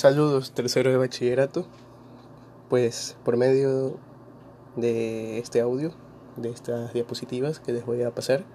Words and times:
Saludos, 0.00 0.52
tercero 0.52 0.90
de 0.90 0.96
bachillerato. 0.96 1.66
Pues 2.70 3.18
por 3.22 3.36
medio 3.36 3.98
de 4.74 5.38
este 5.38 5.60
audio, 5.60 5.92
de 6.38 6.48
estas 6.48 6.94
diapositivas 6.94 7.60
que 7.60 7.74
les 7.74 7.84
voy 7.84 8.02
a 8.02 8.14
pasar, 8.14 8.46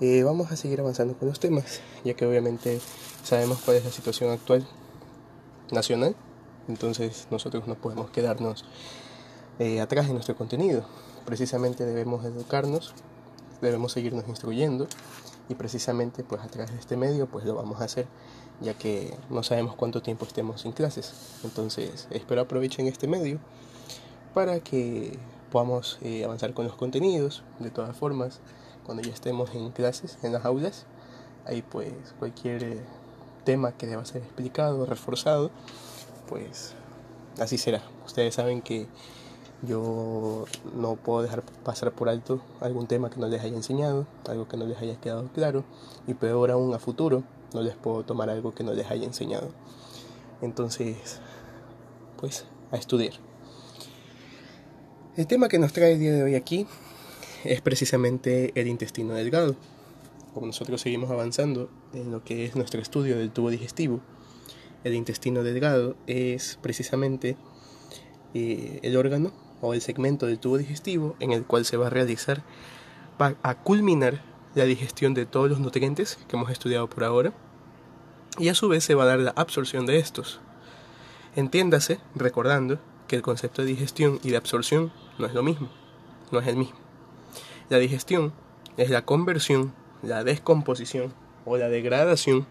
eh, 0.00 0.24
vamos 0.24 0.50
a 0.50 0.56
seguir 0.56 0.80
avanzando 0.80 1.16
con 1.16 1.28
los 1.28 1.38
temas, 1.38 1.80
ya 2.04 2.14
que 2.14 2.26
obviamente 2.26 2.80
sabemos 3.22 3.60
cuál 3.64 3.76
es 3.76 3.84
la 3.84 3.92
situación 3.92 4.32
actual 4.32 4.66
nacional, 5.70 6.16
entonces 6.66 7.28
nosotros 7.30 7.68
no 7.68 7.76
podemos 7.76 8.10
quedarnos 8.10 8.64
eh, 9.60 9.80
atrás 9.80 10.08
en 10.08 10.14
nuestro 10.14 10.34
contenido. 10.34 10.84
Precisamente 11.26 11.86
debemos 11.86 12.24
educarnos, 12.24 12.92
debemos 13.62 13.92
seguirnos 13.92 14.26
instruyendo 14.26 14.88
y 15.48 15.54
precisamente 15.54 16.24
pues 16.24 16.42
a 16.42 16.48
través 16.48 16.72
de 16.72 16.80
este 16.80 16.96
medio 16.96 17.28
pues 17.28 17.44
lo 17.44 17.54
vamos 17.54 17.80
a 17.80 17.84
hacer 17.84 18.08
ya 18.60 18.74
que 18.74 19.16
no 19.30 19.42
sabemos 19.42 19.74
cuánto 19.74 20.02
tiempo 20.02 20.24
estemos 20.24 20.62
sin 20.62 20.72
clases. 20.72 21.12
Entonces 21.44 22.08
espero 22.10 22.42
aprovechen 22.42 22.86
este 22.86 23.06
medio 23.06 23.38
para 24.34 24.60
que 24.60 25.18
podamos 25.50 25.98
eh, 26.02 26.24
avanzar 26.24 26.54
con 26.54 26.66
los 26.66 26.76
contenidos. 26.76 27.42
De 27.58 27.70
todas 27.70 27.96
formas, 27.96 28.40
cuando 28.84 29.02
ya 29.02 29.12
estemos 29.12 29.54
en 29.54 29.70
clases, 29.70 30.18
en 30.22 30.32
las 30.32 30.44
aulas, 30.44 30.86
ahí 31.46 31.62
pues 31.62 31.92
cualquier 32.18 32.64
eh, 32.64 32.80
tema 33.44 33.72
que 33.72 33.86
deba 33.86 34.04
ser 34.04 34.22
explicado, 34.22 34.86
reforzado, 34.86 35.50
pues 36.28 36.74
así 37.38 37.58
será. 37.58 37.82
Ustedes 38.06 38.34
saben 38.34 38.62
que 38.62 38.86
yo 39.62 40.46
no 40.74 40.96
puedo 40.96 41.22
dejar 41.22 41.42
pasar 41.64 41.92
por 41.92 42.08
alto 42.08 42.40
algún 42.60 42.86
tema 42.86 43.10
que 43.10 43.20
no 43.20 43.28
les 43.28 43.42
haya 43.42 43.56
enseñado, 43.56 44.06
algo 44.26 44.48
que 44.48 44.56
no 44.56 44.66
les 44.66 44.78
haya 44.78 44.96
quedado 44.96 45.28
claro, 45.34 45.64
y 46.06 46.14
peor 46.14 46.50
aún 46.50 46.72
a 46.74 46.78
futuro, 46.78 47.22
no 47.54 47.62
les 47.62 47.76
puedo 47.76 48.04
tomar 48.04 48.30
algo 48.30 48.54
que 48.54 48.64
no 48.64 48.72
les 48.72 48.90
haya 48.90 49.04
enseñado. 49.04 49.50
Entonces, 50.42 51.20
pues, 52.18 52.46
a 52.70 52.76
estudiar. 52.76 53.14
El 55.16 55.26
tema 55.26 55.48
que 55.48 55.58
nos 55.58 55.72
trae 55.72 55.92
el 55.92 55.98
día 55.98 56.12
de 56.12 56.22
hoy 56.22 56.34
aquí 56.34 56.66
es 57.44 57.60
precisamente 57.60 58.52
el 58.54 58.68
intestino 58.68 59.14
delgado. 59.14 59.56
Como 60.34 60.46
nosotros 60.46 60.80
seguimos 60.80 61.10
avanzando 61.10 61.68
en 61.92 62.12
lo 62.12 62.22
que 62.22 62.44
es 62.44 62.54
nuestro 62.54 62.80
estudio 62.80 63.18
del 63.18 63.30
tubo 63.30 63.50
digestivo, 63.50 64.00
el 64.84 64.94
intestino 64.94 65.42
delgado 65.42 65.96
es 66.06 66.58
precisamente 66.62 67.36
eh, 68.32 68.78
el 68.82 68.96
órgano 68.96 69.32
o 69.60 69.74
el 69.74 69.80
segmento 69.80 70.26
del 70.26 70.38
tubo 70.38 70.56
digestivo 70.56 71.16
en 71.20 71.32
el 71.32 71.44
cual 71.44 71.64
se 71.64 71.76
va 71.76 71.88
a 71.88 71.90
realizar 71.90 72.42
a 73.18 73.54
culminar 73.62 74.22
la 74.54 74.64
digestión 74.64 75.14
de 75.14 75.26
todos 75.26 75.48
los 75.48 75.60
nutrientes 75.60 76.18
que 76.28 76.36
hemos 76.36 76.50
estudiado 76.50 76.88
por 76.88 77.04
ahora 77.04 77.32
y 78.38 78.48
a 78.48 78.54
su 78.54 78.68
vez 78.68 78.84
se 78.84 78.94
va 78.94 79.04
a 79.04 79.06
dar 79.06 79.18
la 79.18 79.32
absorción 79.36 79.86
de 79.86 79.98
estos. 79.98 80.40
Entiéndase, 81.36 82.00
recordando 82.14 82.78
que 83.06 83.16
el 83.16 83.22
concepto 83.22 83.62
de 83.62 83.68
digestión 83.68 84.18
y 84.22 84.30
de 84.30 84.36
absorción 84.36 84.92
no 85.18 85.26
es 85.26 85.34
lo 85.34 85.42
mismo, 85.42 85.68
no 86.32 86.40
es 86.40 86.46
el 86.46 86.56
mismo. 86.56 86.78
La 87.68 87.78
digestión 87.78 88.32
es 88.76 88.90
la 88.90 89.04
conversión, 89.04 89.72
la 90.02 90.24
descomposición 90.24 91.12
o 91.44 91.56
la 91.56 91.68
degradación 91.68 92.46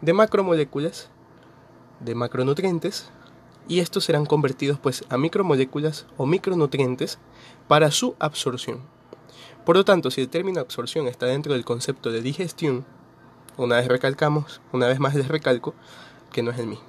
de 0.00 0.12
macromoléculas, 0.12 1.10
de 2.00 2.14
macronutrientes 2.14 3.10
y 3.68 3.80
estos 3.80 4.04
serán 4.04 4.26
convertidos 4.26 4.78
pues 4.78 5.04
a 5.08 5.16
micromoléculas 5.16 6.06
o 6.16 6.26
micronutrientes 6.26 7.18
para 7.68 7.90
su 7.90 8.14
absorción. 8.18 8.93
Por 9.64 9.76
lo 9.76 9.84
tanto, 9.84 10.10
si 10.10 10.20
el 10.20 10.28
término 10.28 10.60
absorción 10.60 11.06
está 11.08 11.26
dentro 11.26 11.54
del 11.54 11.64
concepto 11.64 12.12
de 12.12 12.20
digestión, 12.20 12.84
una 13.56 13.76
vez 13.76 13.88
recalcamos, 13.88 14.60
una 14.72 14.88
vez 14.88 15.00
más 15.00 15.14
les 15.14 15.28
recalco, 15.28 15.74
que 16.32 16.42
no 16.42 16.50
es 16.50 16.58
el 16.58 16.66
mismo. 16.66 16.84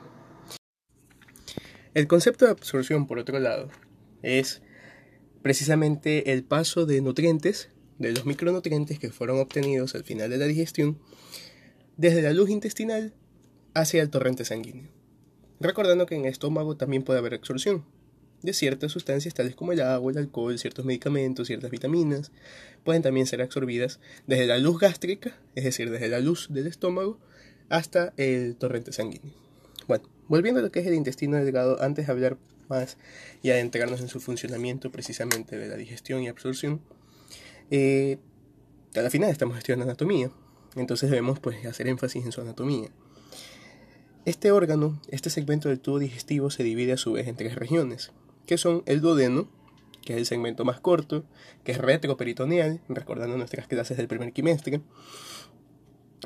El 1.94 2.08
concepto 2.08 2.45
de 2.45 2.52
absorción, 2.52 3.08
por 3.08 3.20
otro 3.20 3.40
lado, 3.40 3.70
es 4.22 4.62
precisamente 5.42 6.34
el 6.34 6.44
paso 6.44 6.86
de 6.86 7.02
nutrientes, 7.02 7.70
de 7.98 8.11
los 8.11 8.26
micronutrientes 8.26 8.99
que 8.99 9.11
fueron 9.11 9.39
obtenidos 9.39 9.95
al 9.95 10.04
final 10.04 10.30
de 10.30 10.38
la 10.38 10.45
digestión, 10.45 10.99
desde 11.95 12.22
la 12.22 12.33
luz 12.33 12.49
intestinal 12.49 13.14
hacia 13.73 14.02
el 14.02 14.10
torrente 14.10 14.44
sanguíneo 14.44 14.95
recordando 15.60 16.05
que 16.05 16.16
en 16.16 16.26
el 16.26 16.32
estómago 16.32 16.76
también 16.76 17.04
puede 17.04 17.20
haber 17.20 17.33
absorción 17.33 17.86
de 18.45 18.54
ciertas 18.54 18.92
sustancias 18.92 19.33
tales 19.33 19.56
como 19.56 19.72
el 19.72 19.82
agua, 19.82 20.11
el 20.11 20.17
alcohol, 20.17 20.58
ciertos 20.58 20.86
medicamentos, 20.86 21.48
ciertas 21.48 21.72
vitaminas, 21.72 22.32
pueden 22.83 23.02
también 23.02 23.26
ser 23.26 23.42
absorbidas 23.42 24.00
desde 24.28 24.45
la 24.45 24.58
luz 24.58 24.80
gástrica, 24.80 25.38
es 25.56 25.64
decir, 25.64 25.89
desde 25.89 26.08
la 26.08 26.20
luz 26.20 26.48
del 26.50 26.67
estómago, 26.67 27.20
hasta 27.70 28.14
el 28.17 28.55
torrente 28.55 28.94
sanguíneo. 28.94 29.34
Bueno, 29.88 30.08
volviendo 30.28 30.60
a 30.60 30.64
lo 30.64 30.72
que 30.72 30.80
es 30.80 30.88
el 30.88 30.94
intestino 30.94 31.38
delgado, 31.38 31.82
antes 31.82 32.05
de 32.05 32.11
hablar 32.11 32.38
más 32.70 32.98
y 33.44 33.52
adentrarnos 33.52 34.02
en 34.02 34.08
su 34.08 34.20
funcionamiento 34.20 34.92
precisamente 34.92 35.58
de 35.58 35.67
la 35.67 35.76
digestión 35.76 36.22
y 36.23 36.28
absorción, 36.28 36.82
eh, 37.72 38.17
a 38.95 39.02
la 39.02 39.10
final 39.10 39.30
estamos 39.30 39.58
estudiando 39.58 39.84
anatomía, 39.84 40.32
entonces 40.76 41.10
debemos 41.10 41.39
pues 41.39 41.66
hacer 41.66 41.88
énfasis 41.88 42.26
en 42.26 42.32
su 42.32 42.42
anatomía. 42.42 42.89
Este 44.26 44.52
órgano, 44.52 45.00
este 45.10 45.30
segmento 45.30 45.70
del 45.70 45.80
tubo 45.80 46.00
digestivo 46.00 46.50
se 46.50 46.64
divide 46.64 46.94
a 46.94 46.98
su 46.98 47.14
vez 47.14 47.28
en 47.28 47.36
tres 47.36 47.55
regiones, 47.55 48.11
que 48.45 48.58
son 48.58 48.83
el 48.86 49.02
duodeno, 49.02 49.48
que 50.04 50.14
es 50.14 50.20
el 50.20 50.26
segmento 50.26 50.66
más 50.66 50.80
corto, 50.80 51.26
que 51.64 51.72
es 51.72 51.78
retroperitoneal, 51.78 52.82
recordando 52.89 53.38
nuestras 53.38 53.67
clases 53.67 53.98
del 53.98 54.08
primer 54.08 54.33
quimestre. 54.33 54.82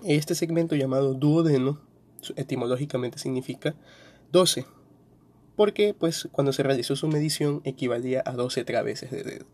Este 0.04 0.36
segmento 0.36 0.76
llamado 0.76 1.14
duodeno 1.14 1.80
etimológicamente 2.36 3.20
significa 3.20 3.76
12, 4.32 4.66
porque 5.56 5.94
pues 5.94 6.28
cuando 6.32 6.54
se 6.54 6.64
realizó 6.64 6.96
su 6.96 7.08
medición 7.08 7.62
equivalía 7.64 8.22
a 8.26 8.34
12 8.34 8.64
traveses 8.66 9.12
de 9.12 9.24
dedo. 9.24 9.46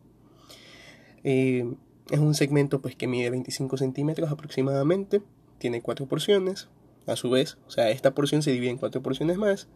Eh, 1.24 1.76
es 2.12 2.20
un 2.20 2.36
segmento 2.36 2.82
pues 2.82 2.96
que 2.96 3.08
mide 3.08 3.30
25 3.30 3.78
centímetros 3.78 4.32
aproximadamente, 4.32 5.22
tiene 5.58 5.82
cuatro 5.82 6.06
porciones, 6.06 6.68
a 7.08 7.16
su 7.16 7.30
vez, 7.30 7.58
o 7.68 7.72
sea, 7.72 7.90
esta 7.90 8.14
porción 8.14 8.42
se 8.42 8.52
divide 8.52 8.72
en 8.72 8.78
cuatro 8.78 9.02
porciones 9.02 9.38
más, 9.38 9.68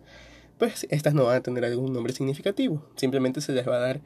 pues 0.59 0.85
estas 0.91 1.13
no 1.15 1.25
van 1.25 1.37
a 1.37 1.41
tener 1.41 1.65
algún 1.65 1.93
nombre 1.93 2.13
significativo, 2.13 2.85
simplemente 2.95 3.41
se 3.41 3.53
les 3.53 3.67
va 3.67 3.77
a 3.77 3.79
dar 3.79 4.01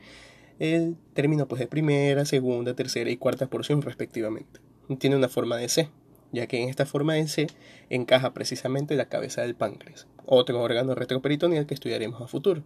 el 0.59 0.95
término 1.13 1.47
pues 1.47 1.59
de 1.59 1.67
primera, 1.67 2.25
segunda, 2.25 2.75
tercera 2.75 3.09
y 3.09 3.17
cuarta 3.17 3.47
porción 3.47 3.81
respectivamente. 3.81 4.61
Tiene 4.99 5.15
una 5.15 5.27
forma 5.27 5.57
de 5.57 5.67
C, 5.67 5.89
ya 6.31 6.45
que 6.47 6.61
en 6.61 6.69
esta 6.69 6.85
forma 6.85 7.15
de 7.15 7.27
C 7.27 7.47
encaja 7.89 8.33
precisamente 8.33 8.95
la 8.95 9.09
cabeza 9.09 9.41
del 9.41 9.55
páncreas, 9.55 10.07
otro 10.25 10.61
órgano 10.61 10.93
retroperitoneal 10.93 11.65
que 11.65 11.73
estudiaremos 11.73 12.21
a 12.21 12.27
futuro. 12.27 12.63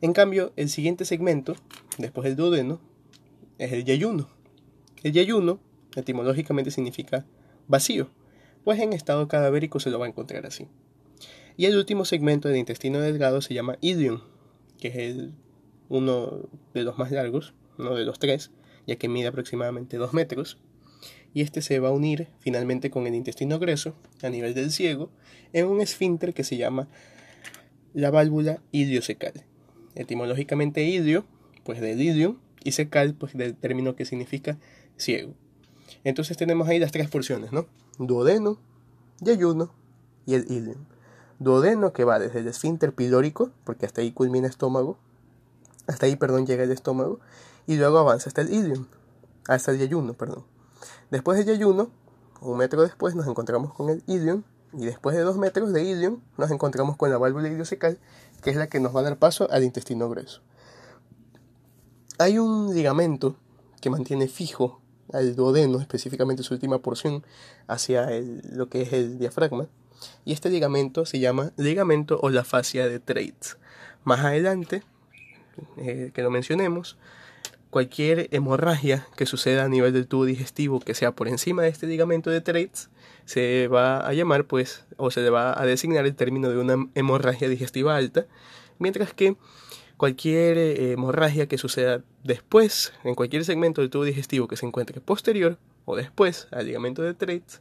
En 0.00 0.14
cambio, 0.14 0.52
el 0.56 0.70
siguiente 0.70 1.04
segmento, 1.04 1.54
después 1.98 2.24
del 2.24 2.36
duodeno, 2.36 2.80
es 3.58 3.72
el 3.72 3.84
yayuno. 3.84 4.28
El 5.02 5.12
yayuno 5.12 5.60
etimológicamente 5.94 6.70
significa 6.70 7.26
vacío, 7.68 8.08
pues 8.64 8.80
en 8.80 8.94
estado 8.94 9.28
cadavérico 9.28 9.78
se 9.78 9.90
lo 9.90 9.98
va 9.98 10.06
a 10.06 10.08
encontrar 10.08 10.46
así. 10.46 10.68
Y 11.56 11.66
el 11.66 11.76
último 11.76 12.04
segmento 12.04 12.48
del 12.48 12.58
intestino 12.58 13.00
delgado 13.00 13.40
se 13.42 13.54
llama 13.54 13.76
idium, 13.80 14.20
que 14.78 15.08
es 15.08 15.16
uno 15.88 16.48
de 16.74 16.82
los 16.82 16.98
más 16.98 17.10
largos, 17.10 17.54
uno 17.78 17.94
de 17.94 18.04
los 18.04 18.18
tres, 18.18 18.50
ya 18.86 18.96
que 18.96 19.08
mide 19.08 19.28
aproximadamente 19.28 19.96
2 19.96 20.14
metros. 20.14 20.58
Y 21.34 21.42
este 21.42 21.62
se 21.62 21.78
va 21.78 21.88
a 21.88 21.92
unir 21.92 22.28
finalmente 22.38 22.90
con 22.90 23.06
el 23.06 23.14
intestino 23.14 23.58
grueso, 23.58 23.94
a 24.22 24.28
nivel 24.28 24.54
del 24.54 24.70
ciego, 24.70 25.10
en 25.52 25.66
un 25.66 25.80
esfínter 25.80 26.34
que 26.34 26.44
se 26.44 26.56
llama 26.56 26.88
la 27.94 28.10
válvula 28.10 28.62
idiocecal. 28.70 29.32
Etimológicamente 29.94 30.82
idio, 30.84 31.26
pues 31.64 31.80
del 31.80 32.00
idium, 32.00 32.38
y 32.64 32.72
secal, 32.72 33.14
pues 33.14 33.34
del 33.34 33.54
término 33.54 33.96
que 33.96 34.04
significa 34.04 34.58
ciego. 34.96 35.34
Entonces 36.04 36.36
tenemos 36.36 36.68
ahí 36.68 36.78
las 36.78 36.92
tres 36.92 37.08
porciones, 37.08 37.52
¿no? 37.52 37.66
Duodeno, 37.98 38.60
yayuno 39.20 39.74
y 40.26 40.34
el 40.34 40.50
ilium. 40.50 40.84
Duodeno 41.38 41.92
que 41.92 42.04
va 42.04 42.18
desde 42.18 42.40
el 42.40 42.48
esfínter 42.48 42.94
pilórico, 42.94 43.50
porque 43.64 43.86
hasta 43.86 44.00
ahí 44.00 44.12
culmina 44.12 44.46
el 44.46 44.50
estómago, 44.50 44.96
hasta 45.86 46.06
ahí, 46.06 46.16
perdón, 46.16 46.46
llega 46.46 46.62
el 46.62 46.70
estómago, 46.70 47.20
y 47.66 47.76
luego 47.76 47.98
avanza 47.98 48.28
hasta 48.28 48.42
el 48.42 48.52
ilium, 48.52 48.86
hasta 49.48 49.72
el 49.72 49.78
yayuno, 49.78 50.14
perdón. 50.14 50.44
Después 51.10 51.38
del 51.38 51.46
yayuno, 51.46 51.90
un 52.40 52.58
metro 52.58 52.82
después 52.82 53.14
nos 53.14 53.26
encontramos 53.26 53.74
con 53.74 53.90
el 53.90 54.02
ilium, 54.06 54.42
y 54.72 54.86
después 54.86 55.16
de 55.16 55.22
dos 55.22 55.36
metros 55.36 55.72
de 55.72 55.84
ilium 55.84 56.20
nos 56.38 56.50
encontramos 56.50 56.96
con 56.96 57.10
la 57.10 57.18
válvula 57.18 57.48
idiocecal, 57.48 57.98
que 58.42 58.50
es 58.50 58.56
la 58.56 58.68
que 58.68 58.80
nos 58.80 58.94
va 58.94 59.00
a 59.00 59.04
dar 59.04 59.18
paso 59.18 59.48
al 59.50 59.64
intestino 59.64 60.08
grueso. 60.08 60.40
Hay 62.18 62.38
un 62.38 62.74
ligamento 62.74 63.36
que 63.80 63.90
mantiene 63.90 64.28
fijo 64.28 64.80
al 65.12 65.34
duodeno, 65.36 65.80
específicamente 65.80 66.42
su 66.42 66.54
última 66.54 66.78
porción, 66.78 67.24
hacia 67.66 68.08
lo 68.52 68.68
que 68.68 68.82
es 68.82 68.92
el 68.92 69.18
diafragma. 69.18 69.66
Y 70.24 70.32
este 70.32 70.50
ligamento 70.50 71.06
se 71.06 71.18
llama 71.18 71.52
ligamento 71.56 72.18
o 72.22 72.30
la 72.30 72.44
fascia 72.44 72.88
de 72.88 72.98
Treitz. 72.98 73.56
Más 74.04 74.20
adelante, 74.20 74.82
eh, 75.76 76.10
que 76.14 76.22
lo 76.22 76.30
mencionemos, 76.30 76.96
cualquier 77.70 78.28
hemorragia 78.32 79.06
que 79.16 79.24
suceda 79.26 79.64
a 79.64 79.68
nivel 79.68 79.92
del 79.92 80.06
tubo 80.06 80.26
digestivo 80.26 80.80
que 80.80 80.94
sea 80.94 81.12
por 81.12 81.26
encima 81.26 81.62
de 81.62 81.68
este 81.68 81.86
ligamento 81.86 82.28
de 82.28 82.42
Treitz 82.42 82.90
se 83.24 83.68
va 83.68 84.06
a 84.06 84.12
llamar 84.12 84.44
pues 84.44 84.84
o 84.96 85.10
se 85.10 85.22
le 85.22 85.30
va 85.30 85.58
a 85.58 85.64
designar 85.64 86.04
el 86.04 86.14
término 86.14 86.50
de 86.50 86.58
una 86.58 86.88
hemorragia 86.94 87.48
digestiva 87.48 87.96
alta, 87.96 88.26
mientras 88.78 89.14
que 89.14 89.36
cualquier 89.96 90.58
eh, 90.58 90.92
hemorragia 90.92 91.46
que 91.46 91.58
suceda 91.58 92.02
después 92.24 92.92
en 93.04 93.14
cualquier 93.14 93.44
segmento 93.44 93.80
del 93.80 93.90
tubo 93.90 94.04
digestivo 94.04 94.48
que 94.48 94.56
se 94.56 94.66
encuentre 94.66 95.00
posterior 95.00 95.58
o 95.84 95.96
después 95.96 96.48
al 96.50 96.66
ligamento 96.66 97.02
de 97.02 97.14
Treitz, 97.14 97.60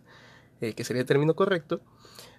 eh, 0.60 0.74
que 0.74 0.84
sería 0.84 1.02
el 1.02 1.08
término 1.08 1.36
correcto, 1.36 1.82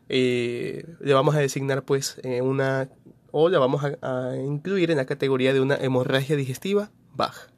eh, 0.09 0.87
le 1.01 1.15
vamos 1.15 1.35
a 1.35 1.39
designar 1.39 1.85
pues 1.85 2.21
una 2.43 2.89
o 3.33 3.49
la 3.49 3.59
vamos 3.59 3.83
a, 3.85 4.37
incluir 4.37 4.91
en 4.91 4.99
la 4.99 5.07
categoría 5.07 5.53
de 5.53 5.61
una 5.61 5.77
hemorragia 5.77 6.37
digestiva 6.37 6.91
baja, 7.15 7.49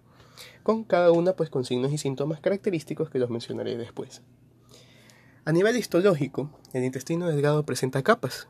con 0.62 0.84
cada 0.84 1.10
una 1.10 1.34
pues 1.34 1.50
con 1.50 1.64
signos 1.64 1.92
y 1.92 1.98
síntomas 1.98 2.40
característicos 2.40 3.10
que 3.10 3.18
los 3.18 3.28
mencionaré 3.28 3.76
después. 3.76 4.22
A 5.44 5.52
nivel 5.52 5.76
histológico, 5.76 6.50
el 6.72 6.84
intestino 6.84 7.28
delgado 7.28 7.66
presenta 7.66 8.02
capas, 8.02 8.48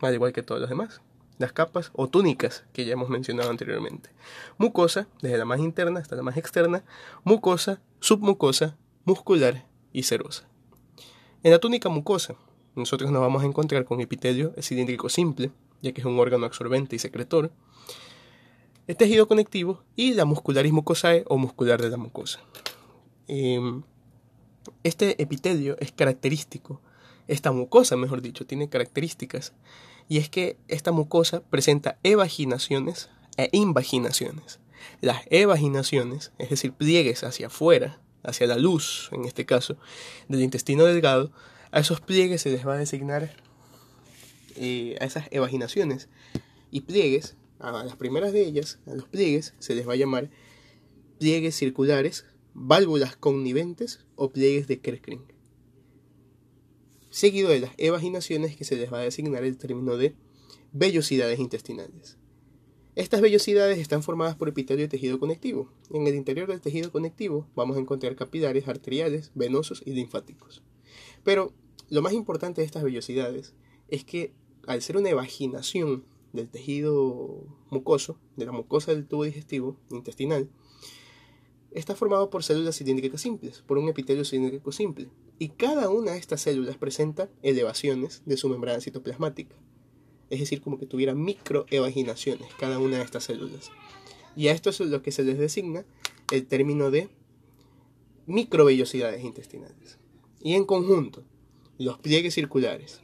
al 0.00 0.14
igual 0.14 0.32
que 0.32 0.44
todos 0.44 0.60
los 0.60 0.70
demás. 0.70 1.00
Las 1.38 1.52
capas 1.52 1.90
o 1.92 2.08
túnicas 2.08 2.64
que 2.72 2.86
ya 2.86 2.94
hemos 2.94 3.10
mencionado 3.10 3.50
anteriormente. 3.50 4.10
Mucosa, 4.56 5.06
desde 5.20 5.36
la 5.36 5.44
más 5.44 5.60
interna 5.60 6.00
hasta 6.00 6.16
la 6.16 6.22
más 6.22 6.36
externa, 6.38 6.84
mucosa, 7.24 7.82
submucosa, 8.00 8.78
muscular 9.04 9.66
y 9.92 10.04
serosa. 10.04 10.48
En 11.42 11.50
la 11.50 11.58
túnica 11.58 11.88
mucosa, 11.88 12.36
nosotros 12.76 13.10
nos 13.10 13.22
vamos 13.22 13.42
a 13.42 13.46
encontrar 13.46 13.84
con 13.84 14.00
epitelio 14.00 14.54
cilíndrico 14.60 15.08
simple, 15.08 15.50
ya 15.82 15.92
que 15.92 16.00
es 16.00 16.06
un 16.06 16.18
órgano 16.18 16.46
absorbente 16.46 16.94
y 16.94 16.98
secretor, 16.98 17.50
el 18.86 18.96
tejido 18.96 19.26
conectivo 19.26 19.82
y 19.96 20.14
la 20.14 20.24
muscularis 20.24 20.72
mucosae 20.72 21.24
o 21.26 21.38
muscular 21.38 21.82
de 21.82 21.90
la 21.90 21.96
mucosa. 21.96 22.40
Em, 23.26 23.82
este 24.84 25.20
epitelio 25.20 25.76
es 25.80 25.90
característico, 25.90 26.80
esta 27.26 27.50
mucosa, 27.50 27.96
mejor 27.96 28.22
dicho, 28.22 28.46
tiene 28.46 28.68
características, 28.68 29.52
y 30.08 30.18
es 30.18 30.28
que 30.28 30.56
esta 30.68 30.92
mucosa 30.92 31.42
presenta 31.42 31.98
evaginaciones 32.04 33.10
e 33.36 33.48
invaginaciones. 33.52 34.60
Las 35.00 35.22
evaginaciones, 35.30 36.32
es 36.38 36.50
decir, 36.50 36.72
pliegues 36.72 37.24
hacia 37.24 37.48
afuera, 37.48 38.00
hacia 38.22 38.46
la 38.46 38.56
luz, 38.56 39.08
en 39.12 39.24
este 39.24 39.46
caso, 39.46 39.76
del 40.28 40.42
intestino 40.42 40.84
delgado, 40.84 41.32
a 41.70 41.80
esos 41.80 42.00
pliegues 42.00 42.42
se 42.42 42.50
les 42.50 42.66
va 42.66 42.74
a 42.74 42.78
designar 42.78 43.34
eh, 44.56 44.96
a 45.00 45.04
esas 45.04 45.26
evaginaciones 45.30 46.08
y 46.70 46.82
pliegues, 46.82 47.36
a 47.58 47.70
las 47.70 47.96
primeras 47.96 48.32
de 48.32 48.42
ellas, 48.42 48.78
a 48.86 48.94
los 48.94 49.08
pliegues, 49.08 49.54
se 49.58 49.74
les 49.74 49.88
va 49.88 49.94
a 49.94 49.96
llamar 49.96 50.30
pliegues 51.18 51.54
circulares 51.54 52.24
válvulas 52.54 53.16
conniventes 53.16 54.00
o 54.14 54.30
pliegues 54.30 54.66
de 54.66 54.80
Kerkring. 54.80 55.24
Seguido 57.10 57.50
de 57.50 57.60
las 57.60 57.72
evaginaciones 57.76 58.56
que 58.56 58.64
se 58.64 58.76
les 58.76 58.92
va 58.92 58.98
a 58.98 59.02
designar 59.02 59.44
el 59.44 59.58
término 59.58 59.96
de 59.96 60.14
vellosidades 60.72 61.38
intestinales. 61.38 62.18
Estas 62.94 63.20
vellosidades 63.20 63.78
están 63.78 64.02
formadas 64.02 64.36
por 64.36 64.48
epitelio 64.48 64.86
y 64.86 64.88
tejido 64.88 65.18
conectivo. 65.18 65.70
En 65.90 66.06
el 66.06 66.14
interior 66.14 66.48
del 66.48 66.62
tejido 66.62 66.90
conectivo 66.90 67.46
vamos 67.54 67.76
a 67.76 67.80
encontrar 67.80 68.16
capilares 68.16 68.68
arteriales, 68.68 69.32
venosos 69.34 69.82
y 69.84 69.92
linfáticos. 69.92 70.62
Pero 71.26 71.52
lo 71.90 72.02
más 72.02 72.12
importante 72.12 72.60
de 72.60 72.66
estas 72.66 72.84
vellosidades 72.84 73.52
es 73.88 74.04
que 74.04 74.32
al 74.68 74.80
ser 74.80 74.96
una 74.96 75.10
evaginación 75.10 76.04
del 76.32 76.48
tejido 76.48 77.42
mucoso, 77.68 78.16
de 78.36 78.46
la 78.46 78.52
mucosa 78.52 78.92
del 78.92 79.08
tubo 79.08 79.24
digestivo 79.24 79.76
intestinal, 79.90 80.48
está 81.72 81.96
formado 81.96 82.30
por 82.30 82.44
células 82.44 82.76
cilíndricas 82.76 83.22
simples, 83.22 83.64
por 83.66 83.76
un 83.76 83.88
epitelio 83.88 84.24
cilíndrico 84.24 84.70
simple, 84.70 85.08
y 85.40 85.48
cada 85.48 85.90
una 85.90 86.12
de 86.12 86.18
estas 86.18 86.42
células 86.42 86.76
presenta 86.76 87.28
elevaciones 87.42 88.22
de 88.24 88.36
su 88.36 88.48
membrana 88.48 88.80
citoplasmática, 88.80 89.56
es 90.30 90.38
decir, 90.38 90.60
como 90.60 90.78
que 90.78 90.86
tuviera 90.86 91.16
microevaginaciones 91.16 92.54
cada 92.54 92.78
una 92.78 92.98
de 92.98 93.02
estas 93.02 93.24
células. 93.24 93.72
Y 94.36 94.46
a 94.46 94.52
esto 94.52 94.70
es 94.70 94.78
lo 94.78 95.02
que 95.02 95.10
se 95.10 95.24
les 95.24 95.38
designa 95.38 95.84
el 96.30 96.46
término 96.46 96.92
de 96.92 97.08
microvellosidades 98.26 99.24
intestinales. 99.24 99.98
Y 100.46 100.54
en 100.54 100.64
conjunto, 100.64 101.24
los 101.76 101.98
pliegues 101.98 102.34
circulares, 102.34 103.00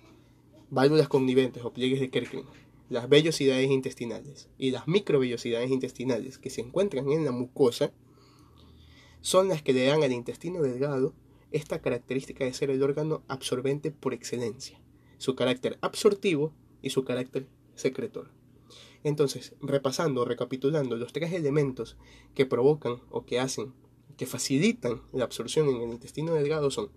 válvulas 0.71 1.09
conniventes 1.09 1.65
o 1.65 1.73
pliegues 1.73 1.99
de 1.99 2.09
Kerkring, 2.09 2.47
las 2.89 3.09
vellosidades 3.09 3.69
intestinales 3.69 4.49
y 4.59 4.71
las 4.71 4.87
microvellosidades 4.87 5.73
intestinales 5.73 6.39
que 6.39 6.51
se 6.51 6.61
encuentran 6.61 7.11
en 7.11 7.25
la 7.25 7.33
mucosa 7.33 7.93
son 9.23 9.49
las 9.49 9.61
que 9.61 9.73
le 9.73 9.87
dan 9.87 10.05
al 10.05 10.13
intestino 10.13 10.63
delgado 10.63 11.15
esta 11.51 11.83
característica 11.83 12.45
de 12.45 12.55
ser 12.55 12.71
el 12.71 12.81
órgano 12.81 13.25
absorbente 13.27 13.91
por 13.91 14.15
excelencia, 14.15 14.81
su 15.19 15.35
carácter 15.35 15.79
absortivo 15.81 16.53
y 16.81 16.91
su 16.91 17.03
carácter 17.03 17.49
secretor. 17.75 18.31
Entonces, 19.03 19.57
repasando 19.61 20.25
recapitulando 20.25 20.95
los 20.95 21.13
tres 21.13 21.33
elementos 21.33 21.97
que 22.37 22.47
provocan 22.47 23.03
o 23.11 23.27
que 23.27 23.41
hacen, 23.41 23.73
que 24.17 24.27
facilitan 24.27 25.03
la 25.13 25.25
absorción 25.25 25.69
en 25.69 25.83
el 25.83 25.91
intestino 25.91 26.35
delgado 26.35 26.71
son 26.71 26.91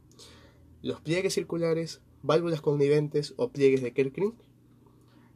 los 0.86 1.02
pliegues 1.02 1.34
circulares, 1.34 2.00
válvulas 2.22 2.62
conniventes 2.62 3.34
o 3.38 3.50
pliegues 3.50 3.82
de 3.82 3.92
Kerkring, 3.92 4.36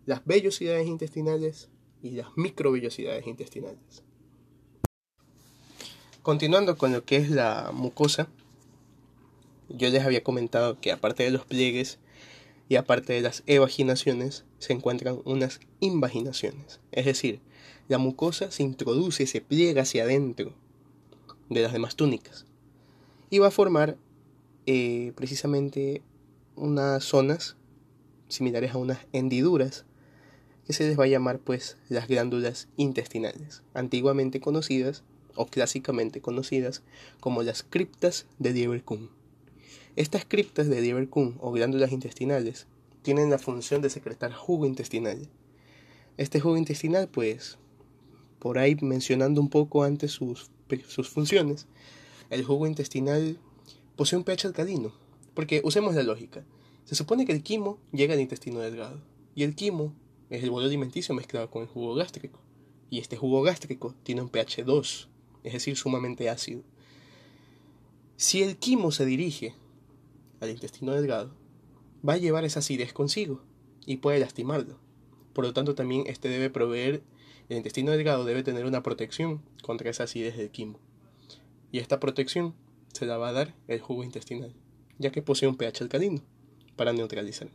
las 0.06 0.24
vellosidades 0.24 0.86
intestinales 0.86 1.70
y 2.04 2.12
las 2.12 2.28
microvellosidades 2.38 3.26
intestinales. 3.26 4.04
Continuando 6.22 6.78
con 6.78 6.94
lo 6.94 7.04
que 7.04 7.16
es 7.16 7.32
la 7.32 7.72
mucosa, 7.74 8.28
yo 9.70 9.90
les 9.90 10.06
había 10.06 10.24
comentado 10.24 10.80
que 10.80 10.92
aparte 10.92 11.24
de 11.24 11.32
los 11.32 11.48
pliegues 11.48 11.98
y 12.68 12.76
aparte 12.76 13.14
de 13.14 13.22
las 13.22 13.42
evaginaciones, 13.48 14.46
se 14.60 14.74
encuentran 14.74 15.20
unas 15.26 15.62
invaginaciones. 15.80 16.80
Es 16.92 17.06
decir, 17.06 17.40
la 17.88 17.98
mucosa 17.98 18.52
se 18.52 18.62
introduce, 18.62 19.26
se 19.26 19.42
pliega 19.42 19.82
hacia 19.82 20.04
adentro 20.04 20.54
de 21.50 21.64
las 21.64 21.74
demás 21.74 21.96
túnicas 21.96 22.46
y 23.32 23.40
va 23.40 23.48
a 23.48 23.52
formar 23.52 23.98
eh, 24.66 25.14
precisamente 25.16 26.02
unas 26.56 27.04
zonas 27.04 27.56
similares 28.28 28.74
a 28.74 28.78
unas 28.78 29.00
hendiduras 29.14 29.86
que 30.66 30.74
se 30.74 30.88
les 30.88 31.00
va 31.00 31.06
a 31.06 31.08
llamar 31.08 31.40
pues 31.40 31.78
las 31.90 32.08
glándulas 32.08 32.68
intestinales, 32.78 33.64
antiguamente 33.74 34.40
conocidas 34.40 35.04
o 35.36 35.48
clásicamente 35.48 36.22
conocidas 36.22 36.84
como 37.20 37.42
las 37.42 37.64
criptas 37.64 38.28
de 38.38 38.54
Dieber-Kuhn. 38.54 39.10
Estas 39.96 40.26
criptas 40.26 40.68
de 40.68 40.82
Dieber-Kuhn 40.82 41.38
o 41.40 41.52
glándulas 41.52 41.92
intestinales 41.92 42.68
tienen 43.02 43.30
la 43.30 43.40
función 43.40 43.82
de 43.82 43.90
secretar 43.90 44.32
jugo 44.32 44.66
intestinal. 44.66 45.28
Este 46.18 46.40
jugo 46.40 46.58
intestinal, 46.58 47.08
pues, 47.08 47.58
por 48.38 48.60
ahí 48.60 48.76
mencionando 48.82 49.42
un 49.42 49.50
poco 49.50 49.84
antes 49.84 50.12
sus, 50.12 50.52
sus 50.88 51.10
funciones, 51.10 51.66
el 52.30 52.44
jugo 52.44 52.68
intestinal 52.68 53.40
posee 54.00 54.18
un 54.18 54.24
pH 54.24 54.48
alcalino, 54.48 54.94
porque 55.34 55.60
usemos 55.66 55.94
la 55.94 56.04
lógica. 56.04 56.46
Se 56.86 56.96
supone 56.96 57.26
que 57.26 57.34
el 57.34 57.44
quimo 57.44 57.80
llega 57.92 58.14
al 58.14 58.22
intestino 58.22 58.62
delgado, 58.62 59.02
y 59.36 59.44
el 59.44 59.56
quimo 59.56 59.94
es 60.30 60.42
el 60.42 60.52
bolo 60.52 60.68
alimenticio 60.68 61.14
mezclado 61.14 61.50
con 61.50 61.64
el 61.64 61.68
jugo 61.68 61.96
gástrico, 61.96 62.40
y 62.90 63.00
este 63.00 63.18
jugo 63.18 63.42
gástrico 63.42 63.94
tiene 64.04 64.22
un 64.22 64.30
pH 64.30 64.64
2, 64.64 65.10
es 65.44 65.52
decir, 65.52 65.76
sumamente 65.76 66.30
ácido. 66.30 66.64
Si 68.16 68.42
el 68.42 68.56
quimo 68.56 68.92
se 68.92 69.06
dirige 69.06 69.54
al 70.40 70.50
intestino 70.50 70.94
delgado, 70.94 71.36
va 72.08 72.14
a 72.14 72.18
llevar 72.18 72.46
esa 72.46 72.60
acidez 72.60 72.94
consigo 72.94 73.42
y 73.86 73.98
puede 73.98 74.20
lastimarlo. 74.20 74.80
Por 75.34 75.44
lo 75.44 75.52
tanto, 75.52 75.76
también 75.76 76.06
este 76.08 76.30
debe 76.30 76.50
proveer, 76.50 77.04
el 77.50 77.58
intestino 77.58 77.92
delgado 77.92 78.24
debe 78.24 78.44
tener 78.44 78.66
una 78.66 78.82
protección 78.82 79.42
contra 79.62 79.90
esa 79.90 80.06
acidez 80.06 80.38
del 80.38 80.52
quimo. 80.52 80.80
Y 81.74 81.80
esta 81.80 82.00
protección 82.00 82.56
se 82.94 83.06
la 83.06 83.18
va 83.18 83.30
a 83.30 83.34
dar 83.34 83.54
el 83.68 83.82
jugo 83.82 84.04
intestinal, 84.04 84.54
ya 84.98 85.12
que 85.12 85.22
posee 85.22 85.48
un 85.48 85.56
pH 85.56 85.82
alcalino 85.82 86.22
para 86.76 86.94
neutralizar. 86.94 87.50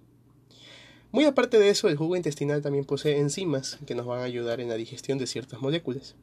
Muy 1.12 1.25
aparte 1.25 1.59
de 1.59 1.69
eso, 1.71 1.88
el 1.88 1.97
jugo 1.97 2.17
intestinal 2.17 2.61
también 2.62 2.85
posee 2.85 3.19
enzimas 3.19 3.79
que 3.87 3.95
nos 3.95 4.07
van 4.07 4.21
a 4.21 4.25
ayudar 4.25 4.61
en 4.61 4.69
la 4.69 4.75
digestión 4.75 5.19
de 5.19 5.26
ciertas 5.26 5.61
moléculas. 5.61 6.17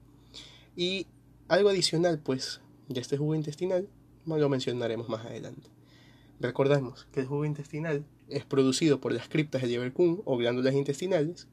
Y 0.75 1.08
algo 1.48 1.70
adicional, 1.70 2.20
pues, 2.20 2.60
de 2.89 3.00
este 3.00 3.18
jugo 3.18 3.36
intestinal, 3.36 3.88
lo 4.25 4.50
mencionaremos 4.50 5.08
más 5.08 5.25
adelante. 5.25 5.70
Recordamos 6.39 7.08
que 7.13 7.22
el 7.22 7.27
jugo 7.27 7.46
intestinal 7.46 8.03
es 8.27 8.46
producido 8.46 9.00
por 9.00 9.13
las 9.13 9.27
criptas 9.30 9.62
de 9.62 9.68
Lieberkühn 9.68 10.22
o 10.25 10.38
glándulas 10.38 10.74
intestinales 10.74 11.48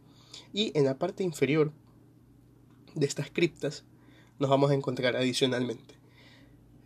y 0.53 0.73
en 0.75 0.85
la 0.85 0.99
parte 0.99 1.23
inferior 1.25 1.73
de 2.95 3.07
estas 3.07 3.31
criptas 3.31 3.85
nos 4.39 4.49
vamos 4.49 4.71
a 4.71 4.75
encontrar 4.75 5.17
adicionalmente 5.17 5.98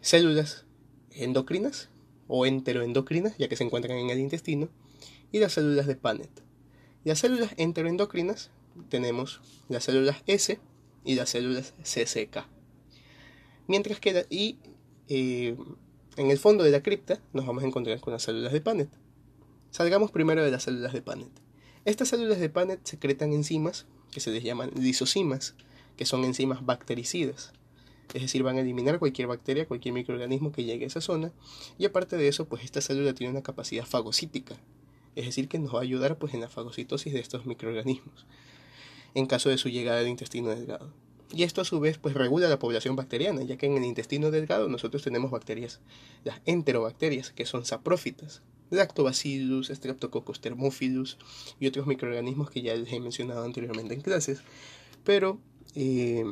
células 0.02 0.66
endocrinas 1.12 1.88
o 2.28 2.44
enteroendocrinas, 2.44 3.38
ya 3.38 3.49
que 3.49 3.56
se 3.56 3.64
encuentran 3.64 3.97
en 3.97 4.11
el 4.11 4.18
intestino, 4.18 4.68
y 5.30 5.38
las 5.38 5.54
células 5.54 5.87
de 5.87 5.97
Panet. 5.97 6.30
Las 7.04 7.21
células 7.21 7.54
enteroendocrinas 7.56 8.50
tenemos 8.90 9.40
las 9.68 9.85
células 9.85 10.23
S 10.26 10.59
y 11.04 11.14
las 11.14 11.30
células 11.30 11.75
CCK. 11.82 12.47
Mientras 13.66 14.00
que 14.00 14.26
y 14.28 14.59
eh, 15.09 15.56
en 16.16 16.30
el 16.30 16.38
fondo 16.38 16.64
de 16.64 16.71
la 16.71 16.82
cripta 16.82 17.21
nos 17.32 17.47
vamos 17.47 17.64
a 17.64 17.66
encontrar 17.66 18.00
con 18.00 18.12
las 18.12 18.23
células 18.23 18.52
de 18.52 18.61
Panet. 18.61 18.90
Salgamos 19.71 20.11
primero 20.11 20.44
de 20.44 20.50
las 20.50 20.64
células 20.64 20.92
de 20.92 21.02
Panet. 21.02 21.30
Estas 21.85 22.09
células 22.09 22.38
de 22.38 22.49
Panet 22.49 22.80
secretan 22.85 23.32
enzimas 23.32 23.87
que 24.11 24.21
se 24.21 24.30
les 24.30 24.42
llaman 24.42 24.71
lisosimas, 24.75 25.54
que 25.97 26.06
son 26.06 26.25
enzimas 26.25 26.64
bactericidas. 26.64 27.52
Es 28.14 28.23
decir, 28.23 28.42
van 28.42 28.57
a 28.57 28.61
eliminar 28.61 28.99
cualquier 28.99 29.28
bacteria, 29.28 29.66
cualquier 29.66 29.95
microorganismo 29.95 30.52
que 30.52 30.64
llegue 30.64 30.85
a 30.85 30.88
esa 30.88 31.00
zona. 31.00 31.33
Y 31.78 31.87
aparte 31.87 32.16
de 32.16 32.28
eso, 32.28 32.47
pues 32.47 32.64
esta 32.64 32.81
célula 32.81 33.14
tiene 33.14 33.33
una 33.33 33.42
capacidad 33.42 33.87
fagocítica. 33.87 34.57
Es 35.16 35.26
decir, 35.26 35.49
que 35.49 35.59
nos 35.59 35.75
va 35.75 35.78
a 35.78 35.83
ayudar 35.83 36.19
pues 36.19 36.35
en 36.35 36.40
la 36.40 36.49
fagocitosis 36.49 37.12
de 37.12 37.21
estos 37.21 37.47
microorganismos. 37.47 38.26
En 39.14 39.26
caso 39.26 39.49
de 39.49 39.59
su 39.59 39.69
llegada 39.69 40.00
al 40.00 40.09
intestino 40.09 40.50
delgado. 40.50 40.92
Y 41.35 41.45
esto 41.45 41.62
a 41.62 41.64
su 41.64 41.81
vez 41.81 41.97
pues 41.97 42.14
regula 42.14 42.49
la 42.49 42.59
población 42.59 42.97
bacteriana, 42.97 43.42
ya 43.42 43.57
que 43.57 43.66
en 43.66 43.78
el 43.78 43.85
intestino 43.85 44.31
delgado 44.31 44.69
nosotros 44.69 45.02
tenemos 45.02 45.31
bacterias, 45.31 45.81
las 46.25 46.40
enterobacterias, 46.45 47.31
que 47.31 47.47
son 47.47 47.64
saprófitas, 47.64 48.42
Lactobacillus, 48.71 49.69
Streptococcus 49.69 50.40
thermophilus 50.40 51.19
y 51.61 51.66
otros 51.66 51.87
microorganismos 51.87 52.50
que 52.50 52.62
ya 52.62 52.75
les 52.75 52.92
he 52.92 53.00
mencionado 53.00 53.45
anteriormente 53.45 53.95
en 53.95 54.00
clases. 54.02 54.42
Pero 55.04 55.38
eh, 55.75 56.25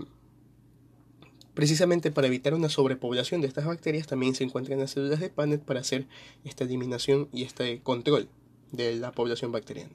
precisamente 1.60 2.10
para 2.10 2.26
evitar 2.26 2.54
una 2.54 2.70
sobrepoblación 2.70 3.42
de 3.42 3.46
estas 3.46 3.66
bacterias 3.66 4.06
también 4.06 4.34
se 4.34 4.44
encuentran 4.44 4.78
las 4.78 4.92
células 4.92 5.20
de 5.20 5.28
Panet 5.28 5.60
para 5.60 5.80
hacer 5.80 6.06
esta 6.42 6.64
eliminación 6.64 7.28
y 7.34 7.42
este 7.42 7.82
control 7.82 8.30
de 8.72 8.96
la 8.96 9.12
población 9.12 9.52
bacteriana. 9.52 9.90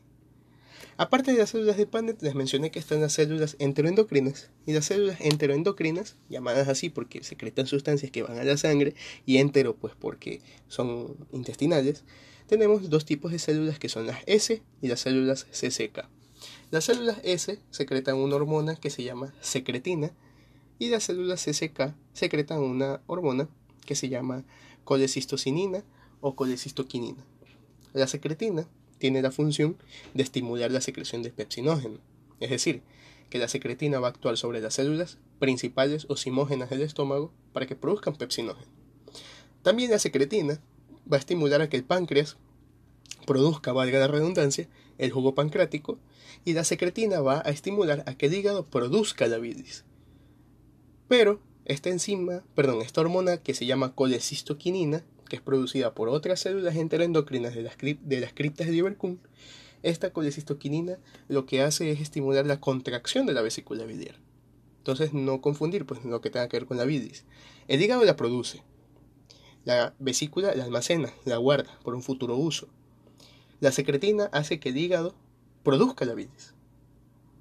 Aparte 0.98 1.32
de 1.32 1.40
las 1.40 1.50
células 1.50 1.76
de 1.76 1.88
Panet, 1.88 2.22
les 2.22 2.36
mencioné 2.36 2.70
que 2.70 2.78
están 2.78 3.02
las 3.02 3.14
células 3.14 3.56
enteroendocrinas. 3.58 4.52
Y 4.68 4.74
las 4.74 4.86
células 4.86 5.20
enteroendocrinas, 5.20 6.18
llamadas 6.30 6.68
así 6.68 6.92
porque 6.92 7.24
secretan 7.24 7.66
sustancias 7.66 8.12
que 8.12 8.22
van 8.22 8.38
a 8.38 8.44
la 8.44 8.58
sangre, 8.58 8.94
y 9.26 9.38
entero, 9.38 9.76
pues 9.76 9.96
porque 10.00 10.42
son 10.68 11.18
intestinales, 11.32 12.04
tenemos 12.46 12.92
dos 12.92 13.06
tipos 13.06 13.32
de 13.32 13.40
células 13.40 13.80
que 13.80 13.90
son 13.90 14.06
las 14.06 14.20
S 14.28 14.62
y 14.84 14.88
las 14.88 15.00
células 15.00 15.48
CCK. 15.50 16.08
Las 16.70 16.84
células 16.84 17.18
S 17.24 17.58
secretan 17.72 18.18
una 18.18 18.36
hormona 18.36 18.76
que 18.76 18.92
se 18.92 19.02
llama 19.02 19.34
secretina, 19.42 20.12
y 20.80 20.90
las 20.90 21.04
células 21.04 21.44
CCK 21.44 21.94
secretan 22.14 22.60
una 22.60 23.02
hormona 23.08 23.48
que 23.86 23.96
se 23.96 24.10
llama 24.10 24.44
colecistocinina 24.84 25.84
o 26.22 26.36
colecistoquinina. 26.36 27.24
La 27.94 28.08
secretina 28.08 28.68
tiene 28.98 29.22
la 29.22 29.32
función 29.32 29.78
de 30.14 30.24
estimular 30.24 30.72
la 30.72 30.82
secreción 30.82 31.24
de 31.24 31.32
pepsinógeno, 31.32 32.00
es 32.40 32.50
decir, 32.50 32.82
que 33.30 33.40
la 33.40 33.48
secretina 33.48 34.00
va 34.00 34.08
a 34.08 34.12
actuar 34.12 34.38
sobre 34.38 34.62
las 34.62 34.76
células 34.76 35.18
principales 35.40 36.06
o 36.10 36.16
simógenas 36.16 36.70
del 36.70 36.82
estómago 36.82 37.32
para 37.54 37.66
que 37.66 37.76
produzcan 37.76 38.16
pepsinógeno. 38.16 38.68
También 39.64 39.92
la 39.92 40.00
secretina 40.00 40.62
va 41.12 41.18
a 41.18 41.20
estimular 41.20 41.62
a 41.62 41.70
que 41.70 41.78
el 41.78 41.84
páncreas 41.84 42.38
produzca, 43.26 43.74
valga 43.74 44.00
la 44.00 44.08
redundancia, 44.08 44.68
el 44.98 45.12
jugo 45.12 45.36
pancreático 45.36 45.98
y 46.46 46.54
la 46.54 46.64
secretina 46.64 47.20
va 47.22 47.42
a 47.46 47.50
estimular 47.50 48.04
a 48.06 48.16
que 48.16 48.28
el 48.28 48.34
hígado 48.34 48.66
produzca 48.66 49.28
la 49.28 49.38
bilis. 49.38 49.84
Pero 51.08 51.40
esta 51.66 51.90
enzima, 51.90 52.44
perdón, 52.56 52.82
esta 52.82 53.02
hormona 53.02 53.38
que 53.38 53.54
se 53.54 53.66
llama 53.66 53.94
colecistoquinina 53.94 55.04
que 55.28 55.36
es 55.36 55.42
producida 55.42 55.94
por 55.94 56.10
otras 56.10 56.40
células 56.40 56.76
enteroendocrinas 56.76 57.56
de 57.56 57.64
las, 57.64 57.78
de 57.78 58.20
las 58.20 58.34
criptas 58.34 58.68
de 58.68 58.74
Lieberkühn, 58.74 59.20
esta 59.84 60.12
colecistoquinina 60.12 60.98
lo 61.28 61.46
que 61.46 61.62
hace 61.62 61.92
es 61.92 62.00
estimular 62.00 62.46
la 62.46 62.60
contracción 62.60 63.26
de 63.26 63.34
la 63.34 63.42
vesícula 63.42 63.86
biliar. 63.86 64.16
Entonces, 64.78 65.14
no 65.14 65.42
confundir 65.42 65.86
pues, 65.86 66.04
lo 66.06 66.22
que 66.22 66.30
tenga 66.30 66.48
que 66.48 66.58
ver 66.58 66.68
con 66.68 66.78
la 66.78 66.86
bilis. 66.86 67.26
El 67.68 67.82
hígado 67.82 68.04
la 68.04 68.16
produce. 68.16 68.64
La 69.64 69.96
vesícula 70.00 70.54
la 70.56 70.64
almacena, 70.64 71.12
la 71.26 71.38
guarda 71.38 71.80
por 71.84 71.96
un 71.96 72.04
futuro 72.04 72.36
uso. 72.38 72.68
La 73.60 73.72
secretina 73.72 74.30
hace 74.32 74.60
que 74.60 74.70
el 74.70 74.78
hígado 74.78 75.16
produzca 75.64 76.06
la 76.06 76.14
bilis. 76.14 76.54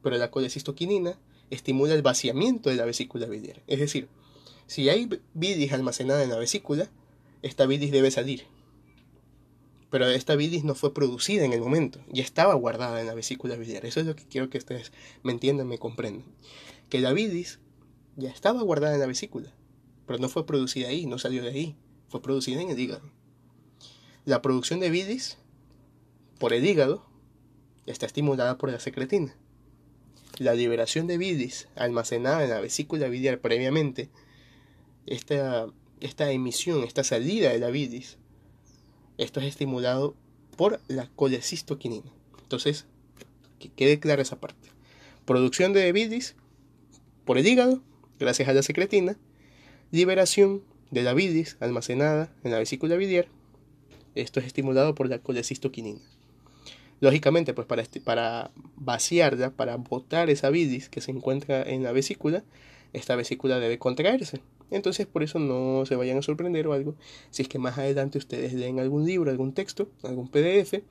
Pero 0.03 0.17
la 0.17 0.31
colecistoquinina 0.31 1.19
estimula 1.51 1.95
el 1.95 2.03
vaciamiento 2.03 2.71
de 2.71 2.77
la 2.77 2.85
vesícula 2.85 3.27
biliar. 3.27 3.63
Es 3.67 3.81
decir, 3.81 4.09
si 4.67 4.89
hay 4.89 5.09
bilis 5.35 5.73
almacenada 5.73 6.23
en 6.23 6.31
la 6.31 6.39
vesícula, 6.39 6.91
esta 7.43 7.67
bilis 7.67 7.93
debe 7.93 8.11
salir. 8.11 8.45
Pero 9.91 10.07
esta 10.07 10.35
bilis 10.35 10.65
no 10.65 10.75
fue 10.75 10.93
producida 10.93 11.45
en 11.45 11.53
el 11.53 11.61
momento, 11.61 12.01
ya 12.11 12.25
estaba 12.25 12.55
guardada 12.55 13.01
en 13.01 13.07
la 13.07 13.15
vesícula 13.15 13.57
biliar. 13.57 13.87
Eso 13.87 14.01
es 14.01 14.07
lo 14.07 14.17
que 14.17 14.27
quiero 14.27 14.51
que 14.51 14.59
ustedes 14.59 14.93
me 15.23 15.33
entiendan, 15.33 15.69
me 15.69 15.79
comprendan. 15.79 16.27
Que 16.89 17.01
la 17.01 17.13
bilis 17.13 17.61
ya 18.17 18.31
estaba 18.31 18.63
guardada 18.63 18.95
en 18.95 19.01
la 19.01 19.07
vesícula, 19.07 19.53
pero 20.07 20.19
no 20.19 20.29
fue 20.29 20.47
producida 20.47 20.89
ahí, 20.89 21.07
no 21.07 21.19
salió 21.19 21.43
de 21.43 21.51
ahí, 21.51 21.77
fue 22.09 22.23
producida 22.23 22.61
en 22.61 22.71
el 22.71 22.79
hígado. 22.79 23.03
La 24.25 24.43
producción 24.43 24.81
de 24.81 24.91
bilis 24.91 25.39
por 26.39 26.53
el 26.53 26.65
hígado 26.65 27.07
está 27.87 28.07
estimulada 28.07 28.59
por 28.59 28.73
la 28.73 28.81
secretina. 28.81 29.37
La 30.39 30.55
liberación 30.55 31.07
de 31.07 31.19
bilis 31.19 31.69
almacenada 31.77 32.45
en 32.45 32.51
la 32.51 32.61
vesícula 32.61 33.09
biliar 33.09 33.41
previamente, 33.41 34.11
esta 35.07 35.69
esta 36.05 36.31
emisión, 36.31 36.85
esta 36.85 37.03
salida 37.03 37.51
de 37.51 37.59
la 37.59 37.71
bilis, 37.71 38.19
esto 39.17 39.41
es 39.41 39.47
estimulado 39.47 40.15
por 40.57 40.81
la 40.87 41.09
colecistoquinina. 41.09 42.13
Entonces, 42.43 42.87
que 43.59 43.71
quede 43.71 44.01
clara 44.01 44.21
esa 44.21 44.39
parte. 44.39 44.69
Producción 45.25 45.73
de 45.73 45.91
bilis 45.93 46.37
por 47.25 47.39
el 47.39 47.47
hígado, 47.47 47.83
gracias 48.19 48.49
a 48.49 48.53
la 48.53 48.63
secretina. 48.63 49.17
Liberación 49.93 50.63
de 50.91 51.03
la 51.03 51.15
bilis 51.15 51.57
almacenada 51.61 52.31
en 52.45 52.51
la 52.51 52.59
vesícula 52.59 52.97
biliar. 52.97 53.29
Esto 54.15 54.41
es 54.41 54.47
estimulado 54.47 54.95
por 54.95 55.09
la 55.09 55.21
colecistoquinina. 55.21 56.01
Lógicamente, 57.01 57.55
pues 57.55 57.67
para, 57.67 57.85
para 58.05 58.51
vaciarla, 58.77 59.51
para 59.51 59.77
botar 59.77 60.31
esa 60.31 60.51
bilis 60.51 60.89
que 60.89 61.01
se 61.01 61.11
encuentra 61.11 61.63
en 61.63 61.83
la 61.83 61.93
vesícula, 61.93 62.45
esta 62.93 63.17
vesícula 63.17 63.59
debe 63.59 63.79
contraerse. 63.79 64.41
Entonces 64.71 65.07
por 65.07 65.23
eso 65.23 65.39
no 65.39 65.85
se 65.87 65.97
vayan 65.97 66.19
a 66.19 66.23
sorprender 66.23 66.67
o 66.67 66.73
algo 66.73 66.97
si 67.31 67.43
es 67.43 67.49
que 67.49 67.59
más 67.59 67.79
adelante 67.79 68.19
ustedes 68.19 68.55
leen 68.55 68.81
algún 68.81 69.05
libro, 69.05 69.31
algún 69.31 69.53
texto, 69.53 69.89
algún 70.03 70.29
PDF 70.29 70.83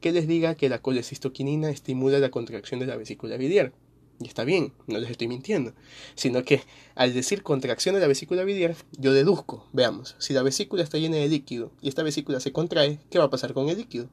que 0.00 0.12
les 0.12 0.28
diga 0.28 0.54
que 0.54 0.68
la 0.68 0.80
colecistoquinina 0.80 1.70
estimula 1.70 2.18
la 2.18 2.30
contracción 2.30 2.80
de 2.80 2.86
la 2.86 2.96
vesícula 2.96 3.36
biliar. 3.36 3.72
Y 4.20 4.28
está 4.28 4.44
bien, 4.44 4.72
no 4.86 4.98
les 4.98 5.10
estoy 5.10 5.26
mintiendo, 5.26 5.72
sino 6.14 6.44
que 6.44 6.60
al 6.94 7.12
decir 7.12 7.42
contracción 7.42 7.96
de 7.96 8.00
la 8.00 8.06
vesícula 8.06 8.44
biliar, 8.44 8.76
yo 8.96 9.12
deduzco, 9.12 9.66
veamos, 9.72 10.14
si 10.18 10.32
la 10.32 10.42
vesícula 10.42 10.84
está 10.84 10.98
llena 10.98 11.16
de 11.16 11.28
líquido 11.28 11.72
y 11.82 11.88
esta 11.88 12.04
vesícula 12.04 12.38
se 12.38 12.52
contrae, 12.52 13.00
¿qué 13.10 13.18
va 13.18 13.24
a 13.24 13.30
pasar 13.30 13.54
con 13.54 13.68
el 13.68 13.78
líquido? 13.78 14.08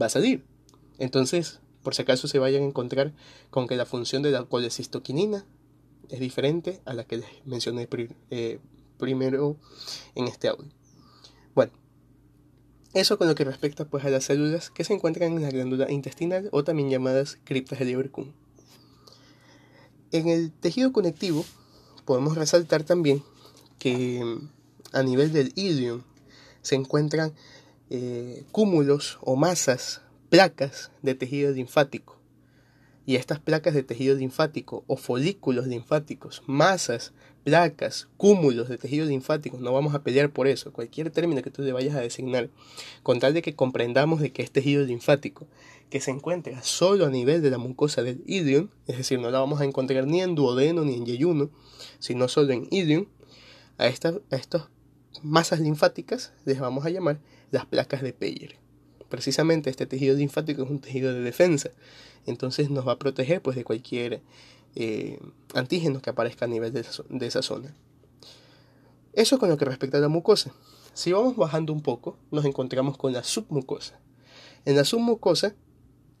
Va 0.00 0.06
a 0.06 0.10
salir. 0.10 0.44
Entonces, 0.98 1.60
por 1.82 1.94
si 1.94 2.02
acaso 2.02 2.28
se 2.28 2.38
vayan 2.38 2.62
a 2.62 2.66
encontrar 2.66 3.12
con 3.50 3.66
que 3.66 3.76
la 3.76 3.86
función 3.86 4.22
de 4.22 4.30
la 4.30 4.44
colecistoquinina 4.44 5.44
es 6.08 6.20
diferente 6.20 6.80
a 6.84 6.94
la 6.94 7.04
que 7.04 7.18
les 7.18 7.26
mencioné 7.44 7.88
eh, 8.30 8.58
primero 8.98 9.56
en 10.14 10.26
este 10.26 10.48
audio. 10.48 10.68
Bueno, 11.54 11.72
eso 12.94 13.18
con 13.18 13.28
lo 13.28 13.34
que 13.34 13.44
respecta 13.44 13.84
pues 13.84 14.04
a 14.04 14.10
las 14.10 14.24
células 14.24 14.70
que 14.70 14.84
se 14.84 14.94
encuentran 14.94 15.32
en 15.32 15.42
la 15.42 15.50
glándula 15.50 15.90
intestinal 15.90 16.48
o 16.52 16.64
también 16.64 16.90
llamadas 16.90 17.38
criptas 17.44 17.78
de 17.78 17.84
Lieberkühn. 17.84 18.32
En 20.12 20.28
el 20.28 20.52
tejido 20.52 20.92
conectivo 20.92 21.44
podemos 22.04 22.36
resaltar 22.36 22.84
también 22.84 23.22
que 23.78 24.38
a 24.92 25.02
nivel 25.02 25.32
del 25.32 25.52
ilium 25.56 26.02
se 26.62 26.74
encuentran 26.74 27.32
eh, 27.90 28.44
cúmulos 28.52 29.18
o 29.22 29.36
masas, 29.36 30.02
placas 30.28 30.90
de 31.02 31.14
tejido 31.14 31.52
linfático. 31.52 32.16
Y 33.06 33.14
estas 33.14 33.38
placas 33.38 33.74
de 33.74 33.84
tejido 33.84 34.16
linfático 34.16 34.82
o 34.88 34.96
folículos 34.96 35.68
linfáticos, 35.68 36.42
masas, 36.46 37.12
placas, 37.44 38.08
cúmulos 38.16 38.68
de 38.68 38.76
tejido 38.76 39.06
linfático, 39.06 39.58
no 39.58 39.72
vamos 39.72 39.94
a 39.94 40.02
pelear 40.02 40.30
por 40.30 40.48
eso, 40.48 40.72
cualquier 40.72 41.10
término 41.10 41.42
que 41.42 41.50
tú 41.52 41.62
le 41.62 41.72
vayas 41.72 41.94
a 41.94 42.00
designar, 42.00 42.50
con 43.04 43.20
tal 43.20 43.34
de 43.34 43.42
que 43.42 43.54
comprendamos 43.54 44.20
de 44.20 44.32
que 44.32 44.42
es 44.42 44.50
tejido 44.50 44.84
linfático, 44.84 45.46
que 45.88 46.00
se 46.00 46.10
encuentra 46.10 46.64
solo 46.64 47.06
a 47.06 47.10
nivel 47.10 47.42
de 47.42 47.50
la 47.50 47.58
mucosa 47.58 48.02
del 48.02 48.24
ilium, 48.26 48.70
es 48.88 48.96
decir, 48.96 49.20
no 49.20 49.30
la 49.30 49.38
vamos 49.38 49.60
a 49.60 49.64
encontrar 49.64 50.08
ni 50.08 50.20
en 50.20 50.34
duodeno 50.34 50.84
ni 50.84 50.96
en 50.96 51.06
yeyuno, 51.06 51.50
sino 52.00 52.26
solo 52.26 52.52
en 52.52 52.66
ilium, 52.72 53.06
a 53.78 53.84
a 53.84 53.86
estas 53.86 54.64
masas 55.22 55.60
linfáticas 55.60 56.32
les 56.44 56.60
vamos 56.60 56.84
a 56.86 56.90
llamar 56.90 57.18
las 57.50 57.66
placas 57.66 58.02
de 58.02 58.12
Peyer. 58.12 58.56
Precisamente 59.08 59.70
este 59.70 59.86
tejido 59.86 60.16
linfático 60.16 60.62
es 60.62 60.70
un 60.70 60.80
tejido 60.80 61.12
de 61.12 61.20
defensa 61.20 61.70
entonces 62.26 62.70
nos 62.70 62.86
va 62.86 62.92
a 62.92 62.98
proteger 62.98 63.40
pues, 63.40 63.56
de 63.56 63.64
cualquier 63.64 64.20
eh, 64.74 65.18
antígeno 65.54 66.02
que 66.02 66.10
aparezca 66.10 66.44
a 66.44 66.48
nivel 66.48 66.72
de 66.72 66.80
esa, 66.80 67.02
de 67.08 67.26
esa 67.26 67.42
zona. 67.42 67.74
Eso 69.12 69.38
con 69.38 69.48
lo 69.48 69.56
que 69.56 69.64
respecta 69.64 69.96
a 69.96 70.00
la 70.00 70.08
mucosa. 70.08 70.52
Si 70.92 71.12
vamos 71.12 71.36
bajando 71.36 71.72
un 71.72 71.80
poco, 71.80 72.18
nos 72.30 72.44
encontramos 72.44 72.98
con 72.98 73.12
la 73.12 73.22
submucosa. 73.22 73.98
En 74.64 74.76
la 74.76 74.84
submucosa, 74.84 75.54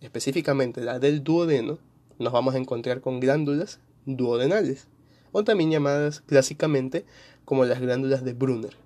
específicamente 0.00 0.80
la 0.80 0.98
del 0.98 1.22
duodeno, 1.22 1.78
nos 2.18 2.32
vamos 2.32 2.54
a 2.54 2.58
encontrar 2.58 3.00
con 3.00 3.20
glándulas 3.20 3.80
duodenales. 4.06 4.86
o 5.32 5.44
también 5.44 5.70
llamadas 5.70 6.20
clásicamente 6.20 7.04
como 7.44 7.64
las 7.66 7.80
glándulas 7.80 8.24
de 8.24 8.32
Brunner. 8.32 8.85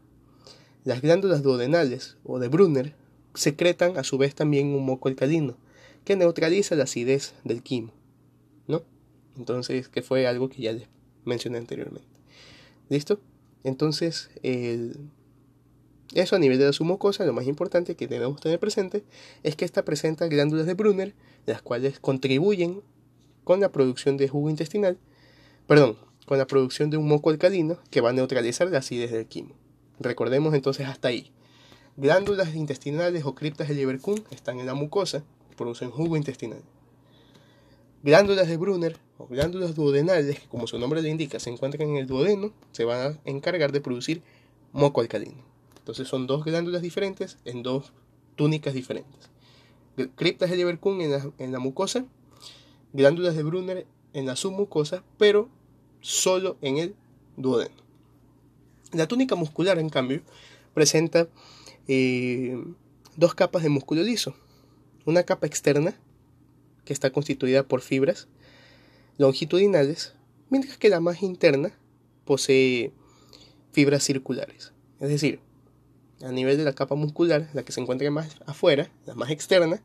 Las 0.85 1.03
glándulas 1.03 1.43
duodenales 1.43 2.17
o 2.25 2.39
de 2.39 2.49
Brunner 2.49 2.95
secretan 3.35 3.99
a 3.99 4.05
su 4.05 4.19
vez 4.19 4.35
también 4.35 4.69
un 4.69 4.85
moco 4.85 5.09
alcalino 5.09 5.57
que 6.05 6.17
neutraliza 6.17 6.75
la 6.75 6.85
acidez 6.85 7.35
del 7.45 7.63
quimo, 7.63 7.93
¿no? 8.67 8.83
Entonces, 9.37 9.89
que 9.89 10.03
fue 10.03 10.27
algo 10.27 10.49
que 10.49 10.63
ya 10.63 10.73
les 10.73 10.89
mencioné 11.25 11.59
anteriormente. 11.59 12.09
¿Listo? 12.89 13.21
Entonces, 13.63 14.31
eso 16.15 16.37
a 16.37 16.39
nivel 16.39 16.59
de 16.59 16.65
la 16.65 16.73
mucosa, 16.81 17.27
lo 17.27 17.35
más 17.35 17.47
importante 17.47 17.95
que 17.95 18.09
debemos 18.09 18.41
tener 18.41 18.59
presente 18.59 19.05
es 19.43 19.57
que 19.57 19.67
esta 19.67 19.85
presenta 19.85 20.27
glándulas 20.29 20.67
de 20.67 20.75
Brunner, 20.75 21.15
las 21.45 21.61
cuales 21.61 22.01
contribuyen 22.01 22.81
con 23.45 23.61
la 23.61 23.71
producción 23.71 24.17
de 24.17 24.29
jugo 24.29 24.49
intestinal, 24.49 24.99
perdón, 25.67 25.99
con 26.27 26.39
la 26.39 26.47
producción 26.47 26.89
de 26.89 26.97
un 26.97 27.07
moco 27.07 27.29
alcalino 27.31 27.79
que 27.91 28.01
va 28.01 28.11
a 28.11 28.15
neutralizar 28.15 28.71
la 28.71 28.79
acidez 28.79 29.13
del 29.13 29.27
quimo. 29.27 29.55
Recordemos 30.01 30.55
entonces 30.55 30.87
hasta 30.87 31.09
ahí. 31.09 31.31
Glándulas 31.99 32.55
intestinales 32.55 33.27
o 33.27 33.35
criptas 33.35 33.69
de 33.69 33.75
Lieberkühn 33.75 34.25
están 34.31 34.59
en 34.59 34.65
la 34.65 34.73
mucosa, 34.73 35.23
producen 35.59 35.91
jugo 35.91 36.17
intestinal. 36.17 36.63
Glándulas 38.03 38.49
de 38.49 38.57
Brunner 38.57 38.97
o 39.19 39.27
glándulas 39.27 39.75
duodenales, 39.75 40.41
que 40.41 40.49
como 40.49 40.67
su 40.67 40.79
nombre 40.79 41.03
le 41.03 41.11
indica, 41.11 41.39
se 41.39 41.51
encuentran 41.51 41.91
en 41.91 41.97
el 41.97 42.07
duodeno, 42.07 42.51
se 42.73 42.87
van 42.87 43.13
a 43.13 43.19
encargar 43.27 43.73
de 43.73 43.83
producir 43.83 44.23
moco 44.73 45.03
alcalino. 45.03 45.45
Entonces 45.79 46.09
son 46.09 46.27
dos 46.27 46.45
glándulas 46.47 46.81
diferentes 46.81 47.37
en 47.45 47.63
dos 47.63 47.93
túnicas 48.37 48.73
diferentes. 48.73 49.29
Criptas 50.15 50.49
de 50.49 50.57
Lieberkühn 50.57 51.03
en 51.03 51.11
la, 51.11 51.31
en 51.37 51.53
la 51.53 51.59
mucosa, 51.59 52.07
glándulas 52.95 53.37
de 53.37 53.43
Brunner 53.43 53.87
en 54.15 54.25
la 54.25 54.35
submucosa, 54.35 55.05
pero 55.19 55.51
solo 56.01 56.57
en 56.63 56.79
el 56.79 56.95
duodeno. 57.37 57.90
La 58.93 59.07
túnica 59.07 59.37
muscular, 59.37 59.79
en 59.79 59.89
cambio, 59.89 60.23
presenta 60.75 61.29
eh, 61.87 62.63
dos 63.17 63.35
capas 63.35 63.63
de 63.63 63.69
músculo 63.69 64.03
liso. 64.03 64.35
Una 65.05 65.23
capa 65.23 65.47
externa, 65.47 65.95
que 66.85 66.93
está 66.93 67.11
constituida 67.11 67.63
por 67.63 67.83
fibras 67.83 68.29
longitudinales, 69.19 70.15
mientras 70.49 70.77
que 70.77 70.89
la 70.89 71.01
más 71.01 71.23
interna 71.23 71.73
posee 72.25 72.93
fibras 73.73 74.03
circulares. 74.03 74.73
Es 74.99 75.09
decir, 75.09 75.41
a 76.23 76.33
nivel 76.33 76.57
de 76.57 76.65
la 76.65 76.75
capa 76.75 76.95
muscular, 76.95 77.49
la 77.53 77.63
que 77.63 77.73
se 77.73 77.81
encuentra 77.81 78.11
más 78.11 78.37
afuera, 78.47 78.91
la 79.07 79.15
más 79.15 79.31
externa, 79.31 79.83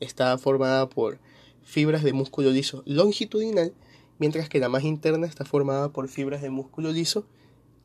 está 0.00 0.36
formada 0.38 0.88
por 0.88 1.18
fibras 1.62 2.02
de 2.02 2.12
músculo 2.12 2.50
liso 2.50 2.82
longitudinal, 2.86 3.74
mientras 4.18 4.48
que 4.48 4.60
la 4.60 4.68
más 4.68 4.84
interna 4.84 5.26
está 5.26 5.44
formada 5.44 5.90
por 5.90 6.08
fibras 6.08 6.42
de 6.42 6.50
músculo 6.50 6.90
liso 6.90 7.26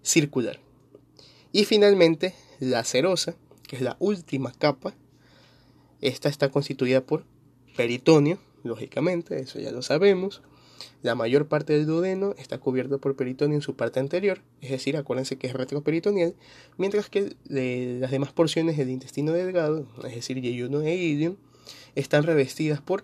circular. 0.03 0.59
Y 1.51 1.65
finalmente, 1.65 2.33
la 2.59 2.83
serosa, 2.83 3.35
que 3.67 3.75
es 3.75 3.81
la 3.81 3.97
última 3.99 4.51
capa, 4.51 4.93
esta 6.01 6.29
está 6.29 6.49
constituida 6.49 7.01
por 7.01 7.25
peritoneo, 7.75 8.39
lógicamente, 8.63 9.39
eso 9.39 9.59
ya 9.59 9.71
lo 9.71 9.81
sabemos. 9.81 10.41
La 11.03 11.15
mayor 11.15 11.47
parte 11.47 11.73
del 11.73 11.85
duodeno 11.85 12.33
está 12.37 12.59
cubierto 12.59 12.99
por 12.99 13.15
peritoneo 13.15 13.55
en 13.55 13.61
su 13.61 13.75
parte 13.75 13.99
anterior, 13.99 14.41
es 14.61 14.71
decir, 14.71 14.97
acuérdense 14.97 15.37
que 15.37 15.47
es 15.47 15.53
retroperitoneal, 15.53 16.35
mientras 16.77 17.09
que 17.09 17.35
las 17.45 18.11
demás 18.11 18.31
porciones 18.33 18.77
del 18.77 18.89
intestino 18.89 19.31
delgado, 19.31 19.85
es 20.05 20.15
decir, 20.15 20.41
yeyuno 20.41 20.81
e 20.81 20.95
ilium, 20.95 21.35
están 21.95 22.23
revestidas 22.23 22.81
por 22.81 23.03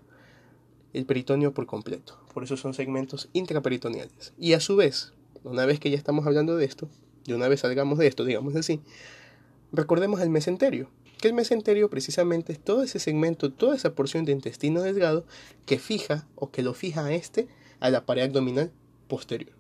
el 0.94 1.06
peritoneo 1.06 1.54
por 1.54 1.66
completo. 1.66 2.20
Por 2.34 2.44
eso 2.44 2.58
son 2.58 2.74
segmentos 2.74 3.30
intraperitoneales. 3.34 4.34
Y 4.40 4.54
a 4.54 4.60
su 4.60 4.76
vez, 4.76 5.14
una 5.44 5.66
vez 5.66 5.80
que 5.80 5.90
ya 5.90 5.98
estamos 5.98 6.26
hablando 6.26 6.56
de 6.56 6.66
esto, 6.66 6.90
y 7.26 7.34
una 7.34 7.48
vez 7.48 7.62
salgamos 7.62 7.98
de 7.98 8.08
esto, 8.08 8.24
digamos 8.24 8.56
así, 8.56 8.82
recordemos 9.72 10.22
el 10.22 10.30
mesenterio, 10.30 10.90
que 11.20 11.28
el 11.28 11.34
mesenterio 11.34 11.90
precisamente 11.90 12.54
es 12.54 12.60
todo 12.60 12.84
ese 12.84 13.00
segmento, 13.00 13.52
toda 13.52 13.76
esa 13.76 13.96
porción 13.96 14.26
de 14.26 14.32
intestino 14.32 14.82
delgado 14.82 15.26
que 15.66 15.80
fija 15.80 16.28
o 16.36 16.52
que 16.52 16.62
lo 16.62 16.74
fija 16.74 17.06
a 17.06 17.14
este 17.14 17.48
a 17.80 17.90
la 17.90 18.06
pared 18.06 18.24
abdominal 18.24 18.72
posterior. 19.08 19.52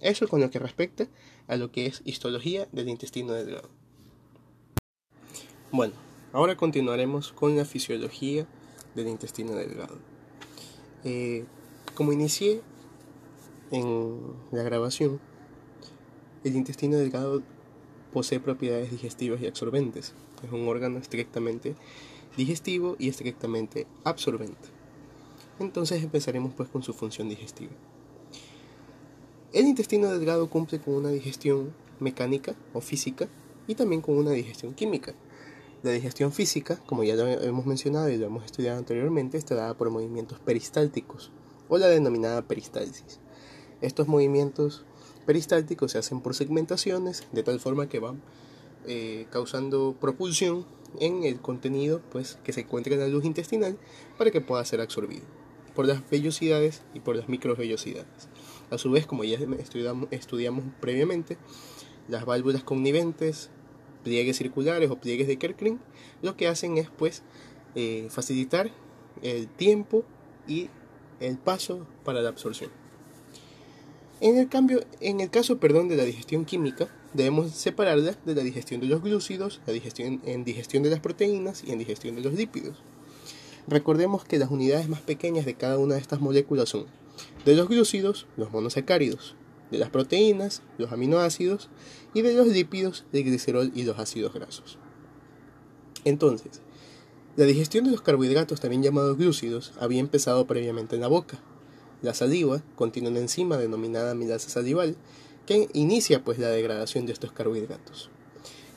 Eso 0.00 0.28
con 0.28 0.40
lo 0.40 0.50
que 0.50 0.58
respecta 0.58 1.08
a 1.46 1.56
lo 1.56 1.70
que 1.70 1.86
es 1.86 2.02
histología 2.04 2.68
del 2.72 2.88
intestino 2.88 3.32
delgado. 3.32 3.68
Bueno, 5.70 5.94
ahora 6.32 6.56
continuaremos 6.56 7.32
con 7.32 7.56
la 7.56 7.64
fisiología 7.64 8.46
del 8.94 9.08
intestino 9.08 9.54
delgado. 9.54 9.98
Eh, 11.04 11.44
como 11.94 12.12
inicié 12.12 12.62
en 13.70 14.18
la 14.52 14.62
grabación, 14.62 15.20
el 16.44 16.56
intestino 16.56 16.96
delgado 16.96 17.42
posee 18.12 18.40
propiedades 18.40 18.90
digestivas 18.90 19.40
y 19.40 19.46
absorbentes. 19.46 20.14
Es 20.44 20.52
un 20.52 20.68
órgano 20.68 20.98
estrictamente 20.98 21.74
digestivo 22.36 22.96
y 22.98 23.08
estrictamente 23.08 23.86
absorbente. 24.04 24.68
Entonces 25.58 26.02
empezaremos 26.02 26.52
pues 26.54 26.68
con 26.68 26.82
su 26.82 26.92
función 26.92 27.28
digestiva. 27.28 27.72
El 29.52 29.66
intestino 29.66 30.10
delgado 30.10 30.50
cumple 30.50 30.80
con 30.80 30.94
una 30.94 31.08
digestión 31.08 31.72
mecánica 31.98 32.54
o 32.74 32.80
física 32.80 33.28
y 33.66 33.74
también 33.74 34.02
con 34.02 34.16
una 34.16 34.32
digestión 34.32 34.74
química. 34.74 35.14
La 35.82 35.92
digestión 35.92 36.32
física, 36.32 36.76
como 36.86 37.04
ya 37.04 37.14
lo 37.14 37.26
hemos 37.26 37.66
mencionado 37.66 38.08
y 38.08 38.18
lo 38.18 38.26
hemos 38.26 38.44
estudiado 38.44 38.78
anteriormente, 38.78 39.38
está 39.38 39.54
dada 39.54 39.74
por 39.76 39.90
movimientos 39.90 40.38
peristálticos 40.40 41.30
o 41.68 41.78
la 41.78 41.88
denominada 41.88 42.42
peristalsis. 42.42 43.20
Estos 43.80 44.08
movimientos 44.08 44.84
peristálticos 45.26 45.92
se 45.92 45.98
hacen 45.98 46.20
por 46.20 46.34
segmentaciones 46.34 47.26
de 47.32 47.42
tal 47.42 47.60
forma 47.60 47.88
que 47.88 47.98
van 47.98 48.22
eh, 48.86 49.26
causando 49.30 49.96
propulsión 50.00 50.64
en 51.00 51.24
el 51.24 51.40
contenido 51.40 52.00
pues, 52.10 52.38
que 52.44 52.52
se 52.52 52.60
encuentra 52.60 52.94
en 52.94 53.00
la 53.00 53.08
luz 53.08 53.24
intestinal 53.24 53.76
para 54.16 54.30
que 54.30 54.40
pueda 54.40 54.64
ser 54.64 54.80
absorbido 54.80 55.24
por 55.74 55.86
las 55.86 56.08
vellosidades 56.08 56.82
y 56.94 57.00
por 57.00 57.14
las 57.14 57.28
microvellosidades. 57.28 58.28
A 58.70 58.78
su 58.78 58.90
vez, 58.90 59.06
como 59.06 59.24
ya 59.24 59.38
estudiamos, 60.10 60.64
previamente, 60.80 61.36
las 62.08 62.24
válvulas 62.24 62.64
conniventes 62.64 63.50
pliegues 64.02 64.38
circulares 64.38 64.90
o 64.90 64.96
pliegues 64.96 65.26
de 65.26 65.36
Kerkring, 65.36 65.78
lo 66.22 66.36
que 66.36 66.48
hacen 66.48 66.78
es 66.78 66.88
pues 66.88 67.22
eh, 67.74 68.06
facilitar 68.08 68.70
el 69.22 69.48
tiempo 69.48 70.04
y 70.48 70.70
el 71.20 71.36
paso 71.36 71.86
para 72.04 72.22
la 72.22 72.30
absorción. 72.30 72.70
En 74.20 74.38
el, 74.38 74.48
cambio, 74.48 74.82
en 75.00 75.20
el 75.20 75.28
caso 75.28 75.58
perdón, 75.58 75.88
de 75.88 75.96
la 75.96 76.04
digestión 76.04 76.46
química, 76.46 76.88
debemos 77.12 77.50
separarla 77.52 78.16
de 78.24 78.34
la 78.34 78.42
digestión 78.42 78.80
de 78.80 78.86
los 78.86 79.02
glúcidos, 79.02 79.60
la 79.66 79.74
digestión, 79.74 80.22
en 80.24 80.44
digestión 80.44 80.82
de 80.82 80.90
las 80.90 81.00
proteínas 81.00 81.62
y 81.64 81.72
en 81.72 81.78
digestión 81.78 82.16
de 82.16 82.22
los 82.22 82.32
lípidos. 82.32 82.78
Recordemos 83.68 84.24
que 84.24 84.38
las 84.38 84.50
unidades 84.50 84.88
más 84.88 85.00
pequeñas 85.00 85.44
de 85.44 85.54
cada 85.54 85.78
una 85.78 85.96
de 85.96 86.00
estas 86.00 86.20
moléculas 86.20 86.68
son 86.68 86.86
de 87.44 87.54
los 87.54 87.68
glúcidos, 87.68 88.26
los 88.36 88.50
monosacáridos, 88.52 89.34
de 89.70 89.78
las 89.78 89.90
proteínas, 89.90 90.62
los 90.78 90.92
aminoácidos, 90.92 91.68
y 92.14 92.22
de 92.22 92.34
los 92.34 92.46
lípidos, 92.46 93.04
el 93.12 93.24
glicerol 93.24 93.72
y 93.74 93.82
los 93.82 93.98
ácidos 93.98 94.32
grasos. 94.32 94.78
Entonces, 96.04 96.62
la 97.36 97.44
digestión 97.44 97.84
de 97.84 97.90
los 97.90 98.00
carbohidratos, 98.00 98.60
también 98.60 98.82
llamados 98.82 99.18
glúcidos, 99.18 99.72
había 99.78 100.00
empezado 100.00 100.46
previamente 100.46 100.94
en 100.94 101.02
la 101.02 101.08
boca. 101.08 101.38
La 102.02 102.14
saliva 102.14 102.62
contiene 102.74 103.08
una 103.08 103.20
enzima 103.20 103.56
denominada 103.56 104.12
amilasa 104.12 104.48
salival 104.50 104.96
que 105.46 105.68
inicia 105.72 106.22
pues 106.22 106.38
la 106.38 106.48
degradación 106.48 107.06
de 107.06 107.12
estos 107.12 107.32
carbohidratos. 107.32 108.10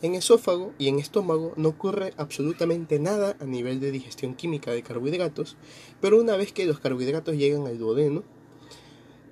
En 0.02 0.16
esófago 0.16 0.74
y 0.78 0.88
en 0.88 1.00
estómago 1.00 1.54
no 1.58 1.70
ocurre 1.70 2.14
absolutamente 2.16 3.00
nada 3.00 3.36
a 3.42 3.44
nivel 3.44 3.82
de 3.82 3.92
digestión 3.92 4.34
química 4.34 4.72
de 4.72 4.82
carbohidratos, 4.82 5.58
pero 6.00 6.20
una 6.22 6.38
vez 6.38 6.54
que 6.54 6.66
los 6.66 6.80
carbohidratos 6.80 7.36
llegan 7.36 7.68
al 7.68 7.78
duodeno, 7.78 8.24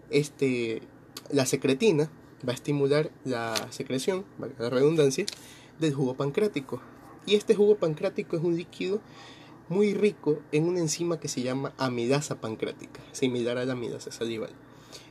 este, 0.10 0.82
la 1.32 1.46
secretina 1.46 2.12
va 2.46 2.52
a 2.52 2.56
estimular 2.56 3.12
la 3.24 3.56
secreción, 3.72 4.26
la 4.60 4.70
redundancia, 4.70 5.26
del 5.80 5.94
jugo 5.94 6.16
pancrático. 6.16 6.82
Y 7.26 7.36
este 7.36 7.56
jugo 7.56 7.76
pancrático 7.76 8.36
es 8.36 8.44
un 8.44 8.58
líquido 8.58 9.00
muy 9.70 9.94
rico 9.94 10.40
en 10.52 10.66
una 10.66 10.80
enzima 10.80 11.20
que 11.20 11.28
se 11.28 11.42
llama 11.42 11.74
amilasa 11.78 12.40
pancrática, 12.40 13.02
similar 13.12 13.58
a 13.58 13.66
la 13.66 13.74
amilasa 13.74 14.12
salival. 14.12 14.52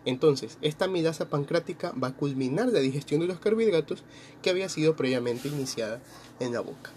Entonces, 0.05 0.59
esta 0.63 0.87
amilasa 0.87 1.29
pancrática 1.29 1.93
va 1.93 2.09
a 2.09 2.17
culminar 2.17 2.69
la 2.69 2.81
digestión 2.81 3.21
de 3.21 3.27
los 3.27 3.41
carbohidratos 3.41 4.05
que 4.43 4.51
había 4.51 4.69
sido 4.69 4.97
previamente 4.97 5.49
iniciada 5.49 6.01
en 6.41 6.53
la 6.53 6.61
boca. 6.61 6.91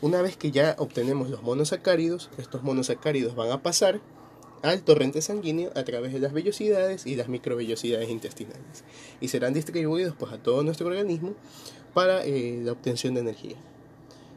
Una 0.00 0.22
vez 0.22 0.36
que 0.36 0.50
ya 0.50 0.76
obtenemos 0.78 1.30
los 1.30 1.42
monosacáridos, 1.42 2.30
estos 2.38 2.62
monosacáridos 2.62 3.34
van 3.34 3.50
a 3.50 3.62
pasar 3.62 4.00
al 4.62 4.82
torrente 4.82 5.22
sanguíneo 5.22 5.70
a 5.74 5.84
través 5.84 6.12
de 6.12 6.20
las 6.20 6.32
vellosidades 6.32 7.06
y 7.06 7.16
las 7.16 7.28
microvellosidades 7.28 8.08
intestinales 8.08 8.84
y 9.20 9.28
serán 9.28 9.54
distribuidos 9.54 10.14
pues, 10.16 10.32
a 10.32 10.38
todo 10.38 10.62
nuestro 10.62 10.88
organismo 10.88 11.34
para 11.94 12.24
eh, 12.24 12.60
la 12.62 12.72
obtención 12.72 13.14
de 13.14 13.20
energía. 13.20 13.56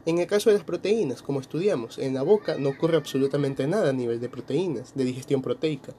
En 0.04 0.18
el 0.18 0.26
caso 0.26 0.50
de 0.50 0.56
las 0.56 0.64
proteínas, 0.64 1.22
como 1.22 1.40
estudiamos, 1.40 1.98
en 1.98 2.14
la 2.14 2.22
boca 2.22 2.56
no 2.58 2.70
ocurre 2.70 2.96
absolutamente 2.96 3.68
nada 3.68 3.90
a 3.90 3.92
nivel 3.92 4.20
de 4.20 4.28
proteínas, 4.28 4.96
de 4.96 5.04
digestión 5.04 5.42
proteica. 5.42 5.94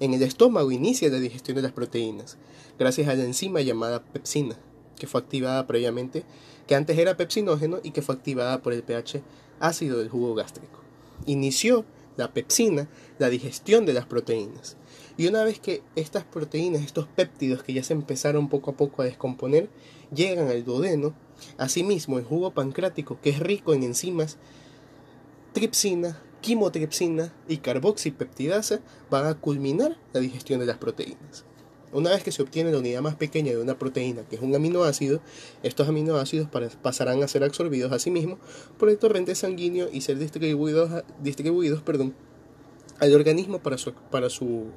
En 0.00 0.14
el 0.14 0.22
estómago 0.22 0.72
inicia 0.72 1.10
la 1.10 1.18
digestión 1.18 1.56
de 1.56 1.62
las 1.62 1.72
proteínas, 1.72 2.38
gracias 2.78 3.08
a 3.08 3.14
la 3.14 3.24
enzima 3.24 3.60
llamada 3.60 4.02
pepsina, 4.02 4.56
que 4.98 5.06
fue 5.06 5.20
activada 5.20 5.66
previamente, 5.66 6.24
que 6.66 6.74
antes 6.74 6.96
era 6.96 7.18
pepsinógeno 7.18 7.80
y 7.82 7.90
que 7.90 8.00
fue 8.00 8.14
activada 8.14 8.62
por 8.62 8.72
el 8.72 8.82
pH 8.82 9.22
ácido 9.60 9.98
del 9.98 10.08
jugo 10.08 10.34
gástrico. 10.34 10.80
Inició 11.26 11.84
la 12.16 12.32
pepsina 12.32 12.88
la 13.18 13.28
digestión 13.28 13.84
de 13.84 13.92
las 13.92 14.06
proteínas. 14.06 14.76
Y 15.16 15.26
una 15.26 15.44
vez 15.44 15.60
que 15.60 15.82
estas 15.94 16.24
proteínas, 16.24 16.82
estos 16.82 17.06
péptidos 17.06 17.62
que 17.62 17.74
ya 17.74 17.84
se 17.84 17.92
empezaron 17.92 18.48
poco 18.48 18.70
a 18.70 18.76
poco 18.76 19.02
a 19.02 19.04
descomponer, 19.04 19.68
llegan 20.14 20.48
al 20.48 20.64
duodeno, 20.64 21.14
asimismo 21.58 22.18
el 22.18 22.24
jugo 22.24 22.52
pancrático, 22.52 23.18
que 23.20 23.30
es 23.30 23.38
rico 23.38 23.74
en 23.74 23.82
enzimas, 23.82 24.38
tripsina, 25.52 26.20
quimotripsina 26.40 27.32
y 27.48 27.58
carboxipeptidasa, 27.58 28.80
van 29.10 29.26
a 29.26 29.34
culminar 29.34 29.96
la 30.12 30.20
digestión 30.20 30.60
de 30.60 30.66
las 30.66 30.78
proteínas. 30.78 31.44
Una 31.92 32.10
vez 32.10 32.22
que 32.22 32.32
se 32.32 32.42
obtiene 32.42 32.72
la 32.72 32.78
unidad 32.78 33.02
más 33.02 33.16
pequeña 33.16 33.52
de 33.52 33.58
una 33.58 33.78
proteína, 33.78 34.22
que 34.22 34.36
es 34.36 34.42
un 34.42 34.54
aminoácido, 34.54 35.20
estos 35.62 35.88
aminoácidos 35.88 36.48
pasarán 36.80 37.22
a 37.22 37.28
ser 37.28 37.44
absorbidos 37.44 37.92
a 37.92 37.98
sí 37.98 38.10
mismos 38.10 38.38
por 38.78 38.88
el 38.88 38.96
torrente 38.96 39.34
sanguíneo 39.34 39.88
y 39.92 40.00
ser 40.00 40.18
distribuidos, 40.18 41.04
distribuidos 41.22 41.82
perdón, 41.82 42.14
al 42.98 43.14
organismo 43.14 43.58
para 43.58 43.76
su, 43.76 43.92
para 43.92 44.30
su 44.30 44.70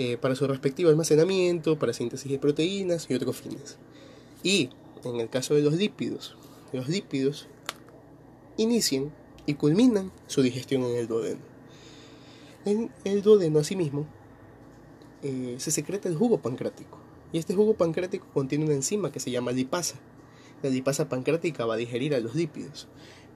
eh, 0.00 0.16
para 0.16 0.36
su 0.36 0.46
respectivo 0.46 0.90
almacenamiento, 0.90 1.76
para 1.76 1.92
síntesis 1.92 2.30
de 2.30 2.38
proteínas 2.38 3.10
y 3.10 3.14
otros 3.14 3.36
fines. 3.36 3.78
Y 4.44 4.70
en 5.04 5.20
el 5.20 5.28
caso 5.28 5.54
de 5.54 5.62
los 5.62 5.74
lípidos, 5.74 6.36
los 6.72 6.88
lípidos 6.88 7.46
inician 8.56 9.12
y 9.46 9.54
culminan 9.54 10.12
su 10.26 10.42
digestión 10.42 10.82
en 10.82 10.96
el 10.96 11.08
duodeno. 11.08 11.40
En 12.64 12.90
el 13.04 13.22
duodeno, 13.22 13.60
asimismo, 13.60 14.06
eh, 15.22 15.56
se 15.58 15.70
secreta 15.70 16.08
el 16.08 16.16
jugo 16.16 16.38
pancrático. 16.38 16.98
Y 17.32 17.38
este 17.38 17.54
jugo 17.54 17.74
pancrático 17.74 18.26
contiene 18.32 18.64
una 18.64 18.74
enzima 18.74 19.12
que 19.12 19.20
se 19.20 19.30
llama 19.30 19.52
lipasa. 19.52 19.96
La 20.62 20.70
lipasa 20.70 21.08
pancrática 21.08 21.66
va 21.66 21.74
a 21.74 21.78
digerir 21.78 22.14
a 22.14 22.20
los 22.20 22.34
lípidos 22.34 22.88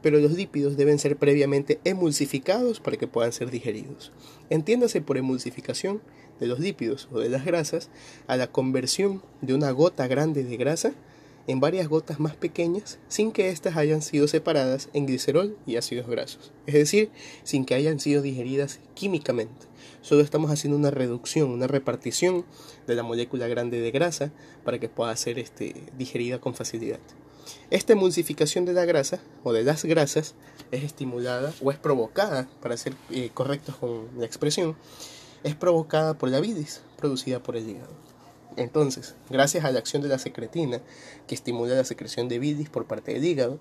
pero 0.03 0.19
los 0.19 0.33
lípidos 0.33 0.77
deben 0.77 0.99
ser 0.99 1.17
previamente 1.17 1.81
emulsificados 1.85 2.81
para 2.81 2.97
que 2.97 3.07
puedan 3.07 3.33
ser 3.33 3.51
digeridos. 3.51 4.13
Entiéndase 4.51 5.01
por 5.01 5.17
emulsificación 5.17 6.03
de 6.41 6.49
los 6.49 6.59
lípidos 6.59 7.09
o 7.13 7.21
de 7.21 7.29
las 7.29 7.45
grasas 7.45 7.89
a 8.27 8.37
la 8.37 8.49
conversión 8.49 9.23
de 9.41 9.55
una 9.55 9.71
gota 9.71 10.09
grande 10.09 10.43
de 10.43 10.57
grasa 10.57 10.93
en 11.47 11.61
varias 11.61 11.89
gotas 11.89 12.21
más 12.21 12.37
pequeñas 12.37 12.99
sin 13.09 13.33
que 13.33 13.51
éstas 13.51 13.77
hayan 13.77 14.03
sido 14.03 14.29
separadas 14.29 14.89
en 14.93 15.07
glicerol 15.07 15.57
y 15.67 15.77
ácidos 15.77 16.07
grasos, 16.07 16.53
es 16.67 16.75
decir, 16.75 17.11
sin 17.43 17.65
que 17.65 17.75
hayan 17.75 18.01
sido 18.01 18.23
digeridas 18.23 18.81
químicamente. 18.95 19.67
Solo 20.01 20.23
estamos 20.23 20.51
haciendo 20.51 20.77
una 20.77 20.91
reducción, 20.91 21.51
una 21.51 21.67
repartición 21.67 22.45
de 22.87 22.95
la 22.95 23.03
molécula 23.03 23.47
grande 23.49 23.81
de 23.81 23.91
grasa 23.91 24.33
para 24.65 24.79
que 24.79 24.89
pueda 24.89 25.15
ser 25.17 25.39
este, 25.39 25.75
digerida 25.97 26.41
con 26.41 26.55
facilidad. 26.55 26.99
Esta 27.71 27.93
emulsificación 27.93 28.65
de 28.65 28.73
la 28.73 28.85
grasa 28.85 29.21
o 29.43 29.53
de 29.53 29.65
las 29.65 29.85
grasas 29.85 30.35
es 30.71 30.85
estimulada 30.85 31.53
o 31.63 31.71
es 31.71 31.79
provocada, 31.79 32.49
para 32.61 32.77
ser 32.77 32.95
eh, 33.11 33.31
correctos 33.33 33.77
con 33.77 34.09
la 34.17 34.27
expresión, 34.27 34.77
es 35.43 35.55
provocada 35.55 36.15
por 36.15 36.29
la 36.29 36.41
bilis 36.41 36.83
producida 36.97 37.43
por 37.43 37.57
el 37.57 37.69
hígado. 37.69 38.12
Entonces, 38.57 39.15
gracias 39.31 39.65
a 39.65 39.71
la 39.71 39.79
acción 39.79 40.03
de 40.03 40.09
la 40.09 40.19
secretina, 40.19 40.81
que 41.27 41.35
estimula 41.35 41.75
la 41.75 41.85
secreción 41.85 42.29
de 42.29 42.39
bilis 42.39 42.69
por 42.69 42.87
parte 42.87 43.15
del 43.15 43.25
hígado, 43.25 43.59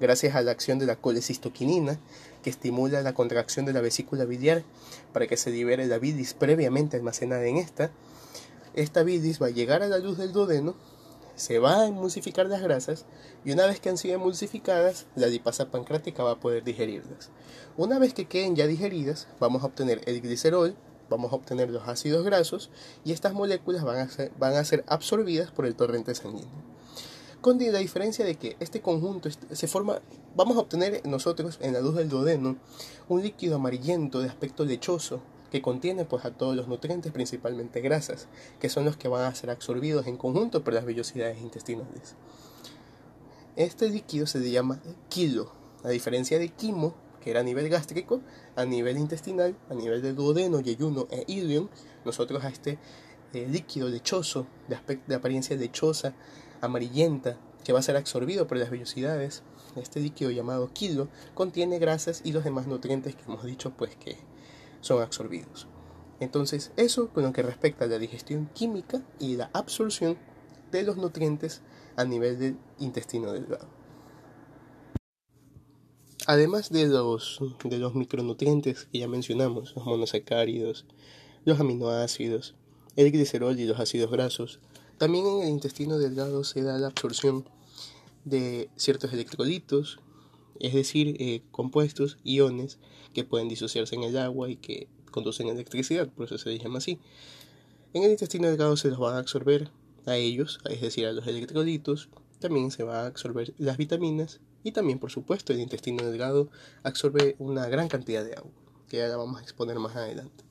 gracias 0.00 0.34
a 0.34 0.42
la 0.42 0.50
acción 0.50 0.78
de 0.78 0.86
la 0.86 0.96
colecistoquinina, 0.96 1.98
que 2.42 2.50
estimula 2.50 3.02
la 3.02 3.14
contracción 3.14 3.66
de 3.66 3.72
la 3.72 3.80
vesícula 3.80 4.24
biliar 4.24 4.64
para 5.12 5.26
que 5.26 5.36
se 5.36 5.50
libere 5.50 5.86
la 5.86 5.98
bilis 5.98 6.34
previamente 6.34 6.96
almacenada 6.96 7.44
en 7.46 7.56
esta, 7.56 7.90
esta 8.74 9.02
bilis 9.02 9.40
va 9.40 9.46
a 9.46 9.50
llegar 9.50 9.82
a 9.82 9.88
la 9.88 9.98
luz 9.98 10.18
del 10.18 10.32
duodeno 10.32 10.74
se 11.34 11.58
va 11.58 11.80
a 11.80 11.86
emulsificar 11.86 12.46
las 12.46 12.62
grasas 12.62 13.04
y 13.44 13.52
una 13.52 13.66
vez 13.66 13.80
que 13.80 13.88
han 13.88 13.98
sido 13.98 14.14
emulsificadas, 14.14 15.06
la 15.16 15.26
lipasa 15.26 15.70
pancrática 15.70 16.22
va 16.22 16.32
a 16.32 16.40
poder 16.40 16.62
digerirlas. 16.62 17.30
Una 17.76 17.98
vez 17.98 18.14
que 18.14 18.26
queden 18.26 18.54
ya 18.54 18.66
digeridas, 18.66 19.28
vamos 19.40 19.62
a 19.62 19.66
obtener 19.66 20.02
el 20.06 20.20
glicerol, 20.20 20.76
vamos 21.12 21.32
a 21.32 21.36
obtener 21.36 21.70
los 21.70 21.86
ácidos 21.86 22.24
grasos 22.24 22.70
y 23.04 23.12
estas 23.12 23.32
moléculas 23.32 23.84
van 23.84 23.98
a 23.98 24.08
ser, 24.08 24.32
van 24.38 24.54
a 24.54 24.64
ser 24.64 24.84
absorbidas 24.88 25.52
por 25.52 25.66
el 25.66 25.76
torrente 25.76 26.14
sanguíneo. 26.14 26.72
Con 27.40 27.58
la 27.58 27.78
diferencia 27.78 28.24
de 28.24 28.36
que 28.36 28.56
este 28.60 28.80
conjunto 28.80 29.28
se 29.30 29.66
forma, 29.66 30.00
vamos 30.36 30.56
a 30.56 30.60
obtener 30.60 31.04
nosotros 31.06 31.58
en 31.60 31.72
la 31.72 31.80
luz 31.80 31.96
del 31.96 32.08
duodeno 32.08 32.56
un 33.08 33.22
líquido 33.22 33.56
amarillento 33.56 34.20
de 34.20 34.28
aspecto 34.28 34.64
lechoso 34.64 35.20
que 35.50 35.60
contiene 35.60 36.04
pues 36.04 36.24
a 36.24 36.30
todos 36.30 36.56
los 36.56 36.68
nutrientes, 36.68 37.12
principalmente 37.12 37.80
grasas, 37.80 38.28
que 38.58 38.68
son 38.68 38.84
los 38.84 38.96
que 38.96 39.08
van 39.08 39.24
a 39.24 39.34
ser 39.34 39.50
absorbidos 39.50 40.06
en 40.06 40.16
conjunto 40.16 40.64
por 40.64 40.72
las 40.72 40.84
vellosidades 40.84 41.42
intestinales. 41.42 42.14
Este 43.56 43.90
líquido 43.90 44.26
se 44.26 44.50
llama 44.50 44.80
kilo, 45.10 45.52
a 45.84 45.90
diferencia 45.90 46.38
de 46.38 46.48
quimo, 46.48 46.94
que 47.22 47.30
era 47.30 47.40
a 47.40 47.42
nivel 47.42 47.68
gástrico, 47.68 48.20
a 48.56 48.64
nivel 48.64 48.98
intestinal, 48.98 49.56
a 49.70 49.74
nivel 49.74 50.02
de 50.02 50.12
duodeno, 50.12 50.60
yeyuno 50.60 51.06
e 51.10 51.24
ilion, 51.26 51.70
nosotros 52.04 52.44
a 52.44 52.48
este 52.48 52.78
eh, 53.32 53.46
líquido 53.48 53.88
lechoso, 53.88 54.46
de, 54.68 54.74
aspecto, 54.74 55.04
de 55.08 55.14
apariencia 55.14 55.56
lechosa, 55.56 56.14
amarillenta, 56.60 57.38
que 57.64 57.72
va 57.72 57.78
a 57.78 57.82
ser 57.82 57.96
absorbido 57.96 58.46
por 58.46 58.58
las 58.58 58.70
vellosidades, 58.70 59.42
este 59.76 60.00
líquido 60.00 60.30
llamado 60.30 60.70
kilo 60.72 61.08
contiene 61.34 61.78
grasas 61.78 62.20
y 62.24 62.32
los 62.32 62.44
demás 62.44 62.66
nutrientes 62.66 63.14
que 63.14 63.22
hemos 63.24 63.44
dicho 63.44 63.72
pues 63.76 63.96
que 63.96 64.18
son 64.80 65.00
absorbidos. 65.00 65.66
Entonces, 66.20 66.72
eso 66.76 67.08
con 67.08 67.22
lo 67.24 67.32
que 67.32 67.42
respecta 67.42 67.84
a 67.84 67.88
la 67.88 67.98
digestión 67.98 68.48
química 68.52 69.02
y 69.18 69.36
la 69.36 69.50
absorción 69.52 70.18
de 70.70 70.82
los 70.82 70.96
nutrientes 70.96 71.62
a 71.96 72.04
nivel 72.04 72.38
del 72.38 72.56
intestino 72.78 73.32
delgado. 73.32 73.81
Además 76.26 76.70
de 76.70 76.86
los, 76.86 77.40
de 77.64 77.78
los 77.78 77.94
micronutrientes 77.94 78.86
que 78.92 79.00
ya 79.00 79.08
mencionamos, 79.08 79.74
los 79.74 79.84
monosacáridos, 79.84 80.86
los 81.44 81.58
aminoácidos, 81.58 82.54
el 82.94 83.10
glicerol 83.10 83.58
y 83.58 83.66
los 83.66 83.80
ácidos 83.80 84.10
grasos, 84.10 84.60
también 84.98 85.26
en 85.26 85.42
el 85.42 85.48
intestino 85.48 85.98
delgado 85.98 86.44
se 86.44 86.62
da 86.62 86.78
la 86.78 86.86
absorción 86.86 87.44
de 88.24 88.70
ciertos 88.76 89.12
electrolitos, 89.12 89.98
es 90.60 90.74
decir, 90.74 91.16
eh, 91.18 91.42
compuestos, 91.50 92.18
iones, 92.22 92.78
que 93.12 93.24
pueden 93.24 93.48
disociarse 93.48 93.96
en 93.96 94.04
el 94.04 94.16
agua 94.16 94.48
y 94.48 94.56
que 94.56 94.86
conducen 95.10 95.48
electricidad, 95.48 96.08
por 96.08 96.26
eso 96.26 96.38
se 96.38 96.56
llama 96.56 96.78
así. 96.78 97.00
En 97.94 98.04
el 98.04 98.12
intestino 98.12 98.46
delgado 98.46 98.76
se 98.76 98.90
los 98.90 99.02
va 99.02 99.16
a 99.16 99.18
absorber 99.18 99.72
a 100.06 100.16
ellos, 100.16 100.60
es 100.70 100.80
decir, 100.80 101.06
a 101.06 101.12
los 101.12 101.26
electrolitos, 101.26 102.10
también 102.38 102.70
se 102.70 102.84
va 102.84 103.02
a 103.02 103.06
absorber 103.06 103.54
las 103.58 103.76
vitaminas 103.76 104.40
y 104.64 104.72
también, 104.72 104.98
por 104.98 105.10
supuesto, 105.10 105.52
el 105.52 105.60
intestino 105.60 106.04
delgado 106.04 106.48
absorbe 106.82 107.36
una 107.38 107.66
gran 107.68 107.88
cantidad 107.88 108.24
de 108.24 108.34
agua, 108.34 108.52
que 108.88 108.98
ya 108.98 109.08
la 109.08 109.16
vamos 109.16 109.40
a 109.40 109.42
exponer 109.42 109.78
más 109.78 109.96
adelante. 109.96 110.44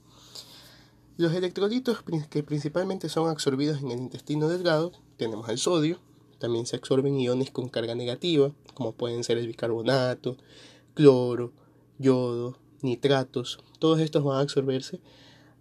Los 1.17 1.33
electrolitos 1.33 2.03
que 2.29 2.43
principalmente 2.43 3.09
son 3.09 3.29
absorbidos 3.29 3.81
en 3.81 3.91
el 3.91 3.99
intestino 3.99 4.47
delgado, 4.47 4.91
tenemos 5.17 5.49
el 5.49 5.57
sodio, 5.57 5.99
también 6.39 6.65
se 6.65 6.75
absorben 6.75 7.19
iones 7.19 7.51
con 7.51 7.69
carga 7.69 7.93
negativa, 7.93 8.51
como 8.73 8.93
pueden 8.93 9.23
ser 9.23 9.37
el 9.37 9.47
bicarbonato, 9.47 10.37
cloro, 10.95 11.53
yodo, 11.99 12.57
nitratos. 12.81 13.59
Todos 13.77 13.99
estos 13.99 14.23
van 14.23 14.37
a 14.37 14.41
absorberse 14.41 14.99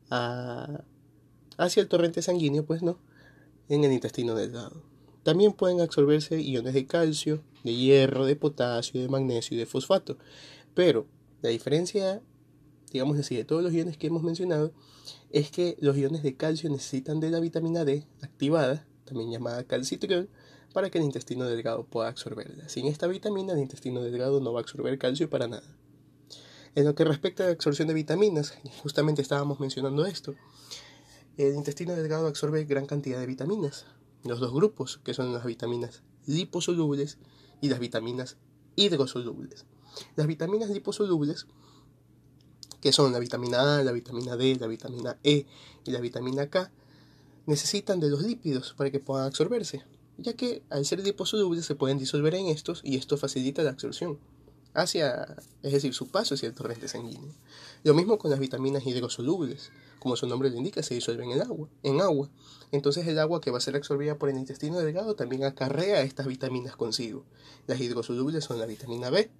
hacia 0.09 1.83
el 1.83 1.89
torrente 1.89 2.23
sanguíneo, 2.23 2.65
pues 2.65 2.83
no, 2.83 2.99
en 3.69 3.85
el 3.85 3.93
intestino 3.93 4.35
delgado. 4.35 4.83
También 5.23 5.53
pueden 5.53 5.81
absorberse 5.81 6.41
iones 6.41 6.75
de 6.75 6.87
calcio, 6.87 7.43
de 7.65 7.75
hierro, 7.75 8.25
de 8.25 8.37
potasio, 8.37 9.01
de 9.01 9.09
magnesio 9.09 9.57
y 9.57 9.59
de 9.59 9.67
fosfato. 9.67 10.17
Pero 10.75 11.07
la 11.43 11.51
diferencia, 11.51 12.23
digamos 12.93 13.19
así, 13.19 13.37
de 13.37 13.45
todos 13.45 13.63
los 13.63 13.73
iones 13.73 13.97
que 13.97 14.07
hemos 14.07 14.23
mencionado, 14.23 14.73
es 15.31 15.51
que 15.51 15.77
los 15.81 15.97
iones 15.97 16.23
de 16.23 16.37
calcio 16.37 16.71
necesitan 16.71 17.21
de 17.21 17.31
la 17.31 17.41
vitamina 17.41 17.85
D 17.85 18.07
activada, 18.23 18.87
también 19.05 19.31
llamada 19.31 19.65
calcitriol, 19.65 20.29
para 20.73 20.89
que 20.91 20.99
el 20.99 21.05
intestino 21.05 21.47
delgado 21.47 21.85
pueda 21.85 22.09
absorberla. 22.09 22.69
Sin 22.69 22.87
esta 22.87 23.07
vitamina, 23.07 23.53
el 23.53 23.59
intestino 23.59 24.03
delgado 24.03 24.41
no 24.41 24.53
va 24.53 24.61
a 24.61 24.63
absorber 24.63 24.99
calcio 24.99 25.29
para 25.29 25.49
nada. 25.49 25.77
En 26.75 26.85
lo 26.85 26.95
que 26.95 27.05
respecta 27.05 27.43
a 27.43 27.47
la 27.47 27.53
absorción 27.53 27.89
de 27.89 27.95
vitaminas, 27.95 28.55
justamente 28.83 29.23
estábamos 29.23 29.59
mencionando 29.59 30.07
esto, 30.07 30.35
el 31.37 31.55
intestino 31.55 31.97
delgado 31.97 32.27
absorbe 32.27 32.65
gran 32.65 32.87
cantidad 32.87 33.19
de 33.19 33.27
vitaminas, 33.27 33.87
los 34.25 34.41
dos 34.41 34.53
grupos, 34.53 35.01
que 35.05 35.15
son 35.15 35.33
las 35.33 35.45
vitaminas 35.45 36.03
liposolubles 36.27 37.19
y 37.61 37.69
las 37.69 37.79
vitaminas 37.79 38.37
hidrosolubles. 38.77 39.65
Las 40.17 40.27
vitaminas 40.27 40.71
liposolubles, 40.71 41.47
que 42.81 42.93
son 42.93 43.13
la 43.13 43.19
vitamina 43.19 43.79
A, 43.79 43.85
la 43.85 43.93
vitamina 43.93 44.37
D, 44.37 44.57
la 44.61 44.67
vitamina 44.67 45.19
E 45.25 45.47
y 45.85 45.91
la 45.91 46.01
vitamina 46.01 46.49
K, 46.49 46.71
necesitan 47.47 48.01
de 48.01 48.11
los 48.11 48.23
lípidos 48.23 48.75
para 48.77 48.91
que 48.91 49.01
puedan 49.01 49.27
absorberse 49.27 49.85
ya 50.23 50.35
que 50.35 50.63
al 50.71 50.85
ser 50.85 51.03
liposolubles 51.03 51.65
se 51.65 51.75
pueden 51.75 51.99
disolver 51.99 52.35
en 52.35 52.47
estos 52.47 52.81
y 52.85 52.97
esto 52.97 53.17
facilita 53.17 53.63
la 53.63 53.71
absorción 53.71 54.19
hacia, 54.75 55.37
es 55.63 55.73
decir, 55.73 55.95
su 55.95 56.09
paso 56.09 56.35
hacia 56.35 56.49
el 56.49 56.55
torrente 56.55 56.89
sanguíneo. 56.89 57.35
Lo 57.83 57.95
mismo 57.95 58.19
con 58.19 58.31
las 58.31 58.39
vitaminas 58.39 58.87
hidrosolubles, 58.87 59.71
como 60.01 60.17
su 60.17 60.27
nombre 60.27 60.51
lo 60.51 60.57
indica, 60.57 60.83
se 60.83 60.95
disuelven 60.95 61.31
en 61.31 61.43
agua, 61.43 61.69
en 61.85 62.01
agua. 62.01 62.29
Entonces 62.73 63.07
el 63.07 63.19
agua 63.19 63.41
que 63.41 63.53
va 63.53 63.59
a 63.59 63.61
ser 63.61 63.77
absorbida 63.77 64.19
por 64.19 64.29
el 64.29 64.37
intestino 64.37 64.79
delgado 64.79 65.15
también 65.15 65.45
acarrea 65.45 66.03
estas 66.03 66.27
vitaminas 66.27 66.75
consigo. 66.75 67.25
Las 67.69 67.81
hidrosolubles 67.81 68.43
son 68.43 68.59
la 68.59 68.67
vitamina 68.67 69.11
B, 69.11 69.31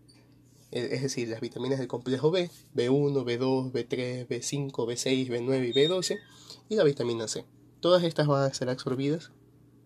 es 0.71 1.03
decir, 1.03 1.29
las 1.29 1.41
vitaminas 1.41 1.79
del 1.79 1.89
complejo 1.89 2.31
B, 2.31 2.49
B1, 2.77 3.25
B2, 3.25 3.73
B3, 3.73 4.29
B5, 4.29 4.73
B6, 4.73 5.29
B9 5.29 5.69
y 5.69 5.73
B12, 5.73 6.21
y 6.69 6.77
la 6.77 6.85
vitamina 6.85 7.27
C. 7.27 7.45
Todas 7.81 8.05
estas 8.05 8.29
van 8.29 8.45
a 8.45 8.55
ser 8.55 8.69
absorbidas 8.69 9.33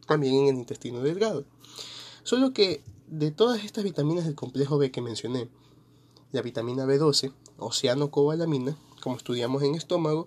también 0.07 0.35
en 0.35 0.49
el 0.49 0.57
intestino 0.57 1.01
delgado. 1.01 1.47
Solo 2.23 2.53
que 2.53 2.83
de 3.07 3.31
todas 3.31 3.65
estas 3.65 3.85
vitaminas 3.85 4.25
del 4.25 4.35
complejo 4.35 4.77
B 4.77 4.91
que 4.91 5.01
mencioné, 5.01 5.49
la 6.33 6.43
vitamina 6.43 6.85
B12, 6.85 7.33
oceanocobalamina, 7.59 8.77
como 9.01 9.17
estudiamos 9.17 9.63
en 9.63 9.77
estómago, 9.77 10.27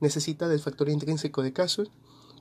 necesita 0.00 0.48
del 0.48 0.60
factor 0.60 0.88
intrínseco 0.88 1.42
de 1.42 1.52
Castle, 1.52 1.90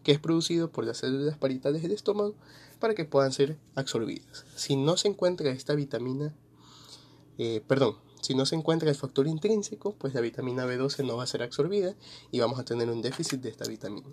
que 0.04 0.12
es 0.12 0.20
producido 0.20 0.72
por 0.72 0.86
las 0.86 0.98
células 0.98 1.38
parietales 1.38 1.82
del 1.82 1.92
estómago, 1.92 2.36
para 2.80 2.96
que 2.96 3.06
puedan 3.06 3.34
ser 3.34 3.58
absorbidas. 3.76 4.46
Si 4.56 4.76
no 4.76 4.98
se 4.98 5.10
encuentra 5.10 5.52
esta 5.52 5.76
vitamina, 5.76 6.34
eh, 7.38 7.62
perdón, 7.68 7.98
si 8.22 8.36
no 8.36 8.46
se 8.46 8.56
encuentra 8.56 8.90
el 8.90 8.96
factor 8.96 9.28
intrínseco, 9.28 9.94
pues 9.94 10.14
la 10.14 10.22
vitamina 10.22 10.66
B12 10.66 11.06
no 11.06 11.18
va 11.18 11.24
a 11.24 11.28
ser 11.28 11.42
absorbida 11.42 11.96
y 12.32 12.40
vamos 12.40 12.60
a 12.60 12.66
tener 12.66 12.90
un 12.90 13.02
déficit 13.02 13.42
de 13.42 13.50
esta 13.50 13.66
vitamina. 13.66 14.08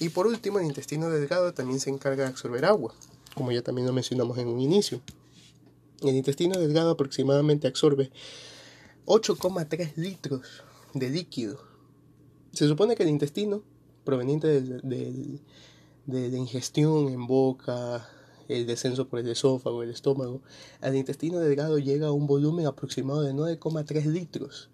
Y 0.00 0.10
por 0.10 0.26
último, 0.26 0.58
el 0.58 0.66
intestino 0.66 1.10
delgado 1.10 1.52
también 1.52 1.80
se 1.80 1.90
encarga 1.90 2.24
de 2.24 2.30
absorber 2.30 2.64
agua, 2.64 2.94
como 3.34 3.52
ya 3.52 3.62
también 3.62 3.86
lo 3.86 3.92
mencionamos 3.92 4.38
en 4.38 4.48
un 4.48 4.60
inicio. 4.60 5.00
El 6.00 6.14
intestino 6.14 6.58
delgado 6.58 6.90
aproximadamente 6.90 7.66
absorbe 7.66 8.10
8,3 9.06 9.96
litros 9.96 10.62
de 10.94 11.10
líquido. 11.10 11.67
Se 12.52 12.66
supone 12.66 12.96
que 12.96 13.02
el 13.02 13.08
intestino, 13.08 13.62
proveniente 14.04 14.60
de 14.60 15.40
la 16.06 16.36
ingestión 16.36 17.08
en 17.08 17.26
boca, 17.26 18.08
el 18.48 18.66
descenso 18.66 19.08
por 19.08 19.20
el 19.20 19.28
esófago, 19.28 19.82
el 19.82 19.90
estómago, 19.90 20.40
al 20.80 20.96
intestino 20.96 21.38
delgado 21.38 21.78
llega 21.78 22.08
a 22.08 22.12
un 22.12 22.26
volumen 22.26 22.66
aproximado 22.66 23.20
de 23.20 23.34
9,3 23.34 24.06
litros 24.06 24.70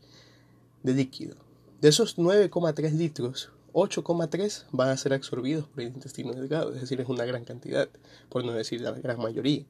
de 0.82 0.94
líquido. 0.94 1.37
De 1.80 1.88
esos 1.88 2.16
9,3 2.16 2.92
litros, 2.92 3.50
8,3 3.72 4.66
van 4.70 4.90
a 4.90 4.96
ser 4.96 5.12
absorbidos 5.12 5.66
por 5.66 5.82
el 5.82 5.88
intestino 5.88 6.32
delgado, 6.32 6.72
es 6.72 6.80
decir, 6.80 7.00
es 7.00 7.08
una 7.08 7.24
gran 7.24 7.44
cantidad, 7.44 7.88
por 8.28 8.44
no 8.44 8.52
decir 8.52 8.80
la 8.80 8.92
gran 8.92 9.18
mayoría. 9.18 9.64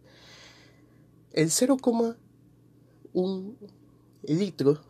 El 1.33 1.49
0,1 1.49 3.55
litros 4.23 4.81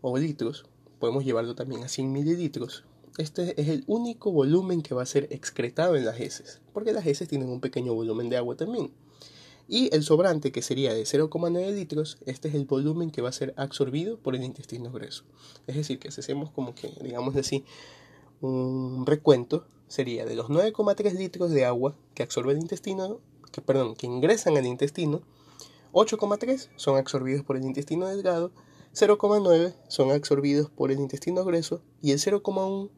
o 0.00 0.16
litros, 0.16 0.64
podemos 1.02 1.24
llevarlo 1.24 1.56
también 1.56 1.82
a 1.82 1.88
100 1.88 2.12
mililitros, 2.12 2.84
este 3.18 3.60
es 3.60 3.66
el 3.66 3.82
único 3.88 4.30
volumen 4.30 4.82
que 4.82 4.94
va 4.94 5.02
a 5.02 5.06
ser 5.06 5.26
excretado 5.32 5.96
en 5.96 6.04
las 6.04 6.20
heces, 6.20 6.60
porque 6.72 6.92
las 6.92 7.04
heces 7.04 7.26
tienen 7.26 7.48
un 7.48 7.60
pequeño 7.60 7.92
volumen 7.92 8.28
de 8.28 8.36
agua 8.36 8.54
también. 8.54 8.92
Y 9.66 9.92
el 9.92 10.04
sobrante, 10.04 10.52
que 10.52 10.62
sería 10.62 10.94
de 10.94 11.02
0,9 11.02 11.74
litros, 11.74 12.18
este 12.24 12.46
es 12.46 12.54
el 12.54 12.66
volumen 12.66 13.10
que 13.10 13.20
va 13.20 13.30
a 13.30 13.32
ser 13.32 13.52
absorbido 13.56 14.16
por 14.16 14.36
el 14.36 14.44
intestino 14.44 14.92
grueso. 14.92 15.24
Es 15.66 15.74
decir, 15.74 15.98
que 15.98 16.12
si 16.12 16.20
hacemos 16.20 16.50
como 16.50 16.72
que, 16.72 16.94
digamos 17.02 17.34
así, 17.34 17.64
un 18.40 19.04
recuento 19.04 19.66
sería 19.88 20.24
de 20.24 20.36
los 20.36 20.50
9,3 20.50 21.14
litros 21.14 21.50
de 21.50 21.64
agua 21.64 21.96
que 22.14 22.22
absorbe 22.22 22.52
el 22.52 22.60
intestino, 22.60 23.18
que, 23.50 23.60
perdón, 23.60 23.96
que 23.96 24.06
ingresan 24.06 24.56
al 24.56 24.66
intestino, 24.66 25.22
8,3 25.94 26.68
son 26.76 26.96
absorbidos 26.96 27.44
por 27.44 27.56
el 27.56 27.64
intestino 27.64 28.06
delgado, 28.06 28.52
0,9 28.94 29.74
son 29.88 30.10
absorbidos 30.10 30.70
por 30.70 30.92
el 30.92 31.00
intestino 31.00 31.44
grueso 31.44 31.82
y 32.02 32.12
el 32.12 32.18
0,1 32.18 32.90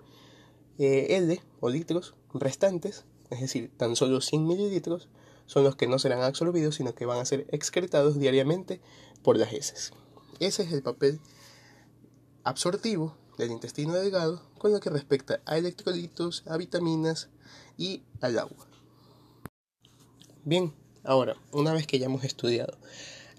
eh, 0.79 1.17
L 1.17 1.41
o 1.61 1.71
litros 1.71 2.15
restantes, 2.33 3.05
es 3.31 3.41
decir, 3.41 3.71
tan 3.77 3.95
solo 3.95 4.21
100 4.21 4.47
mililitros, 4.47 5.09
son 5.47 5.63
los 5.63 5.77
que 5.77 5.87
no 5.87 5.99
serán 5.99 6.23
absorbidos, 6.23 6.77
sino 6.77 6.95
que 6.95 7.07
van 7.07 7.21
a 7.21 7.25
ser 7.25 7.47
excretados 7.51 8.19
diariamente 8.19 8.81
por 9.23 9.37
las 9.37 9.53
heces. 9.53 9.93
Ese 10.41 10.65
es 10.65 10.73
el 10.73 10.83
papel 10.83 11.21
absortivo 12.43 13.17
del 13.39 13.53
intestino 13.53 13.95
delgado 13.95 14.43
con 14.59 14.73
lo 14.73 14.81
que 14.81 14.91
respecta 14.91 15.41
a 15.47 15.59
electrolitos, 15.59 16.43
a 16.47 16.57
vitaminas 16.57 17.29
y 17.77 18.03
al 18.21 18.39
agua. 18.39 18.67
Bien, 20.45 20.75
ahora, 21.05 21.37
una 21.53 21.73
vez 21.73 21.87
que 21.87 21.99
ya 21.99 22.07
hemos 22.07 22.25
estudiado 22.25 22.77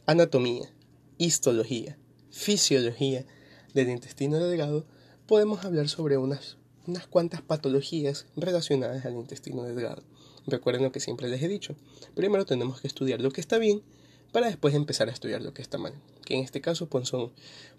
anatomía, 0.06 0.72
histología, 1.18 1.98
fisiología 2.36 3.26
del 3.74 3.90
intestino 3.90 4.38
delgado, 4.38 4.86
podemos 5.26 5.64
hablar 5.64 5.88
sobre 5.88 6.18
unas, 6.18 6.58
unas 6.86 7.08
cuantas 7.08 7.42
patologías 7.42 8.26
relacionadas 8.36 9.06
al 9.06 9.14
intestino 9.14 9.64
delgado. 9.64 10.04
Recuerden 10.46 10.84
lo 10.84 10.92
que 10.92 11.00
siempre 11.00 11.30
les 11.30 11.42
he 11.42 11.48
dicho. 11.48 11.76
Primero 12.14 12.46
tenemos 12.46 12.82
que 12.82 12.88
estudiar 12.88 13.22
lo 13.22 13.32
que 13.32 13.40
está 13.40 13.58
bien 13.58 13.82
para 14.34 14.48
después 14.48 14.76
empezar 14.76 15.08
a 15.08 15.14
estudiar 15.14 15.42
lo 15.42 15.54
que 15.54 15.62
está 15.62 15.78
mal. 15.78 15.94
Que 16.26 16.36
en 16.36 16.44
este 16.44 16.60
caso 16.60 16.88
pues 16.88 17.08
son, 17.08 17.32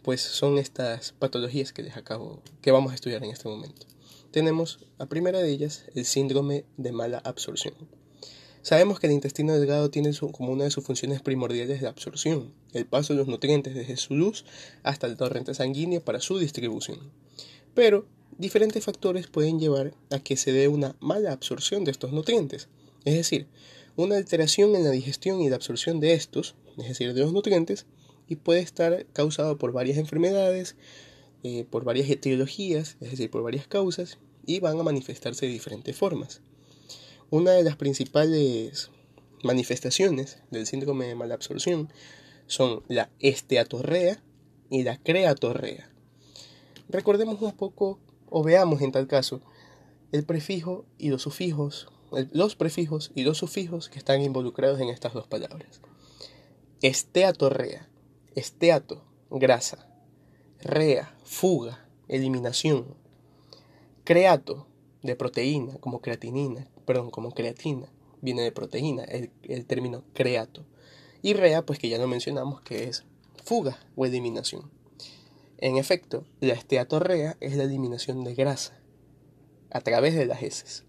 pues 0.03 0.23
son 0.23 0.57
estas 0.57 1.12
patologías 1.12 1.75
que 1.75 1.83
les 1.83 1.99
acabo, 1.99 2.40
que 2.62 2.73
vamos 2.73 2.92
a 2.92 2.95
estudiar 2.95 3.23
en 3.23 3.31
este 3.31 3.51
momento. 3.51 3.87
Tenemos 4.31 4.81
la 4.99 5.05
primera 5.05 5.38
de 5.38 5.51
ellas 5.51 5.85
el 5.95 6.07
síndrome 6.07 6.64
de 6.79 6.92
mala 6.92 7.19
absorción. 7.19 7.75
Sabemos 8.66 8.98
que 8.98 9.07
el 9.07 9.12
intestino 9.12 9.52
delgado 9.52 9.90
tiene 9.90 10.11
como 10.33 10.50
una 10.50 10.64
de 10.64 10.72
sus 10.72 10.83
funciones 10.83 11.22
primordiales 11.22 11.83
la 11.83 11.90
absorción, 11.90 12.52
el 12.72 12.85
paso 12.85 13.12
de 13.12 13.20
los 13.20 13.29
nutrientes 13.29 13.76
desde 13.76 13.96
su 13.96 14.16
luz 14.16 14.44
hasta 14.83 15.07
el 15.07 15.16
torrente 15.16 15.55
sanguíneo 15.55 16.00
para 16.00 16.18
su 16.18 16.37
distribución. 16.37 16.98
Pero 17.74 18.07
diferentes 18.38 18.85
factores 18.85 19.29
pueden 19.29 19.61
llevar 19.61 19.94
a 20.11 20.18
que 20.18 20.37
se 20.37 20.50
dé 20.50 20.66
una 20.66 20.96
mala 20.98 21.31
absorción 21.31 21.85
de 21.85 21.92
estos 21.92 22.11
nutrientes. 22.11 22.68
Es 23.05 23.14
decir, 23.14 23.46
una 23.94 24.16
alteración 24.16 24.74
en 24.74 24.83
la 24.83 24.90
digestión 24.90 25.40
y 25.40 25.48
la 25.48 25.55
absorción 25.55 26.00
de 26.00 26.14
estos, 26.14 26.57
es 26.76 26.88
decir, 26.88 27.14
de 27.14 27.20
los 27.20 27.33
nutrientes, 27.33 27.87
y 28.26 28.35
puede 28.35 28.62
estar 28.62 29.07
causado 29.12 29.59
por 29.59 29.70
varias 29.70 29.96
enfermedades, 29.96 30.74
eh, 31.44 31.66
por 31.70 31.85
varias 31.85 32.11
etiologías, 32.11 32.96
es 33.00 33.12
decir, 33.12 33.31
por 33.31 33.44
varias 33.44 33.68
causas, 33.68 34.18
y 34.44 34.59
van 34.59 34.81
a 34.81 34.83
manifestarse 34.83 35.46
de 35.46 35.52
diferentes 35.52 35.94
formas. 35.94 36.40
Una 37.31 37.53
de 37.53 37.65
las 37.65 37.77
principales 37.77 38.91
manifestaciones 39.43 40.39
del 40.51 40.67
síndrome 40.67 41.07
de 41.07 41.15
mala 41.15 41.35
absorción 41.35 41.93
son 42.47 42.83
la 42.89 43.11
esteatorrea 43.19 44.23
y 44.71 44.83
la 44.83 44.99
creatorrea. 44.99 45.91
Recordemos 46.89 47.41
un 47.43 47.53
poco, 47.53 47.99
o 48.31 48.43
veamos 48.43 48.81
en 48.81 48.93
tal 48.93 49.07
caso, 49.07 49.41
el 50.12 50.25
prefijo 50.25 50.87
y 50.99 51.09
los 51.09 51.23
sufijos 51.23 51.89
los 52.11 52.57
prefijos 52.57 53.11
y 53.15 53.25
los 53.25 53.39
sufijos 53.39 53.89
que 53.89 53.99
están 53.99 54.23
involucrados 54.23 54.81
en 54.81 54.89
estas 54.89 55.12
dos 55.12 55.27
palabras. 55.27 55.81
Esteatorrea, 56.83 57.89
esteato, 58.35 59.05
grasa, 59.31 59.89
rea, 60.61 61.17
fuga, 61.25 61.89
eliminación, 62.09 62.97
creato, 64.05 64.67
de 65.03 65.17
proteína, 65.17 65.79
como 65.79 66.01
creatinina, 66.01 66.69
perdón, 66.87 67.11
como 67.11 67.33
creatina, 67.33 67.92
viene 68.22 68.42
de 68.42 68.53
proteína, 68.53 69.05
el, 69.05 69.31
el 69.42 69.66
término 69.66 70.05
creato, 70.14 70.64
y 71.22 71.35
rea, 71.35 71.66
pues 71.66 71.79
que 71.79 71.88
ya 71.88 71.99
lo 71.99 72.09
mencionamos, 72.09 72.62
que 72.62 72.85
es 72.85 73.05
fuga 73.44 73.79
o 73.94 74.07
eliminación. 74.07 74.70
En 75.59 75.77
efecto, 75.77 76.25
la 76.40 76.53
esteatorrea 76.53 77.37
es 77.40 77.57
la 77.57 77.64
eliminación 77.64 78.25
de 78.25 78.35
grasa 78.35 78.79
a 79.70 79.81
través 79.81 80.14
de 80.14 80.27
las 80.27 80.42
heces. 80.42 80.85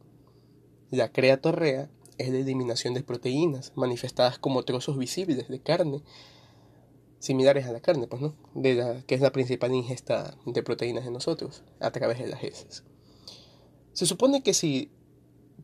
La 0.91 1.11
creatorrea 1.11 1.89
es 2.17 2.29
la 2.29 2.37
eliminación 2.37 2.93
de 2.93 3.03
proteínas 3.03 3.71
manifestadas 3.75 4.39
como 4.39 4.63
trozos 4.63 4.97
visibles 4.97 5.47
de 5.47 5.59
carne, 5.59 6.01
similares 7.19 7.65
a 7.65 7.71
la 7.71 7.79
carne, 7.79 8.07
pues 8.07 8.21
no, 8.21 8.35
de 8.53 8.75
la, 8.75 9.01
que 9.03 9.15
es 9.15 9.21
la 9.21 9.31
principal 9.31 9.73
ingesta 9.73 10.37
de 10.45 10.63
proteínas 10.63 11.05
en 11.05 11.13
nosotros, 11.13 11.63
a 11.79 11.91
través 11.91 12.19
de 12.19 12.27
las 12.27 12.43
heces. 12.43 12.83
Se 13.93 14.05
supone 14.05 14.43
que 14.43 14.53
si, 14.53 14.91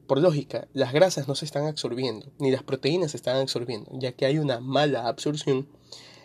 por 0.08 0.20
lógica, 0.20 0.68
las 0.74 0.94
grasas 0.94 1.28
no 1.28 1.36
se 1.36 1.46
están 1.46 1.66
absorbiendo, 1.66 2.28
ni 2.40 2.52
las 2.52 2.64
proteínas 2.64 3.12
se 3.12 3.18
están 3.18 3.38
absorbiendo, 3.38 3.90
ya 3.94 4.12
que 4.12 4.26
hay 4.26 4.38
una 4.38 4.60
mala 4.60 5.08
absorción, 5.08 5.68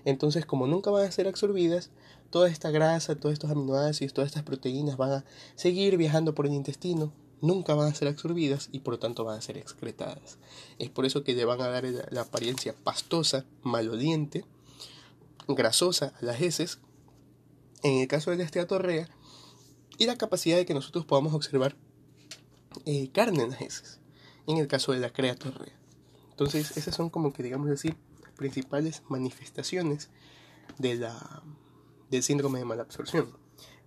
entonces 0.05 0.47
como 0.47 0.67
nunca 0.67 0.91
van 0.91 1.07
a 1.07 1.13
ser 1.13 1.29
absorbidas, 1.29 1.91
toda 2.31 2.49
esta 2.49 2.71
grasa, 2.71 3.17
todos 3.17 3.33
estos 3.33 3.51
aminoácidos, 3.51 4.13
todas 4.13 4.29
estas 4.29 4.43
proteínas 4.43 4.97
van 4.97 5.13
a 5.13 5.25
seguir 5.55 5.97
viajando 5.97 6.35
por 6.35 6.47
el 6.47 6.53
intestino, 6.53 7.13
nunca 7.41 7.75
van 7.75 7.91
a 7.91 7.95
ser 7.95 8.09
absorbidas 8.09 8.69
y 8.73 8.81
por 8.81 8.95
lo 8.95 8.99
tanto 8.99 9.25
van 9.25 9.39
a 9.39 9.43
ser 9.43 9.57
excretadas. 9.57 10.39
Es 10.79 10.91
por 10.91 11.07
eso 11.07 11.25
que 11.25 11.35
le 11.35 11.45
van 11.45 11.61
a 11.61 11.69
dar 11.69 11.85
la 12.11 12.23
apariencia 12.23 12.75
pastosa, 12.85 13.45
maloliente, 13.63 14.45
grasosa 15.47 16.13
a 16.21 16.25
las 16.25 16.41
heces, 16.41 16.79
en 17.83 18.01
el 18.01 18.09
caso 18.09 18.31
de 18.31 18.39
la 18.39 18.45
esteatorrea, 18.45 19.09
y 19.99 20.07
la 20.07 20.17
capacidad 20.17 20.57
de 20.57 20.67
que 20.67 20.75
nosotros 20.75 21.05
podamos 21.05 21.35
observar 21.35 21.77
eh, 22.85 23.11
carne 23.13 23.43
en 23.43 23.51
las 23.51 23.61
heces, 23.61 24.01
en 24.47 24.59
el 24.59 24.67
caso 24.67 24.93
de 24.93 25.01
la 25.01 25.11
creatorrea. 25.11 25.77
Entonces, 26.31 26.77
esas 26.77 26.95
son 26.95 27.11
como 27.11 27.33
que, 27.33 27.43
digamos 27.43 27.71
así, 27.71 27.95
principales 28.37 29.03
manifestaciones 29.09 30.11
de 30.79 30.95
la, 30.95 31.43
del 32.11 32.23
síndrome 32.23 32.61
de 32.61 32.65
malabsorción. 32.65 33.33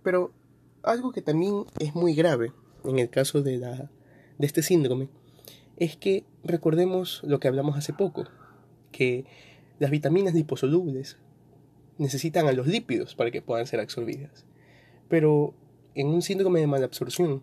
Pero 0.02 0.32
algo 0.82 1.12
que 1.12 1.22
también 1.22 1.64
es 1.78 1.94
muy 1.94 2.14
grave 2.14 2.52
en 2.84 2.98
el 2.98 3.08
caso 3.10 3.42
de, 3.42 3.58
la, 3.58 3.90
de 4.38 4.46
este 4.46 4.62
síndrome 4.62 5.08
es 5.76 5.96
que 5.96 6.24
recordemos 6.44 7.22
lo 7.24 7.40
que 7.40 7.48
hablamos 7.48 7.76
hace 7.76 7.92
poco, 7.92 8.24
que 8.90 9.24
las 9.78 9.90
vitaminas 9.90 10.34
liposolubles 10.34 11.16
necesitan 11.98 12.46
a 12.46 12.52
los 12.52 12.66
lípidos 12.66 13.14
para 13.14 13.30
que 13.30 13.42
puedan 13.42 13.66
ser 13.66 13.80
absorbidas. 13.80 14.44
Pero 15.08 15.54
en 15.94 16.08
un 16.08 16.22
síndrome 16.22 16.60
de 16.60 16.66
malabsorción, 16.66 17.42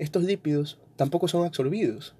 estos 0.00 0.24
lípidos 0.24 0.78
tampoco 0.96 1.28
son 1.28 1.44
absorbidos. 1.44 2.14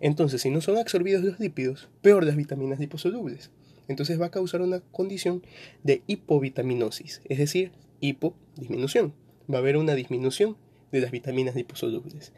Entonces, 0.00 0.42
si 0.42 0.50
no 0.50 0.60
son 0.60 0.76
absorbidos 0.76 1.24
los 1.24 1.40
lípidos, 1.40 1.88
peor 2.02 2.24
las 2.24 2.36
vitaminas 2.36 2.78
liposolubles. 2.78 3.50
Entonces 3.88 4.20
va 4.20 4.26
a 4.26 4.30
causar 4.30 4.60
una 4.60 4.80
condición 4.80 5.42
de 5.82 6.02
hipovitaminosis, 6.06 7.22
es 7.24 7.38
decir, 7.38 7.72
hipo 8.00 8.34
disminución. 8.56 9.14
Va 9.50 9.56
a 9.56 9.60
haber 9.60 9.78
una 9.78 9.94
disminución 9.94 10.56
de 10.92 11.00
las 11.00 11.10
vitaminas 11.10 11.54
liposolubles. 11.54 12.32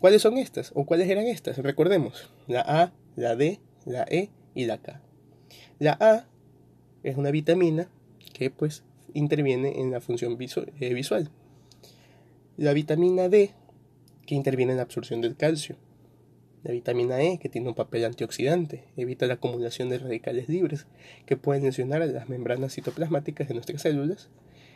¿Cuáles 0.00 0.22
son 0.22 0.36
estas? 0.36 0.72
¿O 0.74 0.84
cuáles 0.84 1.08
eran 1.08 1.26
estas? 1.26 1.58
Recordemos, 1.58 2.30
la 2.48 2.60
A, 2.60 2.92
la 3.14 3.36
D, 3.36 3.60
la 3.86 4.04
E 4.10 4.30
y 4.54 4.66
la 4.66 4.78
K. 4.78 5.00
La 5.78 5.92
A 6.00 6.26
es 7.04 7.16
una 7.16 7.30
vitamina 7.30 7.88
que 8.32 8.50
pues 8.50 8.82
interviene 9.12 9.80
en 9.80 9.92
la 9.92 10.00
función 10.00 10.36
eh, 10.40 10.94
visual. 10.94 11.30
La 12.56 12.72
vitamina 12.72 13.28
D 13.28 13.52
que 14.26 14.34
interviene 14.34 14.72
en 14.72 14.78
la 14.78 14.84
absorción 14.84 15.20
del 15.20 15.36
calcio. 15.36 15.76
La 16.62 16.72
vitamina 16.72 17.20
E 17.22 17.38
que 17.38 17.48
tiene 17.48 17.68
un 17.68 17.74
papel 17.74 18.04
antioxidante, 18.04 18.84
evita 18.96 19.26
la 19.26 19.34
acumulación 19.34 19.90
de 19.90 19.98
radicales 19.98 20.48
libres 20.48 20.86
que 21.26 21.36
pueden 21.36 21.64
lesionar 21.64 22.06
las 22.06 22.28
membranas 22.28 22.74
citoplasmáticas 22.74 23.48
de 23.48 23.54
nuestras 23.54 23.82
células. 23.82 24.30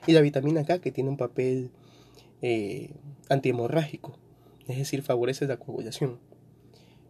Y 0.07 0.13
la 0.13 0.21
vitamina 0.21 0.65
K 0.65 0.81
que 0.81 0.93
tiene 0.93 1.11
un 1.11 1.17
papel 1.17 1.71
eh, 2.43 2.91
antihemorrágico, 3.29 4.19
es 4.69 4.77
decir, 4.77 5.03
favorece 5.03 5.47
la 5.47 5.57
coagulación. 5.57 6.19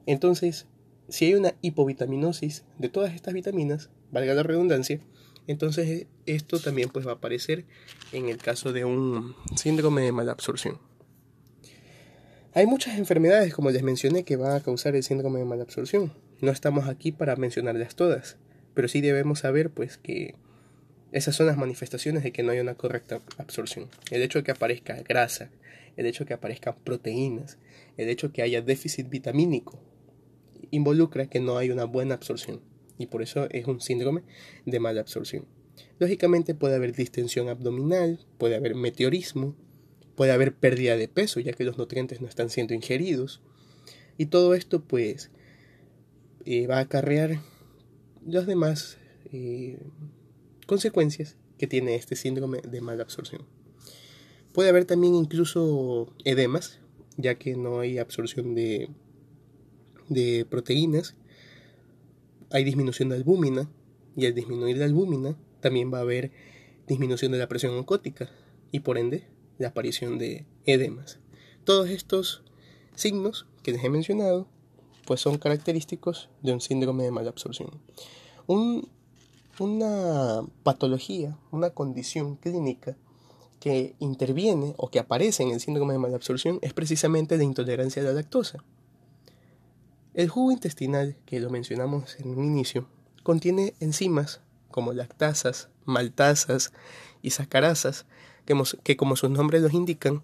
Entonces, 0.06 0.66
si 1.08 1.26
hay 1.26 1.34
una 1.34 1.54
hipovitaminosis 1.60 2.64
de 2.78 2.88
todas 2.88 3.14
estas 3.14 3.34
vitaminas, 3.34 3.90
valga 4.10 4.34
la 4.34 4.42
redundancia, 4.42 5.00
entonces 5.46 6.06
esto 6.26 6.60
también 6.60 6.90
pues 6.90 7.06
va 7.06 7.12
a 7.12 7.14
aparecer 7.14 7.64
en 8.12 8.28
el 8.28 8.38
caso 8.38 8.72
de 8.72 8.84
un 8.84 9.34
síndrome 9.56 10.02
de 10.02 10.12
malabsorción. 10.12 10.78
Hay 12.54 12.66
muchas 12.66 12.98
enfermedades, 12.98 13.52
como 13.52 13.70
les 13.70 13.82
mencioné, 13.82 14.24
que 14.24 14.36
van 14.36 14.52
a 14.52 14.60
causar 14.60 14.96
el 14.96 15.02
síndrome 15.02 15.38
de 15.38 15.44
malabsorción. 15.44 16.12
No 16.40 16.50
estamos 16.50 16.88
aquí 16.88 17.12
para 17.12 17.36
mencionarlas 17.36 17.94
todas, 17.94 18.38
pero 18.72 18.88
sí 18.88 19.02
debemos 19.02 19.40
saber 19.40 19.70
pues 19.70 19.98
que 19.98 20.34
esas 21.12 21.36
son 21.36 21.46
las 21.46 21.58
manifestaciones 21.58 22.22
de 22.22 22.32
que 22.32 22.42
no 22.42 22.52
hay 22.52 22.60
una 22.60 22.74
correcta 22.74 23.20
absorción. 23.36 23.88
El 24.10 24.22
hecho 24.22 24.38
de 24.38 24.44
que 24.44 24.50
aparezca 24.52 24.96
grasa, 25.02 25.50
el 25.96 26.06
hecho 26.06 26.24
de 26.24 26.28
que 26.28 26.34
aparezcan 26.34 26.76
proteínas, 26.84 27.58
el 27.98 28.08
hecho 28.08 28.28
de 28.28 28.32
que 28.32 28.42
haya 28.42 28.62
déficit 28.62 29.10
vitamínico, 29.10 29.78
involucra 30.70 31.26
que 31.26 31.40
no 31.40 31.58
hay 31.58 31.70
una 31.70 31.84
buena 31.84 32.14
absorción 32.14 32.60
y 32.96 33.06
por 33.06 33.22
eso 33.22 33.46
es 33.50 33.66
un 33.66 33.80
síndrome 33.80 34.22
de 34.64 34.80
mala 34.80 35.02
absorción. 35.02 35.44
Lógicamente 35.98 36.54
puede 36.54 36.76
haber 36.76 36.94
distensión 36.94 37.48
abdominal, 37.48 38.20
puede 38.38 38.56
haber 38.56 38.74
meteorismo, 38.74 39.54
puede 40.18 40.32
haber 40.32 40.52
pérdida 40.52 40.96
de 40.96 41.06
peso 41.06 41.38
ya 41.38 41.52
que 41.52 41.62
los 41.62 41.78
nutrientes 41.78 42.20
no 42.20 42.26
están 42.26 42.50
siendo 42.50 42.74
ingeridos 42.74 43.40
y 44.16 44.26
todo 44.26 44.56
esto 44.56 44.82
pues 44.82 45.30
eh, 46.44 46.66
va 46.66 46.78
a 46.78 46.80
acarrear 46.80 47.40
las 48.26 48.48
demás 48.48 48.98
eh, 49.32 49.78
consecuencias 50.66 51.36
que 51.56 51.68
tiene 51.68 51.94
este 51.94 52.16
síndrome 52.16 52.60
de 52.62 52.80
mala 52.80 53.04
absorción. 53.04 53.42
Puede 54.52 54.70
haber 54.70 54.86
también 54.86 55.14
incluso 55.14 56.12
edemas, 56.24 56.80
ya 57.16 57.36
que 57.36 57.56
no 57.56 57.78
hay 57.78 57.98
absorción 57.98 58.56
de, 58.56 58.88
de 60.08 60.46
proteínas. 60.50 61.14
Hay 62.50 62.64
disminución 62.64 63.08
de 63.08 63.16
albúmina, 63.16 63.70
y 64.16 64.26
al 64.26 64.34
disminuir 64.34 64.78
la 64.78 64.84
albúmina 64.84 65.36
también 65.60 65.94
va 65.94 65.98
a 65.98 66.02
haber 66.02 66.32
disminución 66.88 67.30
de 67.30 67.38
la 67.38 67.48
presión 67.48 67.74
oncótica 67.74 68.30
y 68.72 68.80
por 68.80 68.98
ende 68.98 69.37
la 69.58 69.68
aparición 69.68 70.18
de 70.18 70.46
edemas. 70.64 71.18
Todos 71.64 71.90
estos 71.90 72.42
signos 72.94 73.46
que 73.62 73.72
les 73.72 73.84
he 73.84 73.90
mencionado 73.90 74.48
pues 75.06 75.20
son 75.20 75.38
característicos 75.38 76.28
de 76.42 76.52
un 76.52 76.60
síndrome 76.60 77.04
de 77.04 77.10
mala 77.10 77.30
absorción. 77.30 77.70
Un 78.46 78.88
una 79.60 80.42
patología, 80.62 81.36
una 81.50 81.70
condición 81.70 82.36
clínica 82.36 82.96
que 83.60 83.96
interviene 83.98 84.74
o 84.76 84.88
que 84.88 85.00
aparece 85.00 85.42
en 85.42 85.50
el 85.50 85.60
síndrome 85.60 85.94
de 85.94 85.98
malabsorción 85.98 86.58
es 86.62 86.72
precisamente 86.72 87.36
la 87.36 87.44
intolerancia 87.44 88.02
a 88.02 88.04
la 88.04 88.12
lactosa. 88.12 88.64
El 90.14 90.28
jugo 90.28 90.52
intestinal, 90.52 91.16
que 91.26 91.40
lo 91.40 91.50
mencionamos 91.50 92.18
en 92.20 92.30
un 92.30 92.44
inicio, 92.44 92.88
contiene 93.22 93.74
enzimas 93.80 94.40
como 94.70 94.92
lactasas, 94.92 95.68
maltasas 95.84 96.72
y 97.22 97.30
sacarasas, 97.30 98.06
que, 98.82 98.96
como 98.96 99.16
sus 99.16 99.30
nombres 99.30 99.62
los 99.62 99.74
indican, 99.74 100.22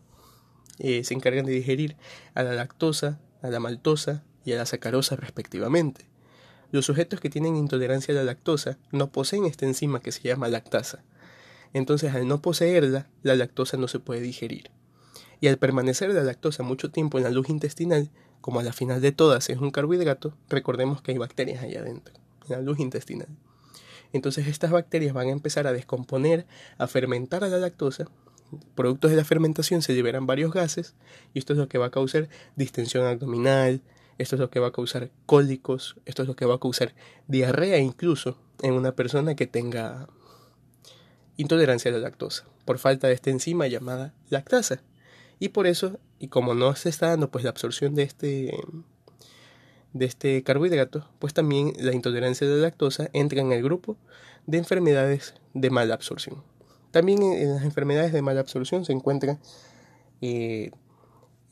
eh, 0.78 1.04
se 1.04 1.14
encargan 1.14 1.44
de 1.46 1.52
digerir 1.52 1.96
a 2.34 2.42
la 2.42 2.54
lactosa, 2.54 3.20
a 3.42 3.48
la 3.48 3.60
maltosa 3.60 4.24
y 4.44 4.52
a 4.52 4.56
la 4.56 4.66
sacarosa 4.66 5.16
respectivamente. 5.16 6.06
Los 6.70 6.86
sujetos 6.86 7.20
que 7.20 7.30
tienen 7.30 7.56
intolerancia 7.56 8.12
a 8.12 8.16
la 8.16 8.24
lactosa 8.24 8.78
no 8.90 9.12
poseen 9.12 9.44
esta 9.44 9.66
enzima 9.66 10.00
que 10.00 10.10
se 10.10 10.22
llama 10.22 10.48
lactasa. 10.48 11.04
Entonces, 11.72 12.14
al 12.14 12.26
no 12.26 12.40
poseerla, 12.40 13.08
la 13.22 13.36
lactosa 13.36 13.76
no 13.76 13.88
se 13.88 14.00
puede 14.00 14.20
digerir. 14.20 14.70
Y 15.40 15.48
al 15.48 15.58
permanecer 15.58 16.10
la 16.10 16.22
lactosa 16.22 16.62
mucho 16.62 16.90
tiempo 16.90 17.18
en 17.18 17.24
la 17.24 17.30
luz 17.30 17.48
intestinal, 17.48 18.10
como 18.40 18.60
a 18.60 18.62
la 18.62 18.72
final 18.72 19.00
de 19.00 19.12
todas 19.12 19.50
es 19.50 19.58
un 19.58 19.70
carbohidrato, 19.70 20.34
recordemos 20.48 21.02
que 21.02 21.12
hay 21.12 21.18
bacterias 21.18 21.62
allá 21.62 21.80
adentro, 21.80 22.14
en 22.48 22.56
la 22.56 22.60
luz 22.60 22.78
intestinal. 22.78 23.28
Entonces 24.14 24.46
estas 24.46 24.70
bacterias 24.70 25.12
van 25.12 25.26
a 25.26 25.32
empezar 25.32 25.66
a 25.66 25.72
descomponer, 25.72 26.46
a 26.78 26.86
fermentar 26.86 27.42
a 27.42 27.48
la 27.48 27.58
lactosa. 27.58 28.06
Productos 28.76 29.10
de 29.10 29.16
la 29.16 29.24
fermentación 29.24 29.82
se 29.82 29.92
liberan 29.92 30.24
varios 30.24 30.52
gases 30.52 30.94
y 31.34 31.40
esto 31.40 31.52
es 31.52 31.58
lo 31.58 31.68
que 31.68 31.78
va 31.78 31.86
a 31.86 31.90
causar 31.90 32.28
distensión 32.54 33.04
abdominal, 33.04 33.82
esto 34.18 34.36
es 34.36 34.40
lo 34.40 34.50
que 34.50 34.60
va 34.60 34.68
a 34.68 34.72
causar 34.72 35.10
cólicos, 35.26 35.96
esto 36.06 36.22
es 36.22 36.28
lo 36.28 36.36
que 36.36 36.46
va 36.46 36.54
a 36.54 36.60
causar 36.60 36.94
diarrea 37.26 37.78
incluso 37.78 38.38
en 38.62 38.74
una 38.74 38.92
persona 38.92 39.34
que 39.34 39.48
tenga 39.48 40.08
intolerancia 41.36 41.90
a 41.90 41.94
la 41.94 41.98
lactosa, 41.98 42.44
por 42.64 42.78
falta 42.78 43.08
de 43.08 43.14
esta 43.14 43.30
enzima 43.30 43.66
llamada 43.66 44.14
lactasa. 44.30 44.80
Y 45.40 45.48
por 45.48 45.66
eso, 45.66 45.98
y 46.20 46.28
como 46.28 46.54
no 46.54 46.76
se 46.76 46.88
está 46.88 47.08
dando 47.08 47.32
pues 47.32 47.42
la 47.42 47.50
absorción 47.50 47.96
de 47.96 48.04
este 48.04 48.56
de 49.94 50.04
este 50.04 50.42
carbohidrato, 50.42 51.08
pues 51.18 51.32
también 51.32 51.72
la 51.78 51.94
intolerancia 51.94 52.46
a 52.46 52.50
la 52.50 52.56
lactosa 52.56 53.08
entra 53.12 53.40
en 53.40 53.52
el 53.52 53.62
grupo 53.62 53.96
de 54.46 54.58
enfermedades 54.58 55.34
de 55.54 55.70
mala 55.70 55.94
absorción. 55.94 56.42
También 56.90 57.22
en 57.22 57.54
las 57.54 57.64
enfermedades 57.64 58.12
de 58.12 58.20
mala 58.20 58.40
absorción 58.40 58.84
se 58.84 58.92
encuentra 58.92 59.38
eh, 60.20 60.70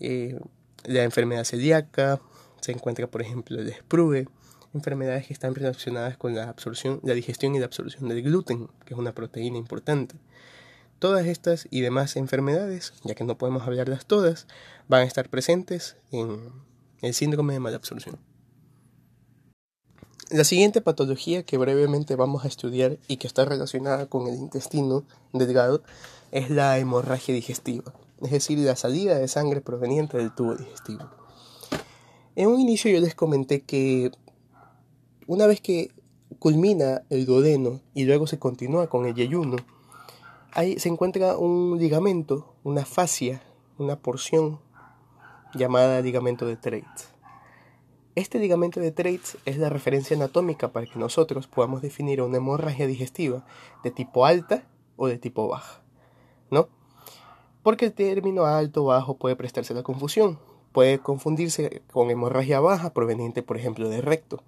eh, 0.01 0.39
la 0.85 1.05
enfermedad 1.05 1.45
celíaca, 1.45 2.21
se 2.61 2.73
encuentra, 2.73 3.07
por 3.07 3.23
ejemplo, 3.23 3.61
el 3.61 3.73
sprue, 3.73 4.27
enfermedades 4.75 5.27
que 5.27 5.33
están 5.33 5.55
relacionadas 5.55 6.17
con 6.17 6.35
la 6.35 6.49
absorción, 6.49 7.01
la 7.05 7.15
digestión 7.15 7.55
y 7.55 7.61
la 7.61 7.67
absorción 7.67 8.09
del 8.09 8.23
gluten, 8.23 8.69
que 8.85 8.95
es 8.95 8.99
una 8.99 9.15
proteína 9.15 9.59
importante. 9.59 10.17
Todas 10.99 11.27
estas 11.27 11.67
y 11.71 11.81
demás 11.81 12.17
enfermedades, 12.17 12.93
ya 13.05 13.15
que 13.15 13.25
no 13.25 13.39
podemos 13.39 13.63
hablarlas 13.65 14.07
todas, 14.07 14.47
van 14.89 15.03
a 15.03 15.05
estar 15.05 15.29
presentes 15.29 15.97
en 16.11 16.53
el 17.03 17.15
síndrome 17.15 17.53
de 17.53 17.61
malabsorción. 17.61 18.19
La 20.33 20.45
siguiente 20.45 20.81
patología 20.81 21.43
que 21.43 21.59
brevemente 21.59 22.17
vamos 22.17 22.47
a 22.47 22.49
estudiar 22.49 22.97
y 23.07 23.19
que 23.19 23.27
está 23.27 23.45
relacionada 23.45 24.07
con 24.07 24.29
el 24.29 24.35
intestino 24.37 25.05
delgado 25.35 25.83
es 26.31 26.49
la 26.49 26.79
hemorragia 26.79 27.35
digestiva, 27.35 27.93
es 28.23 28.31
decir, 28.31 28.59
la 28.61 28.75
salida 28.75 29.19
de 29.19 29.29
sangre 29.29 29.61
proveniente 29.61 30.17
del 30.17 30.35
tubo 30.35 30.55
digestivo. 30.55 31.05
En 32.35 32.49
un 32.49 32.59
inicio 32.59 32.91
yo 32.91 32.99
les 33.01 33.15
comenté 33.15 33.61
que 33.61 34.11
una 35.27 35.47
vez 35.47 35.61
que 35.61 35.91
culmina 36.39 37.03
el 37.11 37.27
duodeno 37.27 37.83
y 37.93 38.05
luego 38.05 38.27
se 38.27 38.39
continúa 38.39 38.87
con 38.89 39.05
el 39.05 39.15
yeyuno, 39.15 39.57
ahí 40.53 40.79
se 40.79 40.89
encuentra 40.89 41.37
un 41.37 41.77
ligamento, 41.79 42.55
una 42.65 42.87
fascia, 42.87 43.43
una 43.77 43.97
porción 43.97 44.61
llamada 45.53 46.01
ligamento 46.01 46.47
de 46.47 46.57
Treitz. 46.57 47.13
Este 48.15 48.39
ligamento 48.39 48.79
de 48.79 48.93
Treitz 48.93 49.39
es 49.47 49.57
la 49.57 49.71
referencia 49.71 50.15
anatómica 50.15 50.69
para 50.69 50.85
que 50.85 50.99
nosotros 50.99 51.47
podamos 51.47 51.81
definir 51.81 52.21
una 52.21 52.37
hemorragia 52.37 52.87
digestiva 52.87 53.43
de 53.83 53.91
tipo 53.91 54.27
alta 54.27 54.65
o 54.97 55.07
de 55.07 55.17
tipo 55.17 55.49
baja, 55.49 55.81
¿no? 56.51 56.69
Porque 57.63 57.87
el 57.87 57.95
término 57.95 58.45
alto 58.45 58.83
o 58.83 58.89
bajo 58.89 59.17
puede 59.17 59.35
prestarse 59.35 59.73
a 59.73 59.77
la 59.77 59.83
confusión. 59.83 60.39
Puede 60.73 60.99
confundirse 60.99 61.81
con 61.91 62.11
hemorragia 62.11 62.61
baja 62.61 62.93
proveniente, 62.93 63.43
por 63.43 63.57
ejemplo, 63.57 63.89
de 63.89 64.03
recto, 64.03 64.43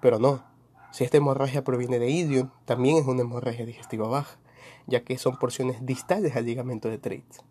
Pero 0.00 0.18
no, 0.18 0.42
si 0.90 1.04
esta 1.04 1.16
hemorragia 1.16 1.62
proviene 1.62 2.00
de 2.00 2.10
idion, 2.10 2.50
también 2.64 2.96
es 2.96 3.06
una 3.06 3.20
hemorragia 3.20 3.64
digestiva 3.64 4.08
baja, 4.08 4.38
ya 4.88 5.04
que 5.04 5.18
son 5.18 5.36
porciones 5.38 5.86
distales 5.86 6.34
al 6.34 6.46
ligamento 6.46 6.88
de 6.88 6.98
Treitz. 6.98 7.42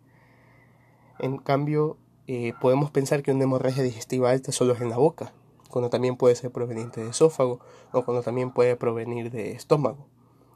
En 1.20 1.38
cambio, 1.38 1.96
eh, 2.26 2.52
podemos 2.60 2.90
pensar 2.90 3.22
que 3.22 3.32
una 3.32 3.44
hemorragia 3.44 3.82
digestiva 3.82 4.30
alta 4.30 4.52
solo 4.52 4.74
es 4.74 4.82
en 4.82 4.90
la 4.90 4.98
boca, 4.98 5.32
cuando 5.74 5.90
también 5.90 6.16
puede 6.16 6.36
ser 6.36 6.52
proveniente 6.52 7.02
de 7.02 7.10
esófago 7.10 7.58
o 7.92 8.04
cuando 8.04 8.22
también 8.22 8.52
puede 8.52 8.76
provenir 8.76 9.32
de 9.32 9.50
estómago. 9.50 10.06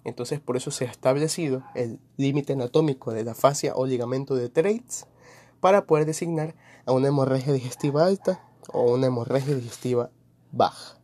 Entonces, 0.05 0.39
por 0.39 0.57
eso 0.57 0.71
se 0.71 0.85
ha 0.87 0.91
establecido 0.93 1.65
el 1.75 1.99
límite 2.17 2.53
anatómico 2.53 3.13
de 3.13 3.25
la 3.25 3.35
fascia 3.35 3.73
o 3.75 3.85
ligamento 3.85 4.37
de 4.37 4.49
Treitz 4.49 5.07
para 5.59 5.87
poder 5.87 6.07
designar 6.07 6.55
a 6.87 6.93
una 6.93 7.09
hemorragia 7.09 7.53
digestiva 7.53 8.07
alta 8.07 8.49
o 8.73 8.93
una 8.93 9.09
hemorragia 9.09 9.57
digestiva 9.57 10.13
baja. 10.53 11.01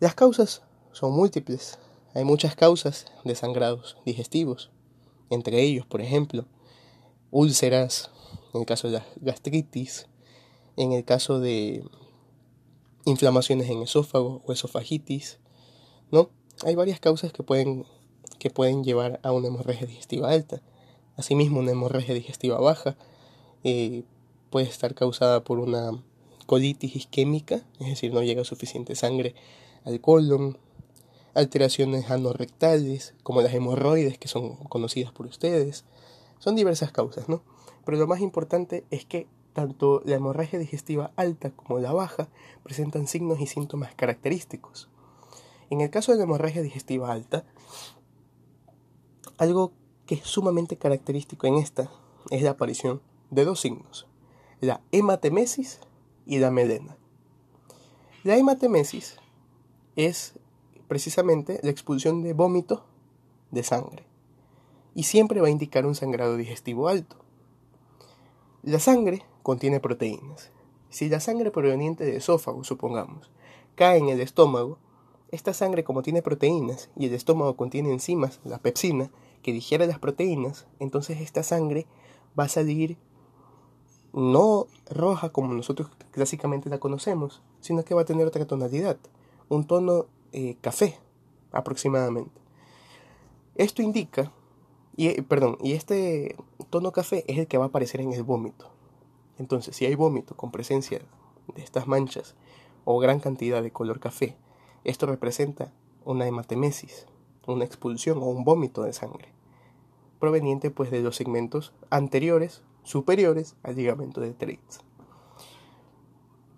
Las 0.00 0.16
causas 0.16 0.64
son 0.90 1.12
múltiples. 1.12 1.78
Hay 2.12 2.24
muchas 2.24 2.56
causas 2.56 3.06
de 3.24 3.36
sangrados 3.36 3.98
digestivos. 4.04 4.72
Entre 5.30 5.62
ellos, 5.62 5.86
por 5.86 6.00
ejemplo, 6.00 6.48
úlceras, 7.30 8.10
en 8.52 8.62
el 8.62 8.66
caso 8.66 8.88
de 8.88 8.94
la 8.94 9.06
gastritis, 9.20 10.08
en 10.76 10.90
el 10.90 11.04
caso 11.04 11.38
de 11.38 11.84
inflamaciones 13.04 13.68
en 13.70 13.82
esófago 13.82 14.42
o 14.46 14.52
esofagitis, 14.52 15.38
¿no? 16.10 16.30
Hay 16.64 16.74
varias 16.74 17.00
causas 17.00 17.32
que 17.32 17.42
pueden, 17.42 17.86
que 18.38 18.50
pueden 18.50 18.84
llevar 18.84 19.20
a 19.22 19.32
una 19.32 19.48
hemorragia 19.48 19.86
digestiva 19.86 20.30
alta. 20.30 20.60
Asimismo, 21.16 21.60
una 21.60 21.72
hemorragia 21.72 22.14
digestiva 22.14 22.60
baja 22.60 22.96
eh, 23.64 24.04
puede 24.50 24.66
estar 24.66 24.94
causada 24.94 25.44
por 25.44 25.58
una 25.58 25.92
colitis 26.46 26.96
isquémica, 26.96 27.62
es 27.78 27.86
decir, 27.86 28.12
no 28.12 28.22
llega 28.22 28.44
suficiente 28.44 28.94
sangre 28.94 29.34
al 29.84 30.00
colon, 30.00 30.58
alteraciones 31.34 32.10
anorrectales, 32.10 33.14
como 33.22 33.40
las 33.40 33.54
hemorroides 33.54 34.18
que 34.18 34.28
son 34.28 34.56
conocidas 34.56 35.12
por 35.12 35.26
ustedes. 35.26 35.84
Son 36.38 36.56
diversas 36.56 36.90
causas, 36.90 37.28
¿no? 37.28 37.42
Pero 37.84 37.98
lo 37.98 38.06
más 38.06 38.20
importante 38.20 38.84
es 38.90 39.04
que 39.04 39.26
tanto 39.52 40.02
la 40.04 40.16
hemorragia 40.16 40.58
digestiva 40.58 41.12
alta 41.16 41.50
como 41.50 41.78
la 41.78 41.92
baja 41.92 42.28
presentan 42.62 43.06
signos 43.06 43.40
y 43.40 43.46
síntomas 43.46 43.94
característicos. 43.94 44.88
En 45.70 45.80
el 45.80 45.90
caso 45.90 46.12
de 46.12 46.18
la 46.18 46.24
hemorragia 46.24 46.62
digestiva 46.62 47.12
alta, 47.12 47.44
algo 49.38 49.72
que 50.06 50.16
es 50.16 50.22
sumamente 50.22 50.76
característico 50.76 51.46
en 51.46 51.54
esta 51.54 51.90
es 52.30 52.42
la 52.42 52.50
aparición 52.50 53.00
de 53.30 53.44
dos 53.44 53.60
signos, 53.60 54.06
la 54.60 54.80
hematemesis 54.92 55.80
y 56.26 56.38
la 56.38 56.50
melena. 56.50 56.96
La 58.24 58.36
hematemesis 58.36 59.16
es 59.96 60.34
precisamente 60.88 61.60
la 61.62 61.70
expulsión 61.70 62.22
de 62.22 62.32
vómito 62.32 62.84
de 63.50 63.62
sangre 63.62 64.04
y 64.94 65.04
siempre 65.04 65.40
va 65.40 65.46
a 65.46 65.50
indicar 65.50 65.86
un 65.86 65.94
sangrado 65.94 66.36
digestivo 66.36 66.88
alto. 66.88 67.16
La 68.62 68.78
sangre 68.78 69.22
contiene 69.42 69.80
proteínas. 69.80 70.50
Si 70.90 71.08
la 71.08 71.20
sangre 71.20 71.50
proveniente 71.50 72.04
del 72.04 72.16
esófago, 72.16 72.62
supongamos, 72.64 73.30
cae 73.74 73.98
en 73.98 74.08
el 74.08 74.20
estómago, 74.20 74.78
esta 75.30 75.54
sangre 75.54 75.84
como 75.84 76.02
tiene 76.02 76.20
proteínas 76.20 76.90
y 76.96 77.06
el 77.06 77.14
estómago 77.14 77.56
contiene 77.56 77.90
enzimas, 77.90 78.40
la 78.44 78.58
pepsina, 78.58 79.10
que 79.42 79.52
digiere 79.52 79.86
las 79.86 79.98
proteínas, 79.98 80.66
entonces 80.78 81.20
esta 81.20 81.42
sangre 81.42 81.86
va 82.38 82.44
a 82.44 82.48
salir 82.48 82.98
no 84.12 84.66
roja 84.90 85.30
como 85.30 85.54
nosotros 85.54 85.88
clásicamente 86.10 86.68
la 86.68 86.78
conocemos, 86.78 87.42
sino 87.60 87.84
que 87.84 87.94
va 87.94 88.02
a 88.02 88.06
tener 88.06 88.26
otra 88.26 88.46
tonalidad 88.46 88.98
un 89.48 89.66
tono 89.66 90.06
eh, 90.32 90.56
café 90.60 90.98
aproximadamente. 91.52 92.40
Esto 93.56 93.82
indica, 93.82 94.32
y, 94.96 95.08
eh, 95.08 95.22
perdón, 95.26 95.58
y 95.62 95.72
este 95.72 96.36
tono 96.70 96.92
café 96.92 97.24
es 97.26 97.38
el 97.38 97.46
que 97.46 97.58
va 97.58 97.64
a 97.64 97.68
aparecer 97.68 98.00
en 98.00 98.12
el 98.12 98.22
vómito. 98.22 98.70
Entonces, 99.38 99.76
si 99.76 99.86
hay 99.86 99.94
vómito 99.94 100.36
con 100.36 100.50
presencia 100.50 101.00
de 101.54 101.62
estas 101.62 101.86
manchas 101.86 102.34
o 102.84 102.98
gran 102.98 103.20
cantidad 103.20 103.62
de 103.62 103.72
color 103.72 104.00
café, 104.00 104.36
esto 104.84 105.06
representa 105.06 105.72
una 106.04 106.26
hematemesis, 106.26 107.06
una 107.46 107.64
expulsión 107.64 108.18
o 108.18 108.26
un 108.26 108.44
vómito 108.44 108.82
de 108.82 108.92
sangre, 108.92 109.28
proveniente 110.18 110.70
pues 110.70 110.90
de 110.90 111.00
los 111.00 111.16
segmentos 111.16 111.72
anteriores, 111.90 112.62
superiores 112.82 113.56
al 113.62 113.76
ligamento 113.76 114.20
de 114.20 114.32
Treitz. 114.32 114.80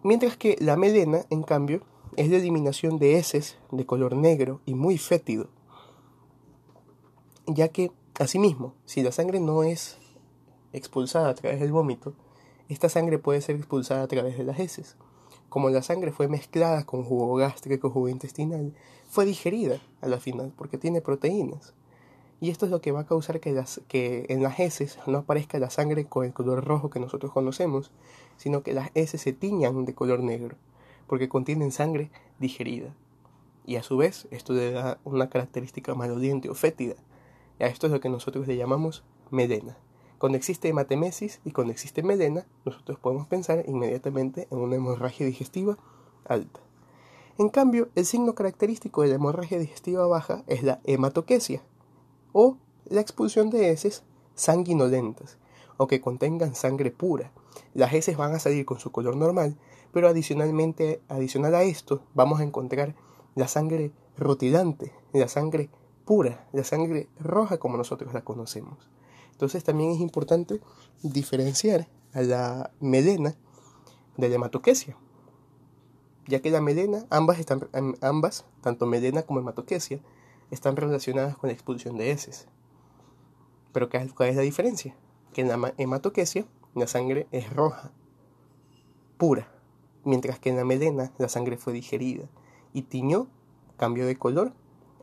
Mientras 0.02 0.36
que 0.36 0.56
la 0.60 0.76
melena, 0.76 1.24
en 1.30 1.42
cambio, 1.42 1.82
es 2.16 2.28
la 2.28 2.36
eliminación 2.36 2.98
de 2.98 3.16
heces 3.16 3.56
de 3.70 3.86
color 3.86 4.16
negro 4.16 4.60
y 4.66 4.74
muy 4.74 4.98
fétido, 4.98 5.48
ya 7.46 7.68
que, 7.68 7.92
asimismo, 8.18 8.74
si 8.84 9.02
la 9.02 9.12
sangre 9.12 9.40
no 9.40 9.62
es 9.62 9.98
expulsada 10.72 11.28
a 11.28 11.34
través 11.34 11.60
del 11.60 11.72
vómito, 11.72 12.14
esta 12.68 12.88
sangre 12.88 13.18
puede 13.18 13.40
ser 13.40 13.56
expulsada 13.56 14.02
a 14.02 14.08
través 14.08 14.38
de 14.38 14.44
las 14.44 14.58
heces. 14.58 14.96
Como 15.48 15.70
la 15.70 15.82
sangre 15.82 16.12
fue 16.12 16.28
mezclada 16.28 16.84
con 16.84 17.04
jugo 17.04 17.34
gástrico, 17.34 17.90
jugo 17.90 18.08
intestinal, 18.08 18.72
fue 19.08 19.26
digerida 19.26 19.80
a 20.00 20.08
la 20.08 20.18
final 20.18 20.52
porque 20.56 20.78
tiene 20.78 21.00
proteínas. 21.00 21.74
Y 22.40 22.50
esto 22.50 22.64
es 22.64 22.72
lo 22.72 22.80
que 22.80 22.90
va 22.90 23.00
a 23.00 23.06
causar 23.06 23.38
que, 23.38 23.52
las, 23.52 23.80
que 23.86 24.26
en 24.28 24.42
las 24.42 24.58
heces 24.58 24.98
no 25.06 25.18
aparezca 25.18 25.58
la 25.58 25.70
sangre 25.70 26.06
con 26.06 26.24
el 26.24 26.32
color 26.32 26.64
rojo 26.64 26.90
que 26.90 26.98
nosotros 26.98 27.30
conocemos, 27.32 27.92
sino 28.36 28.62
que 28.62 28.72
las 28.72 28.90
heces 28.94 29.20
se 29.20 29.32
tiñan 29.32 29.84
de 29.84 29.94
color 29.94 30.20
negro 30.20 30.56
porque 31.06 31.28
contienen 31.28 31.72
sangre 31.72 32.10
digerida. 32.38 32.94
Y 33.66 33.76
a 33.76 33.82
su 33.82 33.96
vez, 33.96 34.26
esto 34.30 34.54
le 34.54 34.72
da 34.72 34.98
una 35.04 35.28
característica 35.28 35.94
maloliente 35.94 36.48
o 36.48 36.54
fétida. 36.54 36.94
Y 37.60 37.64
a 37.64 37.66
esto 37.66 37.86
es 37.86 37.92
lo 37.92 38.00
que 38.00 38.08
nosotros 38.08 38.46
le 38.46 38.56
llamamos 38.56 39.04
melena. 39.30 39.76
Cuando 40.22 40.38
existe 40.38 40.68
hematemesis 40.68 41.40
y 41.44 41.50
cuando 41.50 41.72
existe 41.72 42.04
melena, 42.04 42.46
nosotros 42.64 42.96
podemos 42.96 43.26
pensar 43.26 43.64
inmediatamente 43.66 44.46
en 44.52 44.58
una 44.58 44.76
hemorragia 44.76 45.26
digestiva 45.26 45.76
alta. 46.24 46.60
En 47.38 47.48
cambio, 47.48 47.88
el 47.96 48.06
signo 48.06 48.36
característico 48.36 49.02
de 49.02 49.08
la 49.08 49.16
hemorragia 49.16 49.58
digestiva 49.58 50.06
baja 50.06 50.44
es 50.46 50.62
la 50.62 50.78
hematoquesia, 50.84 51.64
o 52.32 52.56
la 52.84 53.00
expulsión 53.00 53.50
de 53.50 53.70
heces 53.70 54.04
sanguinolentas, 54.36 55.38
o 55.76 55.88
que 55.88 56.00
contengan 56.00 56.54
sangre 56.54 56.92
pura. 56.92 57.32
Las 57.74 57.92
heces 57.92 58.16
van 58.16 58.32
a 58.32 58.38
salir 58.38 58.64
con 58.64 58.78
su 58.78 58.92
color 58.92 59.16
normal, 59.16 59.56
pero 59.92 60.06
adicionalmente, 60.06 61.00
adicional 61.08 61.56
a 61.56 61.64
esto, 61.64 62.00
vamos 62.14 62.38
a 62.38 62.44
encontrar 62.44 62.94
la 63.34 63.48
sangre 63.48 63.90
rutilante, 64.16 64.92
la 65.12 65.26
sangre 65.26 65.68
pura, 66.04 66.46
la 66.52 66.62
sangre 66.62 67.08
roja 67.18 67.58
como 67.58 67.76
nosotros 67.76 68.14
la 68.14 68.22
conocemos. 68.22 68.88
Entonces 69.32 69.64
también 69.64 69.90
es 69.90 70.00
importante 70.00 70.60
diferenciar 71.02 71.88
a 72.12 72.22
la 72.22 72.70
melena 72.80 73.34
de 74.16 74.28
la 74.28 74.36
hematoquesia, 74.36 74.96
ya 76.26 76.40
que 76.40 76.50
la 76.50 76.60
melena, 76.60 77.06
ambas, 77.10 77.38
están, 77.38 77.68
ambas 78.00 78.44
tanto 78.60 78.86
melena 78.86 79.22
como 79.22 79.40
hematoquesia, 79.40 80.00
están 80.50 80.76
relacionadas 80.76 81.36
con 81.36 81.48
la 81.48 81.54
expulsión 81.54 81.96
de 81.96 82.10
heces. 82.10 82.46
Pero 83.72 83.88
¿cuál 83.88 84.28
es 84.28 84.36
la 84.36 84.42
diferencia? 84.42 84.94
Que 85.32 85.40
en 85.40 85.48
la 85.48 85.74
hematoquesia 85.78 86.46
la 86.74 86.86
sangre 86.86 87.26
es 87.32 87.50
roja, 87.50 87.90
pura, 89.16 89.48
mientras 90.04 90.38
que 90.38 90.50
en 90.50 90.56
la 90.56 90.64
melena 90.64 91.12
la 91.18 91.28
sangre 91.28 91.56
fue 91.56 91.72
digerida 91.72 92.28
y 92.72 92.82
tiñó, 92.82 93.28
cambió 93.76 94.06
de 94.06 94.16
color 94.16 94.52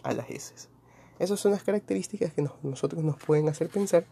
a 0.04 0.14
las 0.14 0.30
heces. 0.30 0.70
Esas 1.18 1.40
son 1.40 1.52
las 1.52 1.64
características 1.64 2.34
que 2.34 2.48
nosotros 2.64 3.04
nos 3.04 3.18
pueden 3.18 3.50
hacer 3.50 3.70
pensar 3.70 4.06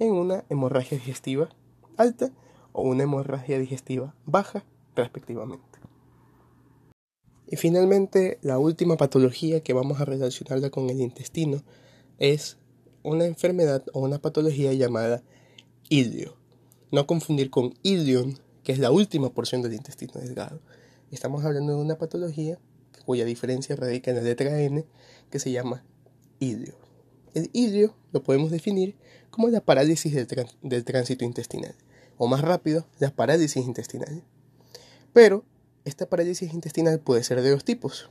en 0.00 0.12
una 0.12 0.44
hemorragia 0.48 0.98
digestiva 0.98 1.50
alta 1.96 2.32
o 2.72 2.82
una 2.82 3.04
hemorragia 3.04 3.58
digestiva 3.58 4.14
baja, 4.26 4.64
respectivamente. 4.96 5.78
Y 7.46 7.56
finalmente, 7.56 8.38
la 8.42 8.58
última 8.58 8.96
patología 8.96 9.60
que 9.62 9.72
vamos 9.72 10.00
a 10.00 10.04
relacionarla 10.04 10.70
con 10.70 10.88
el 10.88 11.00
intestino 11.00 11.62
es 12.18 12.58
una 13.02 13.26
enfermedad 13.26 13.84
o 13.92 14.00
una 14.00 14.20
patología 14.20 14.72
llamada 14.72 15.22
ilio. 15.88 16.36
No 16.92 17.06
confundir 17.06 17.50
con 17.50 17.74
ilion, 17.82 18.38
que 18.62 18.72
es 18.72 18.78
la 18.78 18.90
última 18.90 19.30
porción 19.30 19.62
del 19.62 19.74
intestino 19.74 20.14
delgado. 20.14 20.60
Estamos 21.10 21.44
hablando 21.44 21.76
de 21.76 21.82
una 21.82 21.98
patología 21.98 22.58
cuya 23.04 23.24
diferencia 23.24 23.74
radica 23.74 24.10
en 24.10 24.18
la 24.18 24.22
letra 24.22 24.60
N, 24.60 24.84
que 25.30 25.38
se 25.38 25.50
llama 25.50 25.82
ilio. 26.38 26.89
El 27.34 27.50
ilio 27.52 27.94
lo 28.12 28.22
podemos 28.22 28.50
definir 28.50 28.96
como 29.30 29.48
la 29.48 29.60
parálisis 29.60 30.12
del, 30.14 30.84
tránsito 30.84 31.24
intestinal, 31.24 31.74
o 32.18 32.26
más 32.26 32.40
rápido, 32.40 32.86
la 32.98 33.14
parálisis 33.14 33.64
intestinal. 33.64 34.24
Pero 35.12 35.44
esta 35.84 36.06
parálisis 36.06 36.52
intestinal 36.52 37.00
puede 37.00 37.22
ser 37.22 37.40
de 37.40 37.50
dos 37.50 37.64
tipos. 37.64 38.10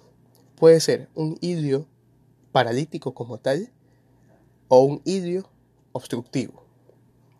Puede 0.55 0.80
ser 0.80 1.09
un 1.15 1.38
ilio 1.41 1.88
paralítico 2.51 3.13
como 3.13 3.38
tal, 3.38 3.70
o 4.70 4.84
un 4.84 5.01
ilio 5.05 5.49
obstructivo. 5.91 6.63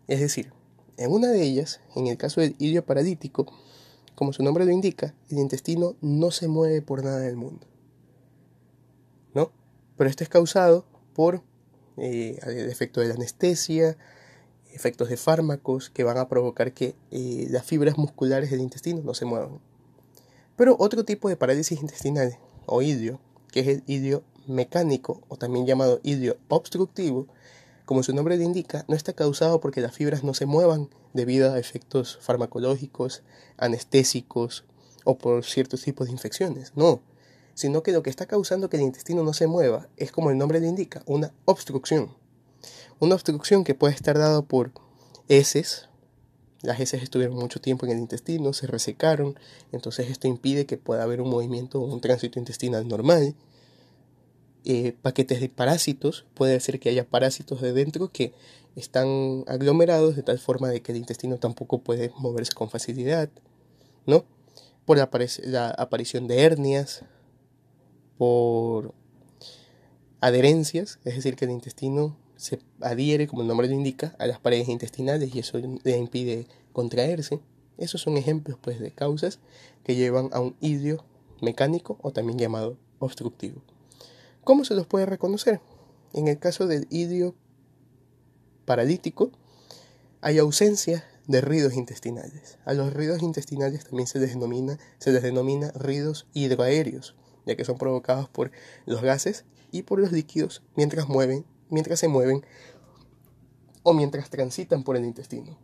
Es 0.06 0.20
decir, 0.20 0.52
en 0.96 1.12
una 1.12 1.28
de 1.28 1.42
ellas, 1.42 1.80
en 1.96 2.06
el 2.06 2.18
caso 2.18 2.40
del 2.40 2.56
ilio 2.58 2.84
paralítico, 2.84 3.46
como 4.14 4.34
su 4.34 4.42
nombre 4.42 4.66
lo 4.66 4.70
indica, 4.70 5.14
el 5.30 5.38
intestino 5.38 5.96
no 6.02 6.30
se 6.30 6.46
mueve 6.46 6.82
por 6.82 7.02
nada 7.02 7.20
del 7.20 7.36
mundo. 7.36 7.66
pero 9.96 10.08
esto 10.08 10.24
es 10.24 10.30
causado 10.30 10.86
por 11.12 11.42
eh, 11.96 12.38
el 12.46 12.70
efecto 12.70 13.00
de 13.00 13.08
la 13.08 13.14
anestesia, 13.14 13.96
efectos 14.72 15.08
de 15.08 15.16
fármacos 15.16 15.90
que 15.90 16.04
van 16.04 16.18
a 16.18 16.28
provocar 16.28 16.72
que 16.72 16.94
eh, 17.10 17.46
las 17.50 17.64
fibras 17.64 17.98
musculares 17.98 18.50
del 18.50 18.60
intestino 18.60 19.02
no 19.02 19.14
se 19.14 19.24
muevan. 19.24 19.60
Pero 20.56 20.76
otro 20.78 21.04
tipo 21.04 21.28
de 21.28 21.36
parálisis 21.36 21.80
intestinal 21.80 22.38
o 22.66 22.82
idio, 22.82 23.20
que 23.50 23.60
es 23.60 23.68
el 23.68 23.82
idio 23.86 24.22
mecánico 24.46 25.22
o 25.28 25.36
también 25.36 25.66
llamado 25.66 26.00
idio 26.02 26.36
obstructivo, 26.48 27.26
como 27.84 28.02
su 28.02 28.14
nombre 28.14 28.36
le 28.36 28.44
indica, 28.44 28.84
no 28.86 28.94
está 28.94 29.12
causado 29.12 29.60
porque 29.60 29.80
las 29.80 29.94
fibras 29.94 30.22
no 30.22 30.34
se 30.34 30.46
muevan 30.46 30.88
debido 31.12 31.52
a 31.52 31.58
efectos 31.58 32.18
farmacológicos, 32.20 33.22
anestésicos 33.56 34.64
o 35.04 35.18
por 35.18 35.44
ciertos 35.44 35.82
tipos 35.82 36.06
de 36.06 36.12
infecciones. 36.12 36.72
No, 36.76 37.00
sino 37.54 37.82
que 37.82 37.92
lo 37.92 38.02
que 38.02 38.10
está 38.10 38.26
causando 38.26 38.68
que 38.68 38.76
el 38.76 38.82
intestino 38.82 39.22
no 39.22 39.32
se 39.32 39.46
mueva 39.46 39.88
es 39.96 40.12
como 40.12 40.30
el 40.30 40.38
nombre 40.38 40.60
le 40.60 40.68
indica, 40.68 41.02
una 41.06 41.32
obstrucción. 41.44 42.14
Una 42.98 43.14
obstrucción 43.14 43.64
que 43.64 43.74
puede 43.74 43.94
estar 43.94 44.18
dada 44.18 44.42
por 44.42 44.72
heces, 45.28 45.88
las 46.62 46.78
heces 46.80 47.02
estuvieron 47.02 47.36
mucho 47.36 47.60
tiempo 47.60 47.86
en 47.86 47.92
el 47.92 47.98
intestino, 47.98 48.52
se 48.52 48.66
resecaron, 48.66 49.38
entonces 49.72 50.10
esto 50.10 50.28
impide 50.28 50.66
que 50.66 50.76
pueda 50.76 51.02
haber 51.02 51.22
un 51.22 51.30
movimiento 51.30 51.80
o 51.80 51.84
un 51.84 52.00
tránsito 52.00 52.38
intestinal 52.38 52.86
normal. 52.86 53.34
Eh, 54.66 54.94
paquetes 55.00 55.40
de 55.40 55.48
parásitos, 55.48 56.26
puede 56.34 56.60
ser 56.60 56.78
que 56.78 56.90
haya 56.90 57.08
parásitos 57.08 57.62
de 57.62 57.72
dentro 57.72 58.12
que 58.12 58.34
están 58.76 59.44
aglomerados 59.46 60.16
de 60.16 60.22
tal 60.22 60.38
forma 60.38 60.68
de 60.68 60.82
que 60.82 60.92
el 60.92 60.98
intestino 60.98 61.38
tampoco 61.38 61.78
puede 61.78 62.12
moverse 62.18 62.52
con 62.52 62.68
facilidad, 62.68 63.30
¿no? 64.06 64.26
Por 64.84 64.98
la 64.98 65.04
aparición 65.78 66.28
de 66.28 66.42
hernias, 66.42 67.04
por 68.20 68.92
adherencias, 70.20 70.98
es 71.06 71.14
decir, 71.14 71.36
que 71.36 71.46
el 71.46 71.52
intestino 71.52 72.18
se 72.36 72.58
adhiere, 72.82 73.26
como 73.26 73.40
el 73.40 73.48
nombre 73.48 73.66
lo 73.66 73.72
indica, 73.72 74.14
a 74.18 74.26
las 74.26 74.38
paredes 74.38 74.68
intestinales 74.68 75.34
y 75.34 75.38
eso 75.38 75.56
le 75.56 75.96
impide 75.96 76.46
contraerse. 76.74 77.40
Esos 77.78 78.02
son 78.02 78.18
ejemplos 78.18 78.58
pues, 78.60 78.78
de 78.78 78.90
causas 78.90 79.38
que 79.84 79.94
llevan 79.94 80.28
a 80.34 80.40
un 80.40 80.54
idio 80.60 81.02
mecánico 81.40 81.96
o 82.02 82.12
también 82.12 82.38
llamado 82.38 82.76
obstructivo. 82.98 83.62
¿Cómo 84.44 84.66
se 84.66 84.74
los 84.74 84.86
puede 84.86 85.06
reconocer? 85.06 85.62
En 86.12 86.28
el 86.28 86.38
caso 86.38 86.66
del 86.66 86.88
idio 86.90 87.34
paralítico, 88.66 89.30
hay 90.20 90.36
ausencia 90.36 91.06
de 91.26 91.40
ruidos 91.40 91.72
intestinales. 91.72 92.58
A 92.66 92.74
los 92.74 92.92
ruidos 92.92 93.22
intestinales 93.22 93.84
también 93.84 94.06
se 94.06 94.18
les 94.18 94.34
denomina, 94.34 94.78
se 94.98 95.10
les 95.10 95.22
denomina 95.22 95.70
ruidos 95.70 96.26
hidroaéreos 96.34 97.14
ya 97.50 97.56
que 97.56 97.64
son 97.64 97.78
provocados 97.78 98.28
por 98.28 98.52
los 98.86 99.02
gases 99.02 99.44
y 99.72 99.82
por 99.82 99.98
los 99.98 100.12
líquidos 100.12 100.62
mientras 100.76 101.08
mueven, 101.08 101.44
mientras 101.68 101.98
se 101.98 102.06
mueven 102.06 102.46
o 103.82 103.92
mientras 103.92 104.30
transitan 104.30 104.84
por 104.84 104.96
el 104.96 105.04
intestino. 105.04 105.58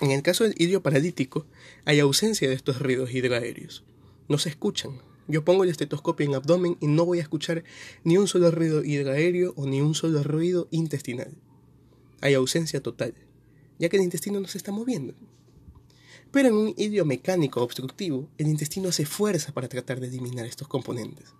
En 0.00 0.10
el 0.10 0.22
caso 0.22 0.44
del 0.44 0.54
idio 0.56 0.82
paralítico, 0.82 1.44
hay 1.84 2.00
ausencia 2.00 2.48
de 2.48 2.54
estos 2.54 2.80
ruidos 2.80 3.12
hidroaéreos. 3.12 3.84
No 4.26 4.38
se 4.38 4.48
escuchan. 4.48 5.02
Yo 5.28 5.44
pongo 5.44 5.64
el 5.64 5.70
estetoscopio 5.70 6.24
en 6.24 6.34
abdomen 6.34 6.78
y 6.80 6.86
no 6.86 7.04
voy 7.04 7.18
a 7.18 7.22
escuchar 7.22 7.62
ni 8.04 8.16
un 8.16 8.26
solo 8.26 8.50
ruido 8.50 8.82
hidroaéreo 8.82 9.52
o 9.56 9.66
ni 9.66 9.82
un 9.82 9.94
solo 9.94 10.22
ruido 10.22 10.66
intestinal. 10.70 11.36
Hay 12.22 12.32
ausencia 12.32 12.82
total, 12.82 13.14
ya 13.78 13.90
que 13.90 13.98
el 13.98 14.02
intestino 14.02 14.40
no 14.40 14.48
se 14.48 14.56
está 14.56 14.72
moviendo. 14.72 15.14
Pero 16.34 16.48
en 16.48 16.54
un 16.56 16.74
idio 16.76 17.04
mecánico 17.04 17.62
obstructivo, 17.62 18.28
el 18.38 18.48
intestino 18.48 18.88
hace 18.88 19.06
fuerza 19.06 19.52
para 19.52 19.68
tratar 19.68 20.00
de 20.00 20.08
eliminar 20.08 20.46
estos 20.46 20.66
componentes. 20.66 21.32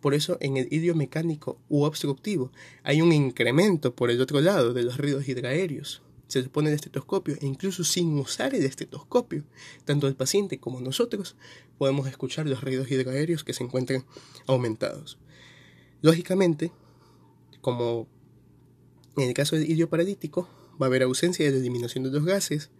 Por 0.00 0.14
eso 0.14 0.38
en 0.40 0.56
el 0.56 0.66
idio 0.72 0.94
mecánico 0.94 1.58
u 1.68 1.82
obstructivo 1.82 2.50
hay 2.82 3.02
un 3.02 3.12
incremento 3.12 3.94
por 3.94 4.10
el 4.10 4.18
otro 4.18 4.40
lado 4.40 4.72
de 4.72 4.82
los 4.82 4.96
ruidos 4.96 5.28
hidraéreos. 5.28 6.00
Se 6.26 6.42
pone 6.44 6.70
el 6.70 6.76
estetoscopio 6.76 7.36
e 7.38 7.44
incluso 7.44 7.84
sin 7.84 8.18
usar 8.18 8.54
el 8.54 8.64
estetoscopio, 8.64 9.44
tanto 9.84 10.08
el 10.08 10.16
paciente 10.16 10.58
como 10.58 10.80
nosotros 10.80 11.36
podemos 11.76 12.08
escuchar 12.08 12.46
los 12.46 12.62
ruidos 12.64 12.90
hidraéreos 12.90 13.44
que 13.44 13.52
se 13.52 13.62
encuentran 13.62 14.06
aumentados. 14.46 15.18
Lógicamente, 16.00 16.72
como 17.60 18.08
en 19.18 19.28
el 19.28 19.34
caso 19.34 19.56
del 19.56 19.70
idio 19.70 19.90
paralítico, 19.90 20.48
va 20.80 20.86
a 20.86 20.88
haber 20.88 21.02
ausencia 21.02 21.44
de 21.44 21.50
la 21.50 21.58
eliminación 21.58 22.04
de 22.04 22.10
los 22.10 22.24
gases, 22.24 22.70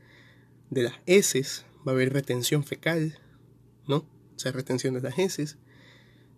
de 0.71 0.85
las 0.85 0.95
heces, 1.07 1.67
va 1.87 1.93
a 1.93 1.95
haber 1.95 2.13
retención 2.13 2.65
fecal, 2.65 3.19
¿no? 3.87 3.97
O 3.97 4.39
sea, 4.39 4.53
retención 4.53 4.95
de 4.95 5.03
las 5.03 5.19
heces. 5.19 5.59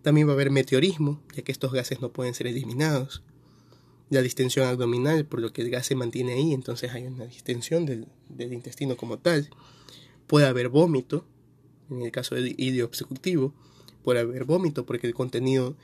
También 0.03 0.27
va 0.27 0.33
a 0.33 0.35
haber 0.35 0.51
meteorismo, 0.51 1.23
ya 1.35 1.43
que 1.43 1.53
estos 1.53 1.73
gases 1.73 2.01
no 2.01 2.13
pueden 2.13 2.35
ser 2.35 2.47
eliminados. 2.47 3.23
La 4.11 4.23
distensión 4.23 4.67
abdominal, 4.67 5.25
por 5.25 5.41
lo 5.41 5.53
que 5.53 5.63
el 5.63 5.71
gas 5.71 5.87
se 5.87 5.95
mantiene 5.95 6.33
ahí, 6.33 6.53
entonces 6.53 6.91
hay 6.93 7.07
una 7.07 7.27
distensión 7.27 7.87
del, 7.87 8.09
intestino 8.53 8.97
como 8.97 9.19
tal. 9.19 9.49
Puede 10.27 10.47
haber 10.47 10.69
vómito, 10.69 11.25
en 11.91 12.03
el 12.03 12.11
caso 12.11 12.35
del 12.35 12.55
idio 12.59 12.85
obstructivo, 12.85 13.55
puede 14.03 14.21
haber 14.21 14.45
vómito 14.45 14.85
porque 14.85 15.07
el 15.07 15.15
contenido 15.15 15.77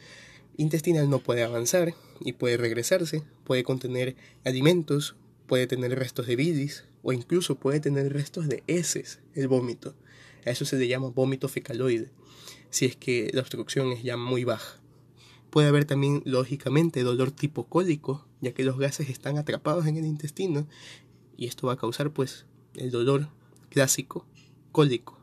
intestinal 0.57 1.09
no 1.09 1.21
puede 1.21 1.45
avanzar 1.45 1.95
y 2.21 2.33
puede 2.33 2.57
regresarse, 2.57 3.23
puede 3.45 3.63
contener 3.63 4.17
alimentos, 4.45 5.15
puede 5.47 5.67
tener 5.67 5.97
restos 5.97 6.27
de 6.27 6.37
bilis, 6.37 6.85
o 7.03 7.13
incluso 7.13 7.57
puede 7.57 7.81
tener 7.81 8.13
restos 8.13 8.49
de 8.49 8.63
heces 8.67 9.21
el 9.35 9.49
vómito. 9.49 9.95
A 10.45 10.51
eso 10.51 10.65
se 10.65 10.77
le 10.77 10.89
llama 10.89 11.09
vómito 11.09 11.49
fecaloide, 11.49 12.11
si 12.71 12.87
es 12.87 12.97
que 12.97 13.31
la 13.33 13.41
obstrucción 13.41 13.93
es 13.93 14.03
ya 14.03 14.17
muy 14.17 14.45
baja. 14.45 14.81
Puede 15.51 15.69
haber 15.69 15.85
también, 15.85 16.23
lógicamente, 16.25 17.03
dolor 17.03 17.31
tipo 17.31 17.69
cólico, 17.69 18.27
ya 18.41 18.53
que 18.53 18.65
los 18.65 18.79
gases 18.79 19.09
están 19.09 19.39
atrapados 19.39 19.87
en 19.87 19.97
el 19.97 20.05
intestino 20.05 20.67
y 21.37 21.47
esto 21.47 21.67
va 21.67 21.75
a 21.75 21.79
causar 21.79 22.13
pues 22.13 22.47
el 22.75 22.91
dolor 22.91 23.29
clásico 23.71 24.27
cólico. 24.73 25.19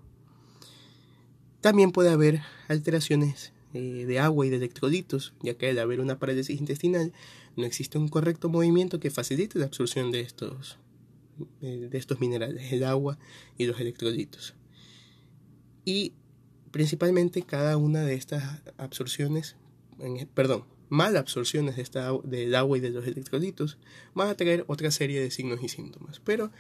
También 1.62 1.92
puede 1.92 2.10
haber 2.10 2.42
alteraciones 2.68 3.54
eh, 3.74 4.06
de 4.06 4.20
agua 4.20 4.46
y 4.46 4.50
de 4.50 4.58
electrolitos, 4.58 5.34
ya 5.42 5.56
que 5.56 5.70
al 5.70 5.80
haber 5.80 6.00
una 6.00 6.20
parálisis 6.20 6.60
intestinal 6.60 7.14
no 7.56 7.66
existe 7.66 7.98
un 7.98 8.08
correcto 8.08 8.50
movimiento 8.50 9.00
que 9.00 9.12
facilite 9.12 9.60
la 9.60 9.66
absorción 9.66 10.12
de 10.12 10.22
estos 10.22 10.78
de 11.62 11.98
estos 11.98 12.20
minerales, 12.20 12.72
el 12.72 12.84
agua 12.84 13.18
y 13.58 13.66
los 13.66 13.80
electrolitos. 13.80 14.56
Y 15.84 16.14
principalmente 16.72 17.44
cada 17.44 17.78
una 17.78 18.04
de 18.04 18.16
estas 18.16 18.62
absorciones, 18.78 19.56
perdón, 20.34 20.66
mal 20.90 21.18
absorciones 21.18 21.76
de 21.76 21.82
esta, 21.82 22.12
del 22.24 22.56
agua 22.56 22.78
y 22.78 22.82
de 22.82 22.90
los 22.90 23.06
electrolitos, 23.08 23.78
van 24.14 24.30
a 24.30 24.36
traer 24.36 24.66
otra 24.68 24.92
serie 24.92 25.22
de 25.22 25.32
signos 25.32 25.64
y 25.64 25.70
síntomas. 25.70 26.20
Pero 26.20 26.52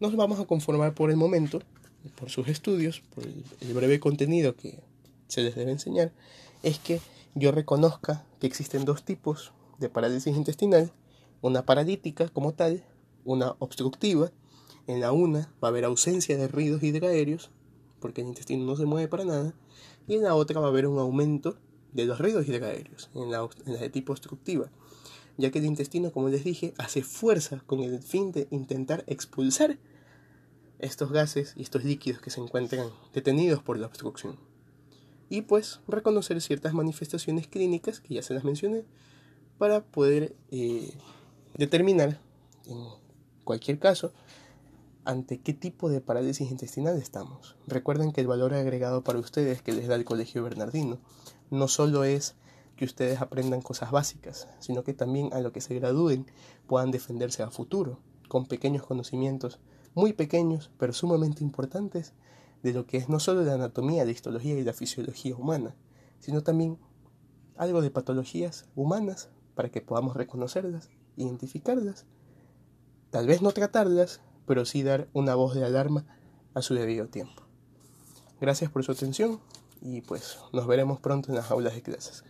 nos 0.00 0.14
vamos 0.16 0.40
a 0.40 0.44
conformar 0.44 0.94
por 0.94 1.10
el 1.10 1.16
momento, 1.16 1.62
por 2.16 2.30
sus 2.30 2.48
estudios, 2.48 3.02
por 3.14 3.24
el 3.24 3.74
breve 3.74 4.00
contenido 4.00 4.56
que 4.56 4.80
se 5.28 5.42
les 5.42 5.54
debe 5.54 5.72
enseñar, 5.72 6.12
es 6.62 6.78
que 6.78 7.00
yo 7.34 7.52
reconozca 7.52 8.24
que 8.40 8.46
existen 8.46 8.84
dos 8.84 9.04
tipos 9.04 9.52
de 9.78 9.88
parálisis 9.88 10.36
intestinal, 10.36 10.92
una 11.42 11.66
paralítica 11.66 12.28
como 12.28 12.54
tal 12.54 12.84
una 13.26 13.56
obstructiva. 13.58 14.32
En 14.86 15.00
la 15.00 15.12
una 15.12 15.52
va 15.62 15.68
a 15.68 15.70
haber 15.70 15.84
ausencia 15.84 16.38
de 16.38 16.48
ruidos 16.48 16.82
hidroaéreos, 16.82 17.50
porque 18.00 18.22
el 18.22 18.28
intestino 18.28 18.64
no 18.64 18.76
se 18.76 18.86
mueve 18.86 19.08
para 19.08 19.24
nada. 19.24 19.52
Y 20.06 20.14
en 20.14 20.22
la 20.22 20.34
otra 20.34 20.60
va 20.60 20.66
a 20.66 20.70
haber 20.70 20.86
un 20.86 20.98
aumento 20.98 21.58
de 21.92 22.06
los 22.06 22.18
ruidos 22.18 22.46
hidroaéreos, 22.48 23.10
en 23.14 23.30
la, 23.30 23.48
en 23.66 23.74
la 23.74 23.80
de 23.80 23.90
tipo 23.90 24.12
obstructiva, 24.12 24.70
ya 25.36 25.50
que 25.50 25.58
el 25.58 25.64
intestino, 25.64 26.12
como 26.12 26.28
les 26.28 26.44
dije, 26.44 26.72
hace 26.78 27.02
fuerza 27.02 27.62
con 27.66 27.80
el 27.80 28.00
fin 28.00 28.32
de 28.32 28.46
intentar 28.50 29.04
expulsar 29.06 29.78
estos 30.78 31.10
gases 31.10 31.54
y 31.56 31.62
estos 31.62 31.84
líquidos 31.84 32.20
que 32.20 32.30
se 32.30 32.40
encuentran 32.40 32.90
detenidos 33.12 33.62
por 33.62 33.78
la 33.78 33.86
obstrucción. 33.86 34.36
Y 35.28 35.42
pues 35.42 35.80
reconocer 35.88 36.40
ciertas 36.40 36.74
manifestaciones 36.74 37.48
clínicas, 37.48 38.00
que 38.00 38.14
ya 38.14 38.22
se 38.22 38.34
las 38.34 38.44
mencioné, 38.44 38.84
para 39.58 39.82
poder 39.82 40.36
eh, 40.50 40.92
determinar 41.56 42.20
cualquier 43.46 43.78
caso, 43.78 44.12
ante 45.06 45.40
qué 45.40 45.54
tipo 45.54 45.88
de 45.88 46.02
parálisis 46.02 46.50
intestinal 46.50 46.98
estamos. 46.98 47.56
Recuerden 47.66 48.12
que 48.12 48.20
el 48.20 48.26
valor 48.26 48.52
agregado 48.52 49.02
para 49.02 49.20
ustedes 49.20 49.62
que 49.62 49.72
les 49.72 49.86
da 49.86 49.94
el 49.94 50.04
Colegio 50.04 50.42
Bernardino 50.42 50.98
no 51.50 51.68
solo 51.68 52.04
es 52.04 52.34
que 52.76 52.84
ustedes 52.84 53.22
aprendan 53.22 53.62
cosas 53.62 53.90
básicas, 53.92 54.48
sino 54.58 54.84
que 54.84 54.92
también 54.92 55.32
a 55.32 55.40
lo 55.40 55.52
que 55.52 55.62
se 55.62 55.74
gradúen 55.74 56.26
puedan 56.66 56.90
defenderse 56.90 57.42
a 57.42 57.50
futuro, 57.50 58.00
con 58.28 58.46
pequeños 58.46 58.84
conocimientos, 58.84 59.60
muy 59.94 60.12
pequeños, 60.12 60.70
pero 60.76 60.92
sumamente 60.92 61.42
importantes, 61.42 62.12
de 62.62 62.72
lo 62.72 62.84
que 62.84 62.96
es 62.96 63.08
no 63.08 63.20
solo 63.20 63.44
la 63.44 63.54
anatomía, 63.54 64.04
la 64.04 64.10
histología 64.10 64.58
y 64.58 64.64
la 64.64 64.72
fisiología 64.72 65.36
humana, 65.36 65.76
sino 66.18 66.42
también 66.42 66.78
algo 67.56 67.80
de 67.80 67.90
patologías 67.90 68.66
humanas 68.74 69.30
para 69.54 69.70
que 69.70 69.80
podamos 69.80 70.16
reconocerlas, 70.16 70.90
identificarlas 71.16 72.06
Tal 73.10 73.26
vez 73.26 73.42
no 73.42 73.52
tratarlas, 73.52 74.20
pero 74.46 74.64
sí 74.64 74.82
dar 74.82 75.08
una 75.12 75.34
voz 75.34 75.54
de 75.54 75.64
alarma 75.64 76.04
a 76.54 76.62
su 76.62 76.74
debido 76.74 77.08
tiempo. 77.08 77.42
Gracias 78.40 78.70
por 78.70 78.84
su 78.84 78.92
atención 78.92 79.40
y 79.80 80.00
pues 80.02 80.38
nos 80.52 80.66
veremos 80.66 81.00
pronto 81.00 81.30
en 81.30 81.36
las 81.36 81.50
aulas 81.50 81.74
de 81.74 81.82
clases. 81.82 82.24